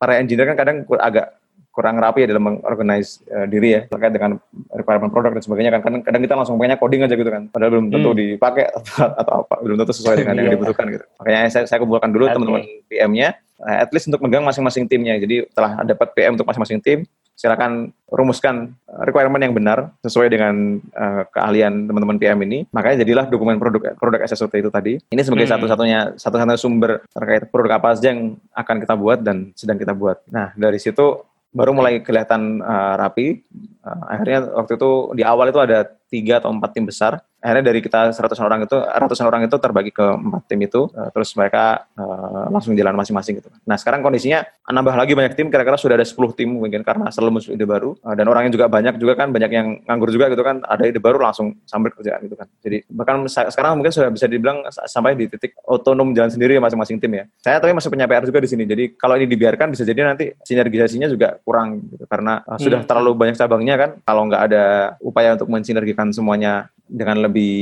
para 0.00 0.16
engineer 0.16 0.48
kan 0.54 0.56
kadang 0.56 0.76
agak 0.96 1.39
kurang 1.70 2.02
rapi 2.02 2.26
ya 2.26 2.34
dalam 2.34 2.44
mengorganize 2.50 3.22
uh, 3.30 3.46
diri 3.46 3.78
ya 3.78 3.80
terkait 3.86 4.10
dengan 4.10 4.36
requirement 4.74 5.10
produk 5.10 5.30
dan 5.34 5.42
sebagainya 5.42 5.70
kan 5.78 5.80
kadang, 5.86 6.02
kadang 6.02 6.22
kita 6.26 6.34
langsung 6.34 6.58
pengennya 6.58 6.78
coding 6.82 7.02
aja 7.06 7.14
gitu 7.14 7.30
kan 7.30 7.46
padahal 7.48 7.70
belum 7.78 7.86
tentu 7.94 8.10
hmm. 8.10 8.18
dipakai 8.18 8.64
atau, 8.74 9.06
atau 9.14 9.32
apa 9.46 9.54
belum 9.62 9.76
tentu 9.78 9.92
sesuai 9.94 10.14
dengan 10.20 10.34
yang 10.36 10.46
iya. 10.50 10.54
dibutuhkan 10.58 10.86
gitu 10.90 11.04
makanya 11.22 11.38
saya, 11.48 11.64
saya 11.70 11.78
kumpulkan 11.78 12.10
dulu 12.10 12.24
okay. 12.26 12.34
teman-teman 12.34 12.62
PM-nya 12.90 13.28
uh, 13.62 13.76
at 13.86 13.90
least 13.94 14.10
untuk 14.10 14.20
megang 14.26 14.42
masing-masing 14.42 14.84
timnya 14.90 15.14
jadi 15.22 15.46
setelah 15.46 15.70
dapat 15.86 16.08
PM 16.18 16.34
untuk 16.34 16.46
masing-masing 16.50 16.82
tim 16.82 17.06
silakan 17.40 17.88
rumuskan 18.12 18.76
requirement 19.08 19.40
yang 19.40 19.56
benar 19.56 19.96
sesuai 20.04 20.28
dengan 20.28 20.76
uh, 20.92 21.24
keahlian 21.32 21.88
teman-teman 21.88 22.20
PM 22.20 22.36
ini. 22.44 22.68
Makanya 22.68 23.00
jadilah 23.00 23.32
dokumen 23.32 23.56
produk 23.56 23.96
produk 23.96 24.20
SSOT 24.28 24.60
itu 24.60 24.68
tadi. 24.68 25.00
Ini 25.08 25.22
sebagai 25.24 25.48
hmm. 25.48 25.54
satu-satunya 25.56 26.00
satu-satunya 26.20 26.60
sumber 26.60 27.00
terkait 27.08 27.48
produk 27.48 27.80
apa 27.80 27.96
saja 27.96 28.12
yang 28.12 28.36
akan 28.52 28.76
kita 28.84 28.92
buat 28.92 29.24
dan 29.24 29.56
sedang 29.56 29.80
kita 29.80 29.96
buat. 29.96 30.20
Nah, 30.28 30.52
dari 30.52 30.76
situ 30.76 31.24
baru 31.50 31.74
mulai 31.74 32.02
kelihatan 32.02 32.62
uh, 32.62 32.94
rapi. 32.98 33.42
Uh, 33.90 34.06
akhirnya 34.06 34.46
waktu 34.54 34.78
itu 34.78 34.90
di 35.18 35.22
awal 35.26 35.50
itu 35.50 35.58
ada 35.58 35.82
tiga 36.06 36.38
atau 36.38 36.54
empat 36.54 36.70
tim 36.70 36.86
besar 36.86 37.18
akhirnya 37.40 37.72
dari 37.72 37.80
kita 37.80 38.12
seratusan 38.12 38.44
orang 38.44 38.68
itu 38.68 38.76
ratusan 38.76 39.24
orang 39.24 39.48
itu 39.48 39.56
terbagi 39.56 39.90
ke 39.96 40.04
empat 40.04 40.44
tim 40.44 40.60
itu 40.60 40.92
uh, 40.92 41.08
terus 41.08 41.32
mereka 41.32 41.88
uh, 41.96 42.52
langsung 42.52 42.76
jalan 42.76 42.92
masing-masing 42.92 43.40
gitu. 43.40 43.48
Nah 43.64 43.80
sekarang 43.80 44.04
kondisinya 44.04 44.44
nambah 44.68 44.92
lagi 44.92 45.16
banyak 45.16 45.34
tim 45.34 45.48
kira-kira 45.48 45.80
sudah 45.80 45.96
ada 45.96 46.04
10 46.04 46.20
tim 46.36 46.52
mungkin 46.52 46.84
karena 46.84 47.08
selalu 47.08 47.40
muncul 47.40 47.56
ide 47.56 47.64
baru 47.64 47.90
uh, 48.04 48.12
dan 48.12 48.28
orangnya 48.28 48.52
juga 48.52 48.68
banyak 48.68 49.00
juga 49.00 49.16
kan 49.16 49.32
banyak 49.32 49.50
yang 49.56 49.66
nganggur 49.88 50.12
juga 50.12 50.28
gitu 50.28 50.44
kan 50.44 50.60
ada 50.68 50.84
ide 50.84 51.00
baru 51.00 51.16
langsung 51.16 51.56
sambil 51.64 51.96
kerjaan 51.96 52.20
gitu 52.28 52.36
kan. 52.36 52.46
Jadi 52.60 52.84
bahkan 52.92 53.24
sekarang 53.24 53.80
mungkin 53.80 53.92
sudah 53.96 54.12
bisa 54.12 54.28
dibilang 54.28 54.68
sampai 54.68 55.16
di 55.16 55.32
titik 55.32 55.56
otonom 55.64 56.12
jalan 56.12 56.28
sendiri 56.28 56.60
masing-masing 56.60 57.00
tim 57.00 57.12
ya. 57.16 57.24
Saya 57.40 57.56
tapi 57.56 57.72
masih 57.72 57.88
punya 57.88 58.04
PR 58.04 58.28
juga 58.28 58.44
di 58.44 58.48
sini. 58.52 58.68
Jadi 58.68 59.00
kalau 59.00 59.16
ini 59.16 59.24
dibiarkan 59.24 59.72
bisa 59.72 59.88
jadi 59.88 60.04
nanti 60.04 60.28
sinergisasinya 60.44 61.08
juga 61.08 61.40
kurang 61.40 61.88
gitu 61.88 62.04
karena 62.04 62.44
uh, 62.44 62.60
sudah 62.60 62.84
hmm. 62.84 62.88
terlalu 62.88 63.10
banyak 63.16 63.36
cabangnya 63.40 63.79
kan. 63.80 63.90
Kalau 64.04 64.22
nggak 64.28 64.42
ada 64.52 64.64
upaya 65.00 65.32
untuk 65.34 65.48
mensinergikan 65.48 66.12
semuanya 66.12 66.68
dengan 66.90 67.22
lebih 67.22 67.54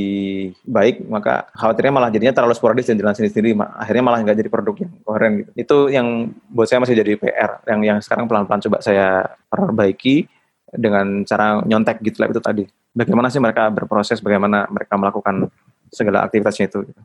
baik 0.65 1.05
maka 1.05 1.45
khawatirnya 1.53 1.93
malah 1.93 2.09
jadinya 2.09 2.33
terlalu 2.33 2.57
sporadis 2.57 2.89
dan 2.89 2.97
jalan 2.97 3.13
sendiri-sendiri. 3.13 3.53
Akhirnya 3.77 4.03
malah 4.03 4.19
nggak 4.25 4.37
jadi 4.41 4.49
produk 4.49 4.75
yang 4.81 4.91
koheren 5.05 5.33
gitu. 5.45 5.51
Itu 5.53 5.77
yang 5.93 6.33
buat 6.49 6.67
saya 6.67 6.81
masih 6.81 6.97
jadi 6.97 7.13
PR 7.15 7.61
yang 7.69 7.81
yang 7.85 7.97
sekarang 8.01 8.25
pelan-pelan 8.25 8.59
coba 8.65 8.77
saya 8.81 9.37
perbaiki 9.47 10.25
dengan 10.73 11.25
cara 11.25 11.61
nyontek 11.61 12.01
GitLab 12.01 12.33
itu 12.33 12.41
tadi. 12.41 12.63
Bagaimana 12.93 13.29
sih 13.29 13.37
mereka 13.37 13.69
berproses 13.69 14.17
bagaimana 14.19 14.65
mereka 14.69 14.97
melakukan 14.97 15.49
segala 15.93 16.25
aktivitasnya 16.25 16.69
itu 16.69 16.85
gitu. 16.89 17.01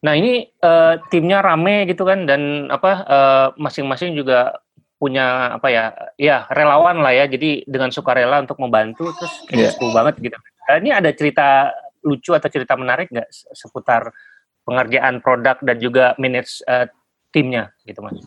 nah 0.00 0.16
ini 0.16 0.48
uh, 0.64 0.96
timnya 1.12 1.44
rame 1.44 1.84
gitu 1.86 2.08
kan? 2.08 2.24
Dan 2.24 2.72
apa 2.72 2.92
uh, 3.04 3.46
masing-masing 3.60 4.16
juga 4.16 4.58
punya 5.00 5.56
apa 5.56 5.72
ya 5.72 5.84
ya 6.20 6.44
relawan 6.52 7.00
lah 7.00 7.16
ya 7.16 7.24
jadi 7.24 7.64
dengan 7.64 7.88
sukarela 7.88 8.44
untuk 8.44 8.60
membantu 8.60 9.08
terus 9.16 9.32
kayak 9.48 9.72
yeah. 9.80 9.92
banget 9.96 10.14
gitu 10.20 10.36
Eh, 10.70 10.78
ini 10.78 10.90
ada 10.94 11.10
cerita 11.10 11.74
lucu 12.06 12.30
atau 12.30 12.46
cerita 12.46 12.78
menarik 12.78 13.10
nggak 13.10 13.28
seputar 13.58 14.14
pengerjaan 14.62 15.18
produk 15.18 15.58
dan 15.58 15.76
juga 15.82 16.14
manage 16.14 16.62
uh, 16.70 16.86
timnya 17.34 17.74
gitu 17.82 17.98
mas? 18.06 18.22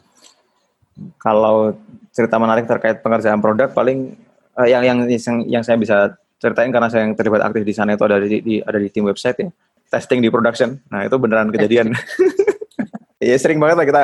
Kalau 1.24 1.74
cerita 2.12 2.36
menarik 2.38 2.68
terkait 2.68 3.00
pengerjaan 3.00 3.40
produk 3.40 3.72
paling 3.72 4.20
uh, 4.60 4.68
yang 4.68 4.84
yang 4.84 4.98
yang 5.08 5.38
yang 5.48 5.64
saya 5.64 5.80
bisa 5.80 6.20
ceritain 6.38 6.70
karena 6.70 6.92
saya 6.92 7.08
yang 7.08 7.16
terlibat 7.16 7.48
aktif 7.48 7.64
di 7.64 7.74
sana 7.74 7.96
itu 7.96 8.04
ada 8.04 8.20
di, 8.20 8.44
di 8.44 8.56
ada 8.60 8.76
di 8.76 8.92
tim 8.92 9.08
website 9.08 9.40
ya 9.40 9.50
testing 9.88 10.20
di 10.20 10.28
production. 10.28 10.76
Nah 10.92 11.08
itu 11.08 11.16
beneran 11.16 11.48
kejadian. 11.54 11.94
Iya 13.24 13.36
sering 13.40 13.60
banget 13.60 13.76
lah 13.80 13.88
kita 13.88 14.04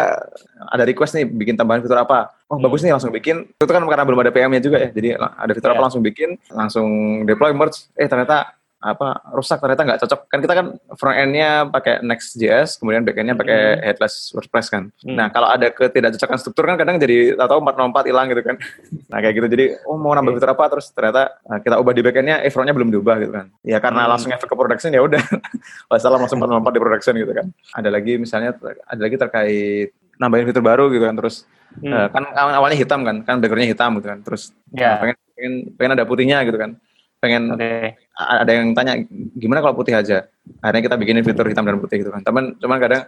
ada 0.71 0.83
request 0.87 1.19
nih 1.19 1.25
bikin 1.27 1.59
tambahan 1.59 1.83
fitur 1.83 1.99
apa. 1.99 2.31
Oh 2.47 2.55
hmm. 2.55 2.63
bagus 2.63 2.81
nih 2.81 2.95
langsung 2.95 3.11
bikin. 3.11 3.45
Itu 3.59 3.67
kan 3.67 3.83
karena 3.83 4.03
belum 4.07 4.19
ada 4.23 4.31
PM-nya 4.31 4.63
juga 4.63 4.77
ya. 4.79 4.89
Jadi 4.95 5.19
ada 5.19 5.51
fitur 5.51 5.69
yeah. 5.69 5.77
apa 5.77 5.83
langsung 5.85 6.01
bikin, 6.01 6.29
langsung 6.49 6.87
deploy 7.27 7.51
merge. 7.51 7.91
Eh 7.99 8.07
ternyata 8.07 8.58
apa 8.79 9.27
rusak 9.35 9.59
ternyata 9.59 9.83
nggak 9.83 9.99
cocok 10.07 10.19
kan 10.31 10.39
kita 10.39 10.53
kan 10.55 10.65
front 10.95 11.19
endnya 11.19 11.67
pakai 11.67 11.99
Next.js 11.99 12.79
kemudian 12.79 13.03
back 13.03 13.19
endnya 13.19 13.35
pakai 13.35 13.59
hmm. 13.75 13.81
headless 13.83 14.31
WordPress 14.31 14.71
kan 14.71 14.87
hmm. 15.03 15.19
nah 15.19 15.27
kalau 15.27 15.51
ada 15.51 15.67
ketidakcocokan 15.67 16.39
struktur 16.39 16.63
kan 16.63 16.79
kadang 16.79 16.95
jadi 16.95 17.35
tahu 17.35 17.59
empat 17.59 17.75
empat 17.75 18.05
hilang 18.07 18.31
gitu 18.31 18.39
kan 18.39 18.55
nah 19.11 19.19
kayak 19.19 19.35
gitu 19.35 19.47
jadi 19.51 19.65
oh 19.83 19.99
mau 19.99 20.15
nambah 20.15 20.31
fitur 20.31 20.55
apa 20.55 20.63
terus 20.71 20.95
ternyata 20.95 21.27
nah, 21.43 21.59
kita 21.59 21.75
ubah 21.75 21.91
di 21.91 22.01
back 22.07 22.17
endnya 22.23 22.39
eh 22.39 22.47
frontnya 22.47 22.71
belum 22.71 22.89
diubah 22.95 23.15
gitu 23.19 23.33
kan 23.35 23.45
ya 23.67 23.83
karena 23.83 24.07
hmm. 24.07 24.11
langsung 24.15 24.31
efek 24.31 24.47
ke 24.47 24.55
production 24.55 24.91
ya 24.95 25.01
udah 25.03 25.23
masalah 25.91 26.15
langsung 26.15 26.39
empat 26.39 26.49
empat 26.63 26.71
di 26.71 26.79
production 26.79 27.13
gitu 27.19 27.33
kan 27.35 27.47
ada 27.75 27.89
lagi 27.91 28.15
misalnya 28.15 28.55
ada 28.63 29.01
lagi 29.03 29.15
terkait 29.19 29.91
nambahin 30.15 30.47
fitur 30.47 30.63
baru 30.63 30.87
gitu 30.87 31.03
kan 31.03 31.19
terus 31.19 31.43
hmm. 31.83 31.91
uh, 31.91 32.07
kan 32.15 32.23
awalnya 32.31 32.79
hitam 32.79 33.03
kan 33.03 33.27
kan 33.27 33.43
backgroundnya 33.43 33.75
hitam 33.75 33.91
gitu 33.99 34.07
kan 34.07 34.19
terus 34.23 34.55
yeah. 34.71 35.03
pengen, 35.03 35.15
pengen 35.35 35.53
pengen 35.75 35.91
ada 35.99 36.07
putihnya 36.07 36.47
gitu 36.47 36.55
kan 36.55 36.79
pengen 37.19 37.51
okay. 37.55 37.99
ada 38.15 38.51
yang 38.51 38.71
tanya 38.71 38.99
gimana 39.35 39.59
kalau 39.59 39.75
putih 39.75 39.95
aja 39.95 40.27
akhirnya 40.63 40.83
kita 40.87 40.95
bikinin 40.95 41.23
fitur 41.27 41.45
hitam 41.51 41.67
dan 41.67 41.77
putih 41.77 41.99
gitu 41.99 42.11
kan 42.15 42.23
teman 42.23 42.55
cuman 42.59 42.79
kadang 42.79 43.03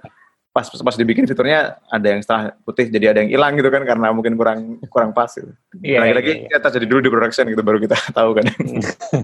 pas 0.51 0.67
pas 0.67 0.95
dibikin 0.99 1.23
fiturnya 1.23 1.79
ada 1.87 2.07
yang 2.11 2.19
setelah 2.19 2.51
putih 2.67 2.91
jadi 2.91 3.15
ada 3.15 3.23
yang 3.23 3.31
hilang 3.31 3.55
gitu 3.55 3.71
kan 3.71 3.87
karena 3.87 4.11
mungkin 4.11 4.35
kurang 4.35 4.83
kurang 4.91 5.15
pas 5.15 5.31
gitu. 5.31 5.47
Iya. 5.79 6.03
Lagi 6.03 6.13
lagi 6.19 6.31
iya, 6.43 6.59
kita 6.59 6.69
jadi 6.75 6.85
dulu 6.91 6.99
di 6.99 7.07
production 7.11 7.45
gitu 7.47 7.63
baru 7.63 7.79
kita 7.79 7.95
tahu 8.19 8.35
kan. 8.35 8.45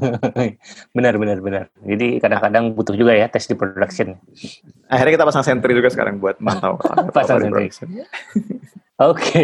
benar 0.96 1.20
benar 1.20 1.38
benar. 1.44 1.64
Jadi 1.84 2.24
kadang-kadang 2.24 2.72
butuh 2.72 2.96
juga 2.96 3.12
ya 3.12 3.28
tes 3.28 3.44
di 3.44 3.60
production. 3.60 4.16
Akhirnya 4.88 5.20
kita 5.20 5.28
pasang 5.28 5.44
sentry 5.44 5.76
juga 5.76 5.92
sekarang 5.92 6.16
buat 6.16 6.40
mantau. 6.40 6.80
pasang 7.16 7.44
sentry. 7.44 7.76
Oke. 7.76 9.44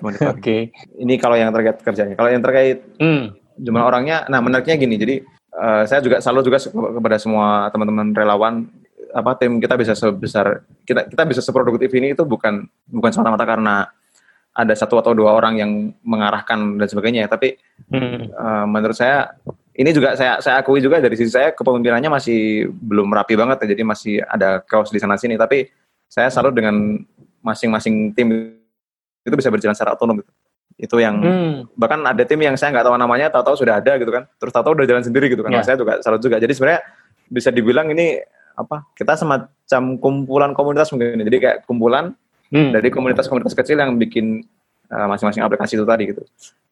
Oke. 0.00 0.24
Okay. 0.24 0.60
Ini 0.96 1.20
kalau 1.20 1.36
yang 1.36 1.52
terkait 1.52 1.84
kerjanya. 1.84 2.16
Kalau 2.16 2.32
yang 2.32 2.40
terkait 2.40 2.80
hmm 2.96 3.43
jumlah 3.58 3.84
orangnya 3.84 4.26
nah 4.30 4.38
menariknya 4.42 4.76
gini. 4.78 4.94
Jadi 4.98 5.14
uh, 5.54 5.82
saya 5.86 6.00
juga 6.00 6.18
selalu 6.22 6.40
juga 6.50 6.58
kepada 6.70 7.16
semua 7.18 7.68
teman-teman 7.70 8.14
relawan 8.14 8.54
apa 9.14 9.38
tim 9.38 9.62
kita 9.62 9.78
bisa 9.78 9.94
sebesar 9.94 10.66
kita 10.82 11.06
kita 11.06 11.22
bisa 11.22 11.38
seproduktif 11.38 11.86
ini 11.94 12.18
itu 12.18 12.26
bukan 12.26 12.66
bukan 12.90 13.10
semata-mata 13.14 13.46
karena 13.46 13.86
ada 14.54 14.74
satu 14.74 14.98
atau 14.98 15.14
dua 15.14 15.34
orang 15.34 15.54
yang 15.58 15.70
mengarahkan 16.02 16.78
dan 16.78 16.86
sebagainya 16.86 17.30
tapi 17.30 17.58
hmm. 17.90 18.34
uh, 18.34 18.66
menurut 18.66 18.94
saya 18.94 19.34
ini 19.74 19.90
juga 19.90 20.14
saya 20.14 20.38
saya 20.38 20.62
akui 20.62 20.78
juga 20.78 21.02
dari 21.02 21.18
sisi 21.18 21.34
saya 21.34 21.50
kepemimpinannya 21.50 22.06
masih 22.06 22.70
belum 22.70 23.10
rapi 23.10 23.34
banget 23.34 23.66
ya. 23.66 23.74
Jadi 23.74 23.82
masih 23.82 24.14
ada 24.22 24.62
chaos 24.62 24.94
di 24.94 25.02
sana 25.02 25.18
sini. 25.18 25.34
Tapi 25.34 25.66
saya 26.06 26.30
selalu 26.30 26.62
dengan 26.62 26.74
masing-masing 27.42 28.14
tim 28.14 28.54
itu 29.26 29.34
bisa 29.34 29.50
berjalan 29.50 29.74
secara 29.74 29.98
otonom 29.98 30.22
gitu 30.22 30.30
itu 30.74 30.96
yang 30.98 31.22
hmm. 31.22 31.54
bahkan 31.78 32.02
ada 32.02 32.22
tim 32.26 32.42
yang 32.42 32.58
saya 32.58 32.74
nggak 32.74 32.86
tahu 32.90 32.98
namanya 32.98 33.30
tahu-tahu 33.30 33.62
sudah 33.62 33.78
ada 33.78 33.94
gitu 33.94 34.10
kan 34.10 34.26
terus 34.42 34.50
tahu-tahu 34.50 34.74
udah 34.82 34.86
jalan 34.90 35.04
sendiri 35.06 35.30
gitu 35.30 35.46
kan 35.46 35.54
yeah. 35.54 35.62
saya 35.62 35.78
juga 35.78 36.02
salut 36.02 36.18
juga 36.18 36.42
jadi 36.42 36.50
sebenarnya 36.50 36.80
bisa 37.30 37.54
dibilang 37.54 37.94
ini 37.94 38.18
apa 38.54 38.86
kita 38.98 39.14
semacam 39.14 39.82
kumpulan 40.02 40.50
komunitas 40.50 40.90
mungkin 40.90 41.22
jadi 41.22 41.38
kayak 41.38 41.58
kumpulan 41.66 42.14
hmm. 42.50 42.74
dari 42.74 42.90
komunitas-komunitas 42.90 43.54
kecil 43.54 43.78
yang 43.78 43.94
bikin 43.94 44.42
uh, 44.90 45.06
masing-masing 45.06 45.46
aplikasi 45.46 45.78
itu 45.78 45.86
tadi 45.86 46.10
gitu 46.10 46.22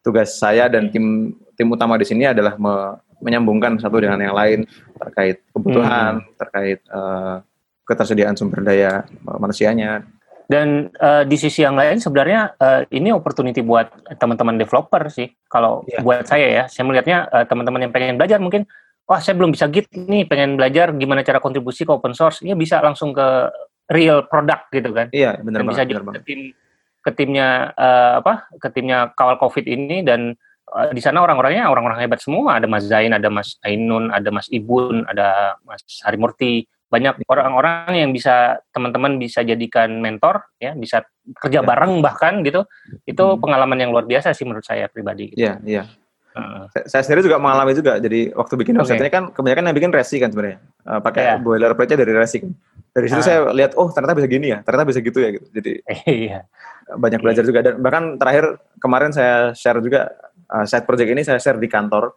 tugas 0.03 0.35
saya 0.35 0.67
dan 0.67 0.91
tim 0.91 1.31
tim 1.55 1.67
utama 1.71 1.95
di 1.95 2.03
sini 2.03 2.27
adalah 2.27 2.59
me, 2.59 2.99
menyambungkan 3.23 3.79
satu 3.79 4.03
dengan 4.03 4.19
yang 4.19 4.35
lain 4.35 4.67
terkait 4.99 5.39
kebutuhan 5.55 6.19
hmm. 6.19 6.35
terkait 6.35 6.79
uh, 6.91 7.39
ketersediaan 7.87 8.35
sumber 8.35 8.63
daya 8.63 9.07
manusianya 9.23 10.03
dan 10.51 10.91
uh, 10.99 11.23
di 11.23 11.37
sisi 11.39 11.63
yang 11.63 11.79
lain 11.79 11.99
sebenarnya 11.99 12.55
uh, 12.59 12.81
ini 12.91 13.15
opportunity 13.15 13.63
buat 13.63 13.89
teman-teman 14.19 14.59
developer 14.59 15.07
sih. 15.07 15.31
Kalau 15.47 15.87
yeah. 15.87 16.03
buat 16.03 16.27
saya 16.27 16.47
ya, 16.51 16.63
saya 16.67 16.83
melihatnya 16.87 17.27
uh, 17.31 17.45
teman-teman 17.47 17.87
yang 17.87 17.93
pengen 17.95 18.15
belajar 18.19 18.43
mungkin, 18.43 18.67
wah 19.07 19.19
saya 19.23 19.39
belum 19.39 19.55
bisa 19.55 19.71
git 19.71 19.87
nih, 19.91 20.27
pengen 20.27 20.59
belajar 20.59 20.91
gimana 20.95 21.23
cara 21.23 21.39
kontribusi 21.39 21.87
ke 21.87 21.91
open 21.91 22.15
source, 22.15 22.43
ya 22.43 22.55
bisa 22.55 22.83
langsung 22.83 23.15
ke 23.15 23.51
real 23.91 24.27
product 24.27 24.71
gitu 24.71 24.91
kan. 24.91 25.07
Iya, 25.11 25.35
yeah, 25.37 25.43
benar 25.43 25.63
banget. 25.63 25.71
Bisa 25.75 25.83
juga 25.87 26.01
ke 26.19 26.21
tim 26.27 26.39
ke 27.03 27.11
timnya 27.11 27.75
uh, 27.75 28.23
apa? 28.23 28.47
Ke 28.59 28.67
timnya 28.71 29.11
kawal 29.15 29.35
covid 29.39 29.67
ini 29.67 30.03
dan 30.07 30.35
uh, 30.71 30.91
di 30.91 30.99
sana 31.03 31.19
orang-orangnya 31.19 31.67
orang-orang 31.67 32.03
hebat 32.03 32.19
semua. 32.23 32.59
Ada 32.59 32.67
Mas 32.67 32.87
Zain, 32.87 33.11
ada 33.11 33.27
Mas 33.27 33.59
Ainun, 33.63 34.11
ada 34.11 34.31
Mas 34.31 34.47
Ibun, 34.51 35.07
ada 35.07 35.59
Mas 35.67 35.83
Harimurti 36.03 36.67
banyak 36.93 37.25
orang-orang 37.25 37.97
yang 37.97 38.13
bisa 38.13 38.61
teman-teman 38.69 39.17
bisa 39.17 39.41
jadikan 39.41 39.97
mentor 39.97 40.45
ya 40.61 40.77
bisa 40.77 41.01
kerja 41.41 41.65
ya. 41.65 41.65
bareng 41.65 42.05
bahkan 42.05 42.45
gitu 42.45 42.69
itu 43.09 43.25
hmm. 43.25 43.41
pengalaman 43.41 43.81
yang 43.81 43.89
luar 43.89 44.05
biasa 44.05 44.37
sih 44.37 44.45
menurut 44.45 44.61
saya 44.61 44.85
pribadi 44.93 45.33
gitu. 45.33 45.41
Iya 45.41 45.53
iya 45.65 45.83
uh. 46.37 46.69
saya, 46.73 46.85
saya 46.85 47.01
sendiri 47.05 47.25
juga 47.25 47.41
mengalami 47.41 47.73
juga 47.73 47.97
jadi 47.97 48.33
waktu 48.37 48.53
bikin 48.61 48.77
okay. 48.77 48.97
website 48.97 49.13
kan 49.13 49.23
kebanyakan 49.33 49.63
yang 49.69 49.77
bikin 49.77 49.91
resi 49.93 50.17
kan 50.21 50.29
sebenarnya 50.29 50.61
uh, 50.85 50.99
pakai 51.01 51.23
yeah. 51.33 51.37
boilerplate 51.41 51.97
dari 51.97 52.13
resi 52.13 52.37
kan 52.45 52.51
dari 52.93 53.07
situ 53.09 53.21
uh. 53.21 53.25
saya 53.25 53.39
lihat 53.53 53.73
oh 53.77 53.89
ternyata 53.89 54.13
bisa 54.17 54.27
gini 54.29 54.53
ya 54.53 54.59
ternyata 54.61 54.85
bisa 54.85 54.99
gitu 55.01 55.17
ya 55.17 55.29
gitu 55.33 55.47
jadi 55.49 55.71
iya. 56.09 56.39
banyak 56.93 57.19
belajar 57.25 57.43
juga 57.47 57.59
dan 57.65 57.73
bahkan 57.81 58.21
terakhir 58.21 58.61
kemarin 58.77 59.11
saya 59.15 59.55
share 59.57 59.79
juga 59.81 60.13
uh, 60.51 60.65
side 60.67 60.85
project 60.85 61.09
ini 61.09 61.21
saya 61.25 61.39
share 61.39 61.57
di 61.57 61.69
kantor 61.69 62.13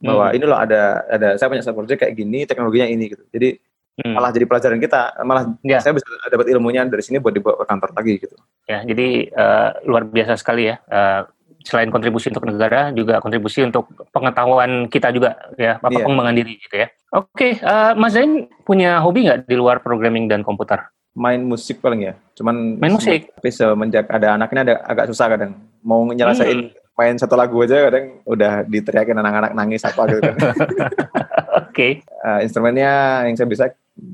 bahwa 0.00 0.32
hmm. 0.32 0.36
ini 0.36 0.44
loh 0.48 0.56
ada 0.56 1.04
ada 1.08 1.28
saya 1.36 1.48
punya 1.52 1.64
side 1.64 1.76
project 1.76 1.98
kayak 2.00 2.14
gini 2.16 2.48
teknologinya 2.48 2.88
ini 2.88 3.04
gitu 3.12 3.24
jadi 3.28 3.58
hmm. 3.98 4.14
malah 4.14 4.30
jadi 4.30 4.46
pelajaran 4.46 4.78
kita 4.78 5.18
malah 5.26 5.50
ya. 5.66 5.82
saya 5.82 5.96
bisa 5.96 6.06
dapat 6.30 6.46
ilmunya 6.52 6.86
dari 6.86 7.02
sini 7.02 7.18
buat 7.18 7.34
dibawa 7.34 7.58
ke 7.62 7.64
kantor 7.66 7.90
lagi 7.96 8.12
gitu. 8.22 8.36
Ya 8.70 8.86
jadi 8.86 9.08
uh, 9.34 9.70
luar 9.88 10.06
biasa 10.06 10.38
sekali 10.38 10.70
ya. 10.70 10.78
Uh, 10.86 11.26
selain 11.60 11.92
kontribusi 11.92 12.32
untuk 12.32 12.48
negara 12.48 12.88
juga 12.96 13.20
kontribusi 13.20 13.60
untuk 13.60 13.92
pengetahuan 14.16 14.88
kita 14.88 15.12
juga 15.12 15.36
ya 15.60 15.76
apa 15.76 15.92
yeah. 15.92 16.04
pengembangan 16.08 16.34
diri 16.40 16.56
gitu 16.56 16.76
ya. 16.80 16.88
Oke 17.12 17.28
okay, 17.36 17.52
uh, 17.60 17.92
Mas 17.98 18.16
Zain 18.16 18.48
punya 18.64 19.02
hobi 19.04 19.28
nggak 19.28 19.44
di 19.44 19.56
luar 19.60 19.84
programming 19.84 20.24
dan 20.24 20.40
komputer? 20.40 20.88
Main 21.12 21.44
musik 21.44 21.84
paling 21.84 22.00
ya 22.06 22.14
cuman 22.38 22.80
main 22.80 22.96
musik? 22.96 23.28
tapi 23.36 23.50
semenjak 23.52 24.08
ada 24.08 24.40
anaknya 24.40 24.60
ada 24.64 24.74
agak 24.88 25.12
susah 25.12 25.26
kadang. 25.28 25.52
Mau 25.84 26.08
nyelesain 26.08 26.72
hmm 26.72 26.80
main 26.98 27.16
satu 27.16 27.32
lagu 27.38 27.56
aja 27.64 27.88
kadang 27.88 28.20
udah 28.28 28.66
diteriakin 28.68 29.16
anak-anak 29.16 29.52
nangis 29.56 29.82
apa 29.86 30.02
gitu 30.10 30.20
kan. 30.20 30.36
Oke. 30.40 31.70
okay. 31.70 31.92
Uh, 32.20 32.44
instrumennya 32.44 33.24
yang 33.24 33.34
saya 33.36 33.48
bisa 33.48 33.64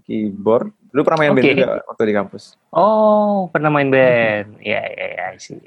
keyboard. 0.07 0.70
Dulu 0.95 1.03
pernah 1.03 1.27
main 1.27 1.33
okay. 1.35 1.43
band 1.43 1.51
juga 1.59 1.68
waktu 1.87 2.03
di 2.07 2.14
kampus. 2.14 2.45
Oh, 2.70 3.51
pernah 3.51 3.68
main 3.68 3.91
band. 3.91 4.62
Iya, 4.62 4.83
iya, 4.87 5.07
iya 5.12 5.27
sih. 5.37 5.59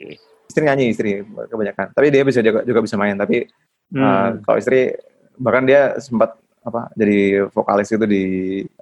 Istri 0.50 0.64
nyanyi 0.66 0.86
istri 0.90 1.22
kebanyakan. 1.26 1.94
Tapi 1.94 2.08
dia 2.10 2.24
bisa 2.26 2.40
juga, 2.40 2.64
juga 2.64 2.80
bisa 2.82 2.96
main. 2.96 3.20
Tapi 3.20 3.46
hmm. 3.94 4.00
uh, 4.00 4.30
kalau 4.48 4.58
istri 4.58 4.96
bahkan 5.40 5.64
dia 5.68 5.96
sempat 6.00 6.36
apa 6.60 6.92
jadi 6.92 7.48
vokalis 7.56 7.88
itu 7.88 8.04
di 8.04 8.24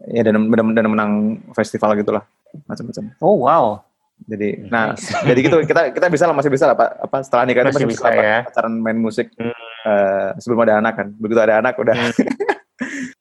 ya 0.09 0.25
dan 0.25 0.49
dan, 0.49 0.65
dan 0.73 0.85
menang 0.89 1.13
festival 1.53 1.93
gitulah 1.97 2.25
macam-macam. 2.65 3.03
Oh 3.21 3.37
wow. 3.45 3.86
Jadi, 4.25 4.65
nah, 4.67 4.97
jadi 5.29 5.39
gitu 5.39 5.57
kita 5.61 5.93
kita 5.93 6.07
bisa 6.09 6.25
lah 6.25 6.35
masih 6.35 6.49
bisa 6.49 6.65
lah 6.65 6.75
pak 6.75 6.89
apa 7.05 7.17
setelah 7.21 7.43
nikah 7.45 7.63
masih, 7.69 7.85
masih 7.85 7.87
bisa, 7.93 8.07
bisa 8.09 8.17
ya. 8.17 8.37
pacaran 8.49 8.73
main 8.81 8.97
musik 8.97 9.29
hmm. 9.37 9.53
uh, 9.85 10.29
sebelum 10.41 10.65
ada 10.65 10.81
anak 10.81 10.93
kan. 10.97 11.07
Begitu 11.21 11.39
ada 11.39 11.61
anak 11.61 11.77
udah. 11.77 11.93
Hmm. 11.93 12.13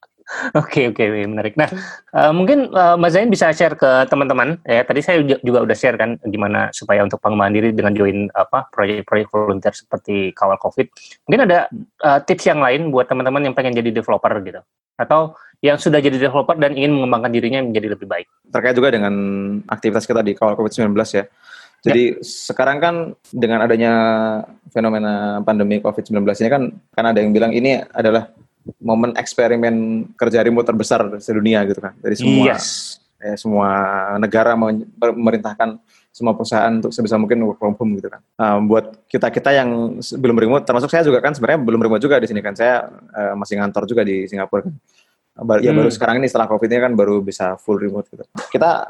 Oke 0.59 0.91
oke 0.91 0.99
okay, 0.99 1.23
menarik. 1.23 1.55
Nah 1.55 1.71
uh, 2.11 2.35
mungkin 2.35 2.75
uh, 2.75 2.99
Mas 2.99 3.15
Zain 3.15 3.31
bisa 3.31 3.47
share 3.55 3.79
ke 3.79 4.11
teman-teman 4.11 4.59
ya. 4.67 4.83
Tadi 4.83 4.99
saya 4.99 5.23
juga 5.23 5.63
udah 5.63 5.77
share 5.79 5.95
kan 5.95 6.19
gimana 6.27 6.69
supaya 6.75 7.07
untuk 7.07 7.23
pengembangan 7.23 7.55
diri 7.55 7.71
dengan 7.71 7.95
join 7.95 8.27
apa 8.35 8.67
proyek-proyek 8.75 9.31
volunteer 9.31 9.71
seperti 9.71 10.35
kawal 10.35 10.59
COVID. 10.59 10.91
Mungkin 11.31 11.41
ada 11.47 11.71
uh, 12.03 12.19
tips 12.27 12.43
yang 12.43 12.59
lain 12.59 12.91
buat 12.91 13.07
teman-teman 13.07 13.47
yang 13.47 13.55
pengen 13.55 13.79
jadi 13.79 13.95
developer 13.95 14.35
gitu 14.43 14.61
atau 14.97 15.37
yang 15.65 15.77
sudah 15.81 16.01
jadi 16.01 16.21
developer 16.21 16.57
dan 16.57 16.77
ingin 16.77 16.97
mengembangkan 16.97 17.33
dirinya 17.33 17.61
menjadi 17.65 17.97
lebih 17.97 18.07
baik. 18.07 18.27
Terkait 18.53 18.77
juga 18.77 18.93
dengan 18.93 19.15
aktivitas 19.67 20.05
kita 20.05 20.21
di 20.21 20.37
kawal 20.37 20.57
COVID-19 20.57 20.93
ya. 21.17 21.25
Jadi 21.87 22.05
ya. 22.17 22.21
sekarang 22.25 22.77
kan 22.83 22.95
dengan 23.31 23.63
adanya 23.63 23.93
fenomena 24.73 25.39
pandemi 25.45 25.79
COVID-19 25.79 26.25
ini 26.25 26.51
kan 26.51 26.63
kan 26.93 27.05
ada 27.07 27.19
yang 27.21 27.31
bilang 27.31 27.53
ini 27.55 27.79
adalah 27.95 28.33
momen 28.83 29.15
eksperimen 29.15 30.09
kerja 30.19 30.43
remote 30.43 30.67
terbesar 30.67 31.07
sedunia 31.23 31.63
gitu 31.63 31.79
kan 31.79 31.95
dari 32.03 32.19
semua 32.19 32.59
yes. 32.59 32.99
eh, 33.23 33.39
semua 33.39 33.71
negara 34.19 34.59
memerintahkan 34.59 35.79
semua 36.17 36.33
perusahaan 36.33 36.73
untuk 36.73 36.97
sebisa 36.97 37.21
mungkin 37.21 37.45
work 37.45 37.61
from 37.61 37.77
home 37.77 38.01
gitu 38.01 38.09
kan. 38.09 38.25
Nah, 38.41 38.57
buat 38.65 39.05
kita 39.05 39.29
kita 39.29 39.53
yang 39.53 40.01
belum 40.01 40.37
remote, 40.41 40.65
termasuk 40.65 40.89
saya 40.89 41.05
juga 41.05 41.21
kan 41.21 41.37
sebenarnya 41.37 41.61
belum 41.61 41.77
remote 41.77 42.01
juga 42.01 42.17
di 42.17 42.25
sini 42.25 42.41
kan. 42.41 42.57
Saya 42.57 42.89
uh, 42.89 43.37
masih 43.37 43.61
ngantor 43.61 43.85
juga 43.85 44.01
di 44.01 44.25
Singapura 44.25 44.65
kan. 44.65 44.73
Baru, 45.37 45.61
hmm. 45.61 45.69
Ya 45.69 45.73
baru 45.77 45.91
sekarang 45.93 46.17
ini 46.25 46.33
setelah 46.33 46.49
covid 46.49 46.69
ini 46.73 46.81
kan 46.81 46.93
baru 46.97 47.21
bisa 47.21 47.61
full 47.61 47.77
remote 47.77 48.09
gitu. 48.09 48.25
Kita 48.49 48.89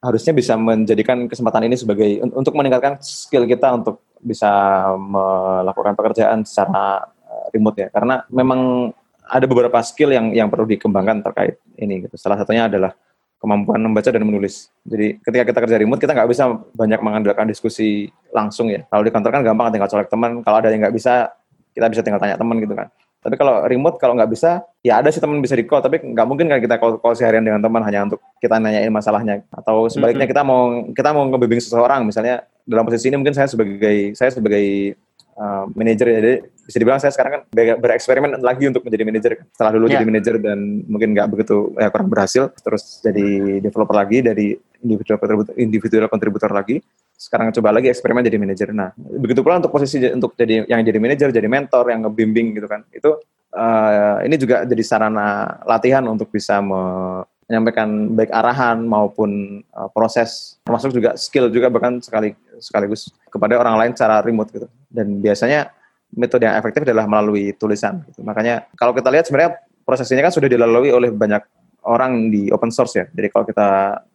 harusnya 0.00 0.32
bisa 0.32 0.54
menjadikan 0.56 1.26
kesempatan 1.26 1.66
ini 1.66 1.76
sebagai 1.76 2.24
untuk 2.30 2.54
meningkatkan 2.56 3.02
skill 3.02 3.44
kita 3.44 3.74
untuk 3.74 4.00
bisa 4.22 4.48
melakukan 4.96 5.98
pekerjaan 5.98 6.46
secara 6.46 7.10
eh, 7.26 7.46
remote 7.58 7.76
ya. 7.82 7.88
Karena 7.90 8.22
memang 8.30 8.92
ada 9.30 9.46
beberapa 9.50 9.78
skill 9.82 10.14
yang 10.14 10.30
yang 10.30 10.46
perlu 10.46 10.66
dikembangkan 10.70 11.26
terkait 11.26 11.58
ini 11.74 12.06
gitu. 12.06 12.14
Salah 12.14 12.38
satunya 12.38 12.70
adalah 12.70 12.94
kemampuan 13.40 13.80
membaca 13.80 14.12
dan 14.12 14.22
menulis. 14.22 14.68
Jadi 14.84 15.18
ketika 15.26 15.44
kita 15.48 15.58
kerja 15.64 15.76
remote 15.80 15.98
kita 15.98 16.12
nggak 16.12 16.28
bisa 16.28 16.44
banyak 16.76 17.00
mengandalkan 17.00 17.50
diskusi 17.50 18.12
langsung 18.30 18.70
ya. 18.70 18.86
Kalau 18.86 19.02
di 19.02 19.10
kantor 19.10 19.30
kan 19.32 19.42
gampang 19.42 19.74
tinggal 19.74 19.90
colek 19.90 20.06
teman. 20.06 20.30
Kalau 20.46 20.56
ada 20.60 20.68
yang 20.70 20.86
nggak 20.86 20.94
bisa 20.94 21.34
kita 21.74 21.86
bisa 21.86 22.02
tinggal 22.04 22.20
tanya 22.20 22.36
teman 22.36 22.62
gitu 22.62 22.74
kan. 22.78 22.90
Tapi 23.20 23.36
kalau 23.36 23.68
remote 23.68 24.00
kalau 24.00 24.16
nggak 24.16 24.32
bisa, 24.32 24.64
ya 24.80 24.96
ada 24.96 25.12
sih 25.12 25.20
teman 25.20 25.44
bisa 25.44 25.52
di 25.52 25.68
call, 25.68 25.84
tapi 25.84 26.00
nggak 26.00 26.24
mungkin 26.24 26.48
kan 26.48 26.56
kita 26.56 26.80
call, 26.80 26.96
call 26.96 27.12
seharian 27.12 27.44
dengan 27.44 27.60
teman 27.60 27.84
hanya 27.84 28.08
untuk 28.08 28.24
kita 28.40 28.56
nanyain 28.56 28.88
masalahnya. 28.88 29.44
Atau 29.52 29.92
sebaliknya 29.92 30.24
kita 30.24 30.40
mau 30.40 30.88
kita 30.96 31.12
mau 31.12 31.28
ngebimbing 31.28 31.60
seseorang, 31.60 32.08
misalnya 32.08 32.48
dalam 32.64 32.88
posisi 32.88 33.12
ini 33.12 33.20
mungkin 33.20 33.36
saya 33.36 33.44
sebagai 33.44 34.16
saya 34.16 34.32
sebagai 34.32 34.96
uh, 35.36 35.68
manajer 35.76 36.06
ya, 36.08 36.18
jadi 36.24 36.36
bisa 36.64 36.76
dibilang 36.80 37.00
saya 37.02 37.12
sekarang 37.12 37.32
kan 37.36 37.42
bereksperimen 37.76 38.40
lagi 38.40 38.64
untuk 38.72 38.88
menjadi 38.88 39.04
manajer. 39.04 39.32
Setelah 39.52 39.72
dulu 39.76 39.84
yeah. 39.84 39.94
jadi 40.00 40.04
manajer 40.08 40.34
dan 40.40 40.58
mungkin 40.88 41.08
nggak 41.12 41.28
begitu 41.28 41.76
ya 41.76 41.92
kurang 41.92 42.08
berhasil, 42.08 42.48
terus 42.56 43.04
jadi 43.04 43.60
developer 43.60 43.92
lagi 43.92 44.24
dari 44.24 44.56
individual 44.80 45.20
kontributor, 45.20 45.52
individual 45.60 46.08
kontributor 46.08 46.50
lagi 46.56 46.80
sekarang 47.20 47.52
coba 47.52 47.76
lagi 47.76 47.92
eksperimen 47.92 48.24
jadi 48.24 48.40
manajer. 48.40 48.72
Nah, 48.72 48.96
begitu 48.96 49.44
pula 49.44 49.60
untuk 49.60 49.68
posisi 49.68 50.00
untuk 50.08 50.32
jadi 50.40 50.64
yang 50.64 50.80
jadi 50.80 50.96
manajer, 50.96 51.28
jadi 51.28 51.44
mentor, 51.52 51.92
yang 51.92 52.08
ngebimbing 52.08 52.56
gitu 52.56 52.64
kan. 52.64 52.80
Itu 52.88 53.20
uh, 53.52 54.24
ini 54.24 54.40
juga 54.40 54.64
jadi 54.64 54.80
sarana 54.80 55.60
latihan 55.68 56.00
untuk 56.08 56.32
bisa 56.32 56.64
menyampaikan 56.64 58.16
baik 58.16 58.32
arahan 58.32 58.80
maupun 58.88 59.60
uh, 59.76 59.92
proses, 59.92 60.56
termasuk 60.64 60.96
juga 60.96 61.12
skill 61.20 61.52
juga 61.52 61.68
bahkan 61.68 62.00
sekali 62.00 62.32
sekaligus 62.56 63.12
kepada 63.28 63.60
orang 63.60 63.76
lain 63.76 63.92
secara 63.92 64.24
remote 64.24 64.48
gitu. 64.56 64.66
Dan 64.88 65.20
biasanya 65.20 65.76
metode 66.16 66.48
yang 66.48 66.56
efektif 66.56 66.88
adalah 66.88 67.04
melalui 67.04 67.52
tulisan. 67.52 68.00
Gitu. 68.08 68.24
Makanya 68.24 68.64
kalau 68.80 68.96
kita 68.96 69.12
lihat 69.12 69.28
sebenarnya 69.28 69.60
proses 69.84 70.08
ini 70.08 70.24
kan 70.24 70.32
sudah 70.32 70.48
dilalui 70.48 70.88
oleh 70.88 71.12
banyak 71.12 71.44
orang 71.84 72.32
di 72.32 72.48
open 72.48 72.72
source 72.72 72.96
ya. 72.96 73.04
Jadi 73.12 73.28
kalau 73.28 73.44
kita 73.44 73.68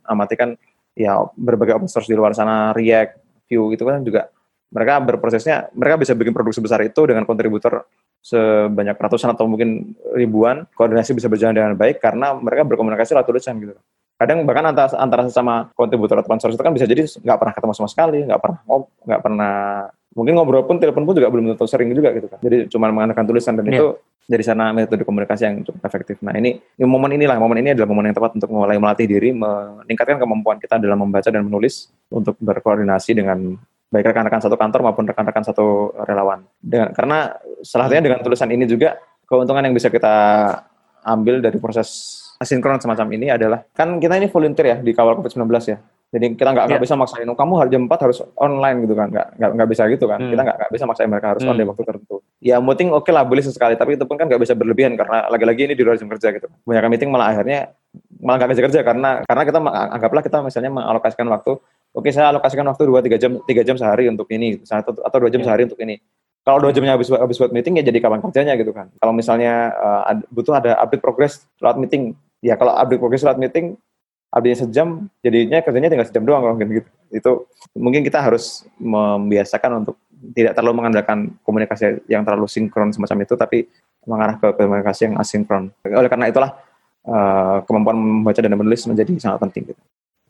amati 0.09 0.33
kan 0.33 0.57
ya 0.95 1.27
berbagai 1.35 1.75
open 1.75 1.91
source 1.91 2.07
di 2.07 2.15
luar 2.15 2.31
sana 2.31 2.71
React, 2.71 3.45
Vue 3.51 3.75
itu 3.75 3.83
kan 3.83 4.01
juga 4.01 4.31
mereka 4.73 4.97
berprosesnya 5.03 5.69
mereka 5.75 6.01
bisa 6.01 6.17
bikin 6.17 6.33
produk 6.33 6.55
sebesar 6.55 6.81
itu 6.81 7.05
dengan 7.05 7.27
kontributor 7.27 7.85
sebanyak 8.25 8.97
ratusan 8.97 9.37
atau 9.37 9.45
mungkin 9.45 9.93
ribuan. 10.17 10.65
Koordinasi 10.73 11.13
bisa 11.13 11.29
berjalan 11.29 11.53
dengan 11.53 11.73
baik 11.77 12.01
karena 12.01 12.33
mereka 12.33 12.65
berkomunikasi 12.65 13.13
lewat 13.13 13.27
tulisan 13.29 13.61
gitu. 13.61 13.77
Kadang 14.15 14.47
bahkan 14.47 14.71
antara 14.71 14.89
antara 14.97 15.27
sesama 15.27 15.69
kontributor 15.75 16.23
open 16.23 16.39
source 16.41 16.55
itu 16.57 16.63
kan 16.63 16.73
bisa 16.73 16.89
jadi 16.89 17.05
nggak 17.05 17.37
pernah 17.37 17.53
ketemu 17.53 17.73
sama 17.75 17.89
sekali 17.91 18.19
nggak 18.23 18.41
pernah 18.41 18.59
nggak 19.05 19.21
pernah 19.21 19.53
mungkin 20.15 20.33
ngobrol 20.39 20.63
pun 20.63 20.79
telepon 20.79 21.03
pun 21.03 21.13
juga 21.13 21.27
belum 21.27 21.53
tentu 21.53 21.67
sering 21.67 21.91
juga 21.91 22.15
gitu 22.15 22.31
kan 22.31 22.39
jadi 22.39 22.71
cuma 22.71 22.89
mengandalkan 22.89 23.27
tulisan 23.27 23.59
dan 23.59 23.67
yeah. 23.67 23.77
itu 23.77 23.87
dari 24.25 24.41
sana 24.41 24.73
metode 24.73 25.05
komunikasi 25.05 25.45
yang 25.45 25.61
cukup 25.61 25.85
efektif. 25.85 26.17
Nah 26.25 26.33
ini, 26.33 26.57
ini 26.57 26.85
momen 26.85 27.13
inilah, 27.13 27.37
momen 27.37 27.61
ini 27.61 27.77
adalah 27.77 27.85
momen 27.85 28.09
yang 28.09 28.17
tepat 28.17 28.33
untuk 28.33 28.49
mulai 28.49 28.81
melatih 28.81 29.05
diri, 29.05 29.29
meningkatkan 29.29 30.17
kemampuan 30.17 30.57
kita 30.57 30.81
dalam 30.81 30.97
membaca 30.97 31.29
dan 31.29 31.45
menulis 31.45 31.93
untuk 32.09 32.33
berkoordinasi 32.41 33.13
dengan 33.13 33.53
baik 33.93 34.11
rekan-rekan 34.11 34.41
satu 34.41 34.57
kantor 34.57 34.91
maupun 34.91 35.05
rekan-rekan 35.05 35.45
satu 35.45 35.93
relawan. 36.09 36.41
Dengan, 36.57 36.89
karena 36.91 37.37
salah 37.61 37.85
satunya 37.85 38.01
dengan 38.01 38.19
tulisan 38.25 38.49
ini 38.49 38.65
juga 38.65 38.97
keuntungan 39.29 39.61
yang 39.61 39.77
bisa 39.77 39.93
kita 39.93 40.13
ambil 41.05 41.37
dari 41.37 41.61
proses 41.61 42.17
asinkron 42.41 42.81
semacam 42.81 43.07
ini 43.13 43.29
adalah 43.29 43.61
kan 43.77 44.01
kita 44.01 44.17
ini 44.17 44.27
volunteer 44.27 44.67
ya 44.73 44.77
di 44.81 44.91
kawal 44.91 45.21
COVID-19 45.21 45.45
ya. 45.69 45.77
Jadi 46.15 46.39
kita 46.39 46.55
nggak 46.55 46.71
yeah. 46.71 46.79
bisa 46.79 46.95
maksain, 46.95 47.27
oh, 47.27 47.35
kamu 47.35 47.53
harus 47.59 47.71
jam 47.75 47.83
4 47.91 48.05
harus 48.07 48.17
online 48.39 48.87
gitu 48.87 48.95
kan, 48.95 49.11
nggak 49.11 49.35
nggak 49.35 49.67
bisa 49.67 49.83
gitu 49.91 50.07
kan. 50.07 50.23
Hmm. 50.23 50.31
Kita 50.31 50.41
nggak 50.47 50.71
bisa 50.71 50.83
maksain 50.87 51.11
mereka 51.11 51.35
harus 51.35 51.43
hmm. 51.43 51.51
on 51.51 51.55
di 51.59 51.67
waktu 51.67 51.83
tertentu. 51.83 52.15
Ya 52.39 52.55
meeting 52.63 52.95
oke 52.95 53.03
okay 53.03 53.11
lah 53.11 53.27
boleh 53.27 53.43
sesekali, 53.43 53.75
tapi 53.75 53.99
itu 53.99 54.07
pun 54.07 54.15
kan 54.15 54.31
nggak 54.31 54.39
bisa 54.39 54.55
berlebihan 54.55 54.95
karena 54.95 55.27
lagi-lagi 55.27 55.67
ini 55.67 55.75
di 55.75 55.83
luar 55.83 55.99
jam 55.99 56.07
kerja 56.07 56.31
gitu. 56.31 56.47
Banyak 56.63 56.87
meeting 56.87 57.11
malah 57.11 57.35
akhirnya 57.35 57.75
malah 58.23 58.37
nggak 58.39 58.49
kerja 58.55 58.63
kerja 58.71 58.79
karena 58.87 59.09
karena 59.27 59.43
kita 59.43 59.59
anggaplah 59.91 60.23
kita 60.23 60.37
misalnya 60.39 60.71
mengalokasikan 60.71 61.27
waktu, 61.27 61.51
oke 61.91 61.99
okay, 61.99 62.15
saya 62.15 62.31
alokasikan 62.31 62.63
waktu 62.63 62.87
dua 62.87 63.03
tiga 63.03 63.19
jam 63.19 63.43
tiga 63.43 63.67
jam 63.67 63.75
sehari 63.75 64.07
untuk 64.07 64.31
ini, 64.31 64.63
satu 64.63 64.95
atau 65.03 65.17
dua 65.19 65.27
jam 65.27 65.43
yeah. 65.43 65.51
sehari 65.51 65.67
untuk 65.67 65.83
ini. 65.83 65.99
Kalau 66.45 66.61
dua 66.63 66.71
jamnya 66.71 66.95
habis 66.95 67.11
habis 67.11 67.41
buat 67.41 67.51
meeting 67.51 67.81
ya 67.81 67.83
jadi 67.83 67.99
kapan 67.99 68.23
kerjanya 68.23 68.55
gitu 68.55 68.71
kan. 68.71 68.87
Kalau 69.01 69.11
misalnya 69.11 69.73
uh, 69.75 70.15
butuh 70.31 70.55
ada 70.63 70.79
update 70.79 71.01
progress 71.03 71.43
lewat 71.57 71.75
meeting, 71.81 72.13
ya 72.39 72.53
kalau 72.55 72.71
update 72.71 73.01
progress 73.01 73.25
lewat 73.25 73.41
meeting 73.41 73.75
update 74.35 74.67
sejam, 74.67 75.07
jadinya 75.23 75.63
kerjanya 75.63 75.87
tinggal 75.87 76.07
sejam 76.07 76.27
doang 76.27 76.43
kalau 76.43 76.55
gitu. 76.59 76.89
Itu 77.07 77.31
mungkin 77.71 78.03
kita 78.03 78.19
harus 78.19 78.67
membiasakan 78.83 79.85
untuk 79.87 79.95
tidak 80.35 80.59
terlalu 80.59 80.83
mengandalkan 80.83 81.39
komunikasi 81.47 82.03
yang 82.11 82.27
terlalu 82.27 82.51
sinkron 82.51 82.91
semacam 82.91 83.23
itu, 83.23 83.33
tapi 83.39 83.57
mengarah 84.03 84.35
ke 84.35 84.47
komunikasi 84.59 85.07
yang 85.07 85.15
asinkron. 85.15 85.71
Oleh 85.87 86.11
karena 86.11 86.27
itulah 86.27 86.51
uh, 87.07 87.63
kemampuan 87.63 87.95
membaca 87.95 88.39
dan 88.43 88.51
menulis 88.51 88.83
menjadi 88.85 89.11
sangat 89.17 89.39
penting. 89.47 89.71
Gitu. 89.71 89.81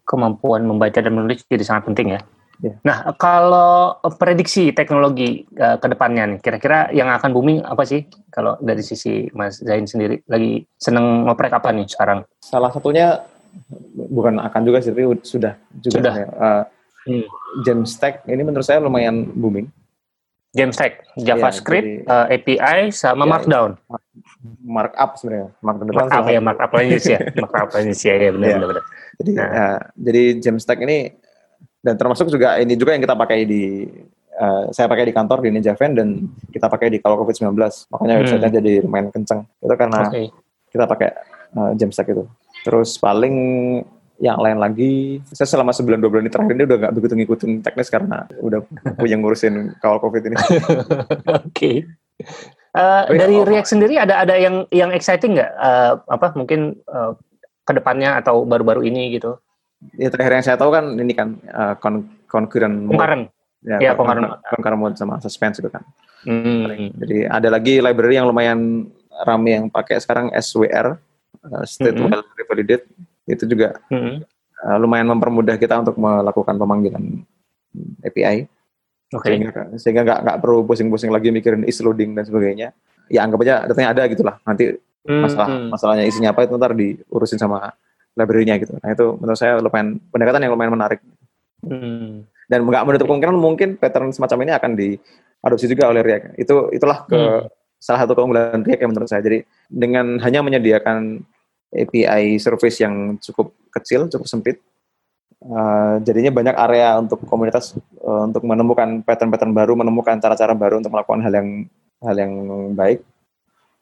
Kemampuan 0.05 0.61
membaca 0.69 0.99
dan 1.01 1.11
menulis 1.11 1.41
jadi 1.49 1.65
sangat 1.65 1.89
penting 1.89 2.13
ya. 2.15 2.21
Yeah. 2.63 2.79
Nah, 2.87 3.03
kalau 3.19 3.99
prediksi 4.15 4.71
teknologi 4.71 5.43
uh, 5.59 5.75
ke 5.75 5.91
depannya 5.91 6.23
nih, 6.35 6.39
kira-kira 6.39 6.87
yang 6.95 7.11
akan 7.11 7.35
booming 7.35 7.59
apa 7.67 7.83
sih? 7.83 8.07
Kalau 8.31 8.55
dari 8.63 8.79
sisi 8.79 9.27
Mas 9.35 9.59
Zain 9.59 9.83
sendiri, 9.83 10.23
lagi 10.31 10.63
seneng 10.79 11.27
ngoprek 11.27 11.51
apa 11.51 11.75
nih 11.75 11.83
sekarang? 11.83 12.23
Salah 12.39 12.71
satunya 12.71 13.27
bukan 13.95 14.39
akan 14.39 14.61
juga 14.63 14.83
sih, 14.83 14.91
tapi 14.91 15.03
sudah 15.23 15.53
juga. 15.79 15.95
Sudah. 15.99 16.13
Ya. 16.15 16.27
Uh, 16.35 16.63
hmm. 17.09 17.23
Jamstack 17.63 18.27
ini 18.27 18.41
menurut 18.43 18.65
saya 18.65 18.83
lumayan 18.83 19.31
booming. 19.33 19.69
Jamstack, 20.55 21.03
JavaScript, 21.19 22.07
ya, 22.07 22.07
jadi, 22.07 22.07
uh, 22.07 22.27
API, 22.31 22.79
sama 22.95 23.27
ya, 23.27 23.31
Markdown. 23.35 23.71
Markup 24.63 25.19
sebenarnya. 25.19 25.51
Markdown 25.59 25.87
markup 25.91 26.25
ya, 26.31 26.39
markup 26.39 26.71
ya, 26.71 27.19
markup 27.43 27.69
language 27.75 28.03
ya, 28.07 28.15
ya 28.15 28.31
benar, 28.31 28.47
ya. 28.47 28.55
benar, 28.55 28.67
benar. 28.71 28.83
Jadi, 29.19 29.31
nah. 29.35 29.49
uh, 29.51 29.79
jadi 29.99 30.23
Jamstack 30.39 30.79
ini 30.87 30.97
dan 31.83 31.99
termasuk 31.99 32.31
juga 32.31 32.55
ini 32.57 32.73
juga 32.79 32.95
yang 32.95 33.03
kita 33.03 33.19
pakai 33.19 33.43
di 33.43 33.85
uh, 34.39 34.71
saya 34.71 34.87
pakai 34.87 35.05
di 35.05 35.13
kantor 35.13 35.43
di 35.43 35.49
Ninja 35.53 35.77
Van 35.77 35.91
dan 35.93 36.07
kita 36.49 36.71
pakai 36.71 36.87
di 36.89 36.97
kalau 37.03 37.19
COVID-19. 37.21 37.51
Makanya 37.91 38.13
hmm. 38.15 38.21
website-nya 38.23 38.51
jadi 38.57 38.73
lumayan 38.83 39.11
kenceng. 39.11 39.43
Itu 39.59 39.75
karena 39.75 40.07
okay. 40.07 40.31
kita 40.71 40.85
pakai 40.87 41.09
uh, 41.55 41.71
Jamstack 41.77 42.09
itu. 42.11 42.23
Terus 42.65 42.97
paling 42.97 43.35
yang 44.17 44.41
lain 44.41 44.57
lagi, 44.57 45.19
saya 45.29 45.45
selama 45.45 45.75
sebulan 45.75 46.01
dua 46.01 46.09
bulan 46.09 46.25
ini 46.25 46.33
terakhir 46.33 46.55
ini 46.57 46.65
udah 46.65 46.77
nggak 46.81 46.93
begitu 46.97 47.13
ngikutin 47.19 47.51
teknis 47.61 47.91
karena 47.93 48.25
udah 48.41 48.65
punya 48.97 49.15
ngurusin 49.21 49.77
kawal 49.77 50.01
covid 50.01 50.25
ini. 50.25 50.35
Oke. 50.41 50.65
okay. 51.45 51.77
Uh, 52.75 53.07
eh, 53.11 53.21
dari 53.21 53.35
oh, 53.39 53.47
React 53.47 53.69
sendiri 53.71 53.95
ada 53.99 54.23
ada 54.23 54.35
yang 54.39 54.65
yang 54.73 54.89
exciting 54.95 55.37
nggak? 55.37 55.51
Uh, 55.59 55.93
apa 56.09 56.31
mungkin 56.33 56.79
uh, 56.89 57.13
ke 57.67 57.71
depannya 57.75 58.17
atau 58.17 58.47
baru-baru 58.47 58.87
ini 58.87 59.13
gitu? 59.13 59.37
Ya 59.99 60.07
terakhir 60.09 60.39
yang 60.39 60.45
saya 60.47 60.57
tahu 60.57 60.71
kan 60.71 60.95
ini 60.95 61.13
kan 61.13 61.37
uh, 61.51 61.75
kon 61.77 62.07
concurrent 62.31 62.87
mode. 62.87 63.29
Ya, 63.65 63.77
ya 63.81 63.91
concurrent, 63.93 64.41
concurrent 64.47 64.79
mode 64.79 64.95
sama 64.95 65.19
suspense 65.19 65.59
gitu 65.59 65.69
kan. 65.69 65.83
Hmm. 66.23 66.89
Jadi 67.03 67.27
ada 67.27 67.47
lagi 67.51 67.83
library 67.83 68.15
yang 68.17 68.31
lumayan 68.31 68.89
ramai 69.27 69.59
yang 69.59 69.67
pakai 69.67 69.99
sekarang 69.99 70.31
SWR 70.33 70.97
uh, 71.51 71.65
state 71.65 71.95
mm 71.95 72.05
-hmm. 72.05 72.11
well 72.11 72.23
revalidate 72.37 72.85
itu 73.25 73.43
juga 73.49 73.77
mm 73.89 73.99
-hmm. 73.99 74.15
uh, 74.65 74.77
lumayan 74.81 75.07
mempermudah 75.09 75.57
kita 75.57 75.81
untuk 75.81 75.97
melakukan 75.97 76.55
pemanggilan 76.57 77.25
API. 78.05 78.47
Okay. 79.13 79.37
Sehingga 79.37 79.49
sehingga 79.77 80.01
nggak 80.01 80.19
nggak 80.25 80.37
perlu 80.41 80.65
pusing-pusing 80.65 81.13
lagi 81.13 81.29
mikirin 81.29 81.63
is 81.67 81.77
loading 81.79 82.17
dan 82.17 82.25
sebagainya. 82.25 82.73
Ya 83.07 83.21
anggap 83.21 83.45
aja 83.45 83.55
datanya 83.69 83.89
ada 83.93 84.01
gitulah. 84.09 84.35
Nanti 84.43 84.75
masalah 85.05 85.47
mm 85.47 85.57
-hmm. 85.61 85.69
masalahnya 85.69 86.03
isinya 86.09 86.29
apa 86.33 86.49
itu 86.49 86.57
ntar 86.57 86.73
diurusin 86.73 87.37
sama 87.37 87.69
library-nya 88.17 88.55
gitu. 88.57 88.73
Nah 88.79 88.89
itu 88.95 89.05
menurut 89.19 89.37
saya 89.37 89.59
lumayan 89.61 90.01
pendekatan 90.09 90.41
yang 90.41 90.53
lumayan 90.55 90.73
menarik. 90.73 90.99
Mm. 91.61 92.25
Dan 92.49 92.59
nggak 92.65 92.83
menutup 92.87 93.05
kemungkinan 93.09 93.37
mungkin 93.37 93.69
pattern 93.77 94.09
semacam 94.15 94.37
ini 94.47 94.51
akan 94.55 94.71
diadopsi 94.73 95.65
juga 95.69 95.91
oleh 95.91 96.01
React. 96.01 96.25
Itu 96.39 96.73
itulah 96.73 97.05
ke 97.05 97.19
mm. 97.19 97.43
salah 97.77 97.99
satu 98.07 98.17
keunggulan 98.17 98.63
React 98.65 98.81
yang 98.81 98.91
menurut 98.95 99.09
saya. 99.11 99.21
Jadi 99.21 99.45
dengan 99.69 100.17
hanya 100.23 100.41
menyediakan 100.41 101.21
API 101.73 102.37
service 102.37 102.77
yang 102.81 103.17
cukup 103.21 103.53
kecil, 103.73 104.07
cukup 104.11 104.27
sempit. 104.27 104.57
Uh, 105.45 106.01
jadinya 106.01 106.33
banyak 106.33 106.55
area 106.57 106.97
untuk 106.97 107.21
komunitas 107.29 107.77
uh, 108.01 108.25
untuk 108.25 108.41
menemukan 108.47 109.05
pattern-pattern 109.05 109.53
baru, 109.53 109.77
menemukan 109.77 110.17
cara-cara 110.17 110.57
baru 110.57 110.81
untuk 110.81 110.89
melakukan 110.89 111.21
hal 111.21 111.33
yang 111.33 111.49
hal 112.01 112.15
yang 112.17 112.33
baik. 112.73 113.05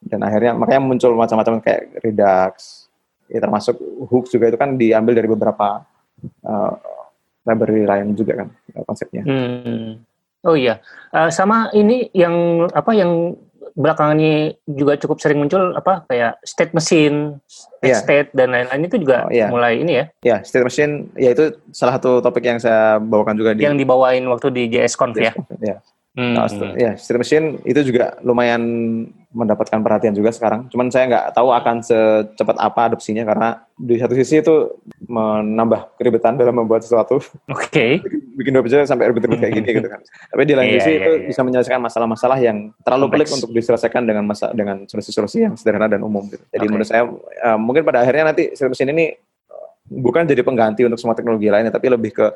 Dan 0.04 0.20
akhirnya 0.20 0.52
makanya 0.52 0.82
muncul 0.84 1.16
macam-macam 1.16 1.64
kayak 1.64 2.04
Redux, 2.04 2.84
ya 3.32 3.40
termasuk 3.40 3.80
hooks 4.12 4.28
juga 4.28 4.52
itu 4.52 4.58
kan 4.60 4.76
diambil 4.76 5.16
dari 5.16 5.28
beberapa 5.30 5.80
uh, 6.44 6.72
library 7.48 7.88
lain 7.88 8.12
juga 8.12 8.44
kan 8.44 8.48
konsepnya. 8.84 9.24
Hmm. 9.24 10.04
Oh 10.44 10.52
iya, 10.52 10.84
uh, 11.16 11.32
sama 11.32 11.72
ini 11.72 12.12
yang 12.12 12.68
apa 12.68 12.92
yang 12.92 13.32
belakangan 13.72 14.20
ini 14.20 14.52
juga 14.68 15.00
cukup 15.00 15.16
sering 15.18 15.40
muncul 15.40 15.72
apa 15.72 16.04
kayak 16.06 16.36
state 16.44 16.76
machine, 16.76 17.40
yeah. 17.80 17.96
state 17.96 18.28
dan 18.36 18.52
lain-lain 18.52 18.84
itu 18.84 19.00
juga 19.00 19.24
oh, 19.26 19.32
yeah. 19.32 19.48
mulai 19.48 19.80
ini 19.80 19.92
ya? 19.96 20.04
Ya, 20.04 20.28
yeah, 20.28 20.38
state 20.44 20.64
machine 20.64 21.08
ya 21.16 21.32
itu 21.32 21.56
salah 21.72 21.96
satu 21.96 22.20
topik 22.20 22.44
yang 22.44 22.60
saya 22.60 23.00
bawakan 23.00 23.34
juga 23.40 23.56
di 23.56 23.64
yang 23.64 23.80
dibawain 23.80 24.24
waktu 24.28 24.52
di 24.52 24.62
JS 24.68 24.94
Conf 25.00 25.16
ya. 25.16 25.32
Ya. 25.64 25.80
Hmm. 26.14 26.38
Nah, 26.38 26.46
ya, 26.78 26.94
state 26.94 27.18
machine 27.18 27.58
itu 27.66 27.82
juga 27.82 28.14
lumayan 28.22 28.62
mendapatkan 29.34 29.82
perhatian 29.82 30.14
juga 30.14 30.30
sekarang. 30.30 30.70
Cuman 30.70 30.88
saya 30.94 31.10
nggak 31.10 31.26
tahu 31.34 31.50
akan 31.50 31.82
secepat 31.82 32.56
apa 32.62 32.80
adopsinya 32.86 33.26
karena 33.26 33.48
di 33.74 33.98
satu 33.98 34.14
sisi 34.14 34.38
itu 34.38 34.70
menambah 35.10 35.98
keribetan 35.98 36.38
dalam 36.38 36.54
membuat 36.54 36.86
sesuatu. 36.86 37.18
Oke. 37.50 37.68
Okay. 37.68 37.90
Bikin 38.38 38.54
web 38.54 38.66
sampai 38.70 39.10
ribet-ribet 39.10 39.42
kayak 39.42 39.54
gini 39.58 39.68
gitu 39.82 39.88
kan. 39.90 40.00
Tapi 40.06 40.42
di 40.46 40.54
lain 40.54 40.70
iya, 40.70 40.78
sisi 40.78 40.90
yeah, 40.94 41.02
itu 41.02 41.10
yeah. 41.18 41.26
bisa 41.34 41.40
menyelesaikan 41.42 41.82
masalah-masalah 41.82 42.38
yang 42.38 42.70
terlalu 42.86 43.06
pelik 43.10 43.28
untuk 43.34 43.50
diselesaikan 43.50 44.06
dengan 44.06 44.22
masa 44.22 44.54
dengan 44.54 44.86
solusi-solusi 44.86 45.50
yang 45.50 45.54
sederhana 45.58 45.90
dan 45.90 46.06
umum 46.06 46.22
gitu. 46.30 46.42
Jadi 46.54 46.64
okay. 46.64 46.70
menurut 46.70 46.88
saya 46.88 47.02
uh, 47.10 47.58
mungkin 47.58 47.82
pada 47.82 48.06
akhirnya 48.06 48.30
nanti 48.30 48.54
mesin 48.54 48.94
ini 48.94 49.18
bukan 49.90 50.24
jadi 50.24 50.40
pengganti 50.40 50.86
untuk 50.86 50.96
semua 50.96 51.12
teknologi 51.12 51.52
lainnya 51.52 51.74
tapi 51.74 51.92
lebih 51.92 52.16
ke 52.16 52.26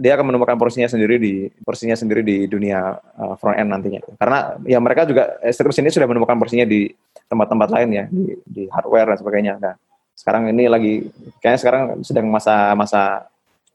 dia 0.00 0.16
akan 0.16 0.32
menemukan 0.32 0.56
porsinya 0.56 0.88
sendiri 0.88 1.20
di 1.20 1.52
porsinya 1.60 1.92
sendiri 1.92 2.24
di 2.24 2.48
dunia 2.48 2.96
uh, 2.96 3.36
front 3.36 3.60
end 3.60 3.68
nantinya. 3.68 4.00
Karena 4.16 4.56
ya 4.64 4.80
mereka 4.80 5.04
juga 5.04 5.36
Strips 5.52 5.84
ini 5.84 5.92
sudah 5.92 6.08
menemukan 6.08 6.40
porsinya 6.40 6.64
di 6.64 6.88
tempat-tempat 7.28 7.68
lain 7.68 7.88
ya, 7.92 8.04
di, 8.08 8.32
di 8.48 8.62
hardware 8.72 9.12
dan 9.12 9.18
sebagainya. 9.20 9.52
Nah, 9.60 9.74
sekarang 10.16 10.48
ini 10.48 10.64
lagi 10.64 11.12
kayaknya 11.44 11.60
sekarang 11.60 11.82
sedang 12.00 12.24
masa-masa 12.32 13.28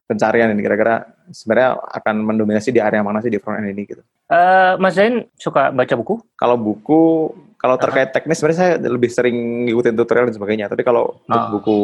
pencarian 0.10 0.50
ini 0.58 0.62
kira-kira 0.66 1.06
sebenarnya 1.30 1.78
akan 2.02 2.16
mendominasi 2.26 2.74
di 2.74 2.82
area 2.82 3.06
mana 3.06 3.22
sih 3.22 3.30
di 3.30 3.38
front 3.38 3.62
end 3.62 3.78
ini 3.78 3.86
gitu. 3.86 4.02
Uh, 4.28 4.74
Mas 4.82 4.98
Zain 4.98 5.30
suka 5.38 5.70
baca 5.70 5.94
buku? 5.94 6.18
Kalau 6.34 6.58
buku, 6.58 7.30
kalau 7.62 7.78
terkait 7.78 8.10
teknis 8.10 8.42
sebenarnya 8.42 8.60
saya 8.60 8.74
lebih 8.82 9.14
sering 9.14 9.70
ngikutin 9.70 9.94
tutorial 9.94 10.34
dan 10.34 10.36
sebagainya. 10.36 10.66
Tapi 10.66 10.82
kalau 10.82 11.22
untuk 11.30 11.46
oh. 11.46 11.52
buku 11.62 11.80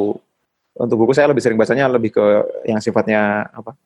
untuk 0.73 0.97
buku 1.05 1.13
saya 1.13 1.29
lebih 1.29 1.43
sering 1.45 1.53
bacanya 1.53 1.85
lebih 1.85 2.09
ke 2.17 2.25
yang 2.65 2.81
sifatnya 2.81 3.45
apa 3.53 3.77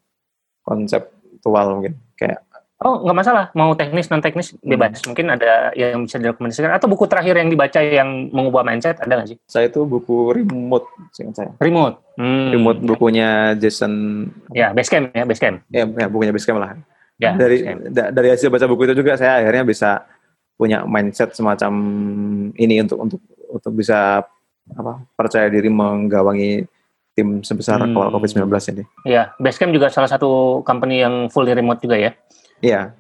konseptual 0.68 1.80
mungkin 1.80 1.96
kayak 2.20 2.44
Oh, 2.78 3.02
nggak 3.02 3.18
masalah. 3.18 3.46
Mau 3.58 3.74
teknis, 3.74 4.06
non-teknis, 4.06 4.54
bebas. 4.62 5.02
Hmm. 5.02 5.10
Mungkin 5.10 5.34
ada 5.34 5.74
yang 5.74 6.06
bisa 6.06 6.22
direkomendasikan. 6.22 6.78
Atau 6.78 6.86
buku 6.86 7.10
terakhir 7.10 7.42
yang 7.42 7.50
dibaca 7.50 7.82
yang 7.82 8.30
mengubah 8.30 8.62
mindset, 8.62 9.02
ada 9.02 9.18
nggak 9.18 9.34
sih? 9.34 9.38
Saya 9.50 9.66
itu 9.66 9.82
buku 9.82 10.30
Remote, 10.30 10.86
seingat 11.10 11.42
saya. 11.42 11.52
Remote? 11.58 11.98
Hmm. 12.22 12.54
Remote 12.54 12.86
bukunya 12.86 13.58
Jason... 13.58 13.94
Ya, 14.54 14.78
Basecamp 14.78 15.10
ya, 15.10 15.26
Basecamp. 15.26 15.66
Ya, 15.74 15.90
ya 15.90 16.06
bukunya 16.06 16.30
Basecamp 16.30 16.62
lah. 16.62 16.78
Ya, 17.18 17.34
dari 17.34 17.66
da, 17.90 18.14
dari 18.14 18.30
hasil 18.30 18.54
baca 18.54 18.70
buku 18.70 18.86
itu 18.86 19.02
juga 19.02 19.18
saya 19.18 19.42
akhirnya 19.42 19.66
bisa 19.66 20.06
punya 20.54 20.86
mindset 20.86 21.34
semacam 21.34 21.74
ini 22.54 22.86
untuk 22.86 22.98
untuk 23.02 23.22
untuk 23.50 23.74
bisa 23.74 24.22
apa 24.70 25.02
percaya 25.18 25.50
diri 25.50 25.66
menggawangi 25.66 26.62
tim 27.18 27.42
sebesar 27.42 27.82
hmm. 27.82 27.98
awal 27.98 28.14
COVID-19 28.14 28.46
ini. 28.78 28.84
Iya, 29.10 29.34
Basecamp 29.42 29.74
juga 29.74 29.90
salah 29.90 30.06
satu 30.06 30.62
company 30.62 31.02
yang 31.02 31.34
fully 31.34 31.50
remote 31.58 31.82
juga 31.82 31.98
ya? 31.98 32.14
Iya. 32.62 32.94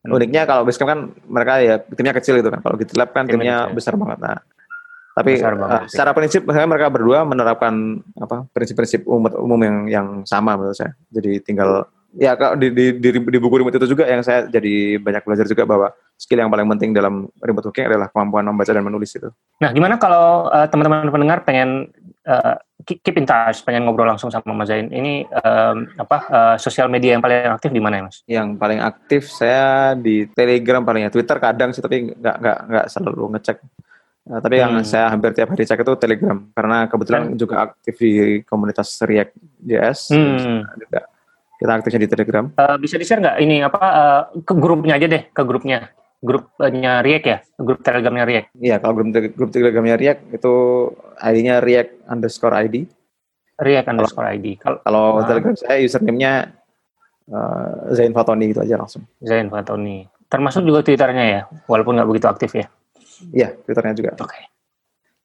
Hmm. 0.00 0.16
Uniknya 0.16 0.48
kalau 0.48 0.64
Basecamp 0.64 0.88
kan 0.88 1.00
mereka 1.28 1.52
ya 1.60 1.74
timnya 1.84 2.16
kecil 2.16 2.40
gitu 2.40 2.48
kan. 2.48 2.64
Kalau 2.64 2.80
GitLab 2.80 3.12
kan 3.12 3.28
timnya, 3.28 3.68
timnya 3.68 3.76
besar 3.76 4.00
banget. 4.00 4.18
Nah, 4.24 4.40
tapi 5.12 5.36
besar 5.36 5.52
banget, 5.60 5.80
uh, 5.84 5.88
secara 5.92 6.10
prinsip 6.16 6.40
misalnya 6.48 6.68
mereka 6.72 6.88
berdua 6.88 7.28
menerapkan 7.28 8.00
apa 8.16 8.48
prinsip-prinsip 8.48 9.04
umum, 9.04 9.28
umum 9.44 9.60
yang 9.60 9.76
yang 9.84 10.06
sama 10.24 10.56
menurut 10.56 10.72
saya. 10.72 10.96
Jadi 11.12 11.44
tinggal 11.44 11.84
ya 12.16 12.32
di, 12.56 12.72
di, 12.72 12.84
di, 12.96 13.08
di 13.12 13.38
buku 13.40 13.60
remote 13.60 13.76
itu 13.76 13.88
juga 13.88 14.04
yang 14.08 14.20
saya 14.24 14.48
jadi 14.48 15.00
banyak 15.00 15.24
belajar 15.24 15.44
juga 15.48 15.64
bahwa 15.64 15.92
skill 16.16 16.44
yang 16.44 16.52
paling 16.52 16.68
penting 16.76 16.96
dalam 16.96 17.28
remote 17.40 17.68
working 17.68 17.88
adalah 17.88 18.08
kemampuan 18.08 18.48
membaca 18.48 18.72
dan 18.72 18.84
menulis 18.84 19.12
itu. 19.16 19.28
Nah, 19.60 19.70
gimana 19.72 20.00
kalau 20.00 20.48
uh, 20.48 20.64
teman-teman 20.68 21.12
pendengar 21.12 21.44
pengen 21.44 21.92
uh, 22.26 22.56
keep 22.84 23.16
in 23.18 23.26
touch, 23.26 23.62
pengen 23.62 23.86
ngobrol 23.86 24.06
langsung 24.06 24.30
sama 24.30 24.50
Mas 24.54 24.70
Zain. 24.70 24.90
Ini 24.90 25.26
um, 25.30 25.76
apa 25.98 26.18
uh, 26.28 26.56
sosial 26.58 26.90
media 26.90 27.14
yang 27.14 27.22
paling 27.22 27.50
aktif 27.50 27.70
di 27.70 27.82
mana 27.82 27.98
ya, 27.98 28.02
Mas? 28.06 28.16
Yang 28.26 28.48
paling 28.58 28.80
aktif 28.82 29.22
saya 29.30 29.94
di 29.94 30.26
Telegram 30.30 30.82
palingnya. 30.82 31.10
Twitter 31.10 31.38
kadang 31.38 31.70
sih 31.70 31.82
tapi 31.82 32.14
nggak 32.14 32.36
nggak 32.42 32.58
nggak 32.70 32.86
selalu 32.90 33.24
ngecek. 33.38 33.58
Uh, 34.22 34.38
tapi 34.38 34.54
hmm. 34.58 34.62
yang 34.62 34.72
saya 34.86 35.10
hampir 35.10 35.34
tiap 35.34 35.50
hari 35.50 35.66
cek 35.66 35.82
itu 35.82 35.92
Telegram 35.98 36.38
karena 36.54 36.78
kebetulan 36.86 37.22
hmm. 37.32 37.38
juga 37.38 37.54
aktif 37.70 37.94
di 37.98 38.12
komunitas 38.46 38.88
React 39.02 39.34
JS. 39.62 40.00
Hmm. 40.14 40.62
Juga 40.78 41.00
kita 41.58 41.70
aktifnya 41.78 42.00
di 42.06 42.10
Telegram. 42.10 42.44
Uh, 42.58 42.76
bisa 42.78 42.98
di 42.98 43.06
share 43.06 43.22
nggak 43.22 43.38
ini 43.42 43.62
apa 43.62 43.82
uh, 43.82 44.22
ke 44.42 44.54
grupnya 44.54 44.98
aja 44.98 45.06
deh 45.06 45.22
ke 45.30 45.42
grupnya 45.42 45.90
grupnya 46.22 47.02
React 47.02 47.26
ya, 47.26 47.38
grup 47.58 47.82
Telegramnya 47.82 48.24
React. 48.24 48.48
Iya, 48.62 48.78
kalau 48.78 48.94
grup, 48.94 49.10
grup 49.34 49.50
Telegramnya 49.50 49.98
React 49.98 50.20
itu 50.30 50.54
ID-nya 51.18 51.58
React 51.58 51.90
underscore 52.06 52.54
ID. 52.62 52.86
React 53.58 53.88
underscore 53.90 54.28
ID. 54.30 54.46
Kalau, 54.62 54.78
kalau 54.86 55.04
nah. 55.18 55.26
Telegram 55.26 55.54
saya 55.58 55.78
username-nya 55.82 56.32
uh, 57.26 57.90
Zain 57.92 58.14
Fatoni 58.14 58.54
gitu 58.54 58.62
aja 58.62 58.78
langsung. 58.78 59.02
Zain 59.18 59.50
Fatoni. 59.50 60.06
Termasuk 60.30 60.62
juga 60.62 60.80
Twitternya 60.86 61.24
ya, 61.26 61.40
walaupun 61.66 61.98
nggak 61.98 62.08
begitu 62.08 62.26
aktif 62.30 62.50
ya. 62.54 62.66
Iya, 63.34 63.58
Twitternya 63.66 63.94
juga. 63.98 64.10
Oke. 64.16 64.30
Okay. 64.30 64.42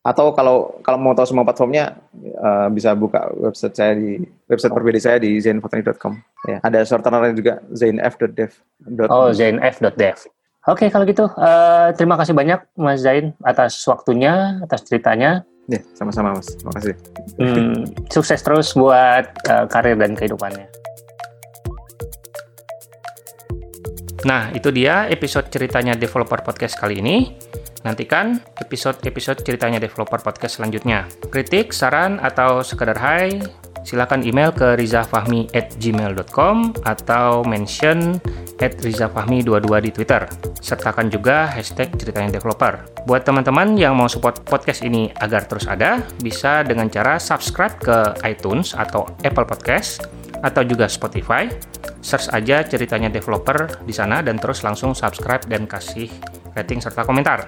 Atau 0.08 0.32
kalau 0.32 0.80
kalau 0.88 0.98
mau 1.04 1.12
tahu 1.12 1.28
semua 1.28 1.44
platformnya 1.44 2.00
uh, 2.40 2.72
bisa 2.72 2.96
buka 2.96 3.28
website 3.44 3.76
saya 3.76 3.92
di 3.92 4.24
website 4.48 4.72
berbeda 4.72 5.00
saya 5.04 5.18
di 5.20 5.36
zainfatoni.com. 5.36 6.16
Ya, 6.48 6.58
ada 6.64 6.80
shortenernya 6.88 7.36
juga 7.36 7.54
zainf.dev. 7.76 8.52
Oh, 9.12 9.36
zainf.dev. 9.36 10.37
Oke, 10.68 10.92
kalau 10.92 11.08
gitu 11.08 11.32
uh, 11.32 11.96
terima 11.96 12.20
kasih 12.20 12.36
banyak 12.36 12.60
Mas 12.76 13.00
Zain 13.00 13.32
atas 13.40 13.80
waktunya, 13.88 14.60
atas 14.60 14.84
ceritanya. 14.84 15.48
Ya, 15.72 15.80
sama-sama 15.96 16.36
Mas. 16.36 16.60
Terima 16.60 16.76
kasih. 16.76 16.94
Hmm, 17.40 17.88
sukses 18.12 18.44
terus 18.44 18.76
buat 18.76 19.32
uh, 19.48 19.64
karir 19.72 19.96
dan 19.96 20.12
kehidupannya. 20.12 20.68
Nah, 24.28 24.52
itu 24.52 24.68
dia 24.76 25.08
episode 25.08 25.48
ceritanya 25.48 25.96
Developer 25.96 26.44
Podcast 26.44 26.76
kali 26.76 27.00
ini. 27.00 27.32
Nantikan 27.88 28.44
episode-episode 28.60 29.48
ceritanya 29.48 29.80
Developer 29.80 30.20
Podcast 30.20 30.60
selanjutnya. 30.60 31.08
Kritik, 31.32 31.72
saran, 31.72 32.20
atau 32.20 32.60
sekedar 32.60 33.00
hai, 33.00 33.40
silakan 33.88 34.20
email 34.28 34.52
ke 34.52 34.76
rizafahmi 34.76 35.48
at 35.56 35.72
gmail.com 35.80 36.76
atau 36.84 37.48
mention 37.48 38.20
at 38.60 38.76
rizafahmi22 38.84 39.72
di 39.88 39.92
Twitter. 39.96 40.28
Sertakan 40.60 41.08
juga 41.08 41.48
hashtag 41.48 41.96
ceritanya 41.96 42.36
developer. 42.36 42.84
Buat 43.08 43.24
teman-teman 43.24 43.80
yang 43.80 43.96
mau 43.96 44.12
support 44.12 44.44
podcast 44.44 44.84
ini 44.84 45.08
agar 45.24 45.48
terus 45.48 45.72
ada, 45.72 46.04
bisa 46.20 46.68
dengan 46.68 46.92
cara 46.92 47.16
subscribe 47.16 47.80
ke 47.80 47.98
iTunes 48.28 48.76
atau 48.76 49.08
Apple 49.24 49.48
Podcast 49.48 50.04
atau 50.44 50.68
juga 50.68 50.92
Spotify. 50.92 51.48
Search 52.04 52.28
aja 52.36 52.68
ceritanya 52.68 53.08
developer 53.08 53.72
di 53.88 53.96
sana 53.96 54.20
dan 54.20 54.36
terus 54.36 54.68
langsung 54.68 54.92
subscribe 54.92 55.48
dan 55.48 55.64
kasih 55.64 56.12
rating 56.60 56.84
serta 56.84 57.08
komentar. 57.08 57.48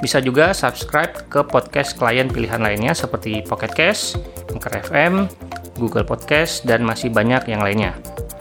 Bisa 0.00 0.16
juga 0.20 0.56
subscribe 0.56 1.28
ke 1.28 1.44
podcast 1.44 1.92
klien 1.96 2.24
pilihan 2.24 2.60
lainnya 2.60 2.96
seperti 2.96 3.44
Pocket 3.44 3.72
Cast, 3.76 4.16
Anchor 4.48 4.72
FM, 4.88 5.28
Google 5.80 6.04
Podcast, 6.04 6.68
dan 6.68 6.84
masih 6.84 7.08
banyak 7.08 7.48
yang 7.48 7.64
lainnya. 7.64 7.96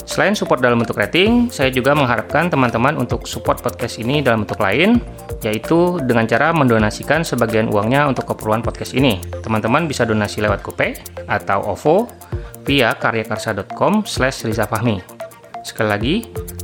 Selain 0.10 0.34
support 0.34 0.58
dalam 0.58 0.82
bentuk 0.82 0.98
rating, 0.98 1.54
saya 1.54 1.70
juga 1.70 1.94
mengharapkan 1.94 2.50
teman-teman 2.50 2.98
untuk 2.98 3.30
support 3.30 3.62
podcast 3.62 4.02
ini 4.02 4.26
dalam 4.26 4.42
bentuk 4.42 4.58
lain, 4.58 4.98
yaitu 5.46 6.02
dengan 6.02 6.26
cara 6.26 6.50
mendonasikan 6.50 7.22
sebagian 7.22 7.70
uangnya 7.70 8.10
untuk 8.10 8.26
keperluan 8.34 8.66
podcast 8.66 8.98
ini. 8.98 9.22
Teman-teman 9.46 9.86
bisa 9.86 10.10
donasi 10.10 10.42
lewat 10.42 10.66
GoPay 10.66 10.98
atau 11.30 11.62
OVO 11.78 12.10
via 12.66 12.98
karyakarsa.com 12.98 14.02
slash 14.10 14.50
rizafahmi. 14.50 14.98
Sekali 15.62 15.88
lagi, 15.94 16.16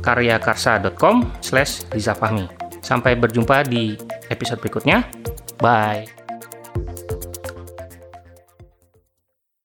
karyakarsa.com 0.02 1.38
slash 1.38 1.86
rizafahmi. 1.94 2.50
Sampai 2.82 3.14
berjumpa 3.14 3.62
di 3.62 3.94
episode 4.26 4.58
berikutnya. 4.58 5.06
Bye. 5.62 6.25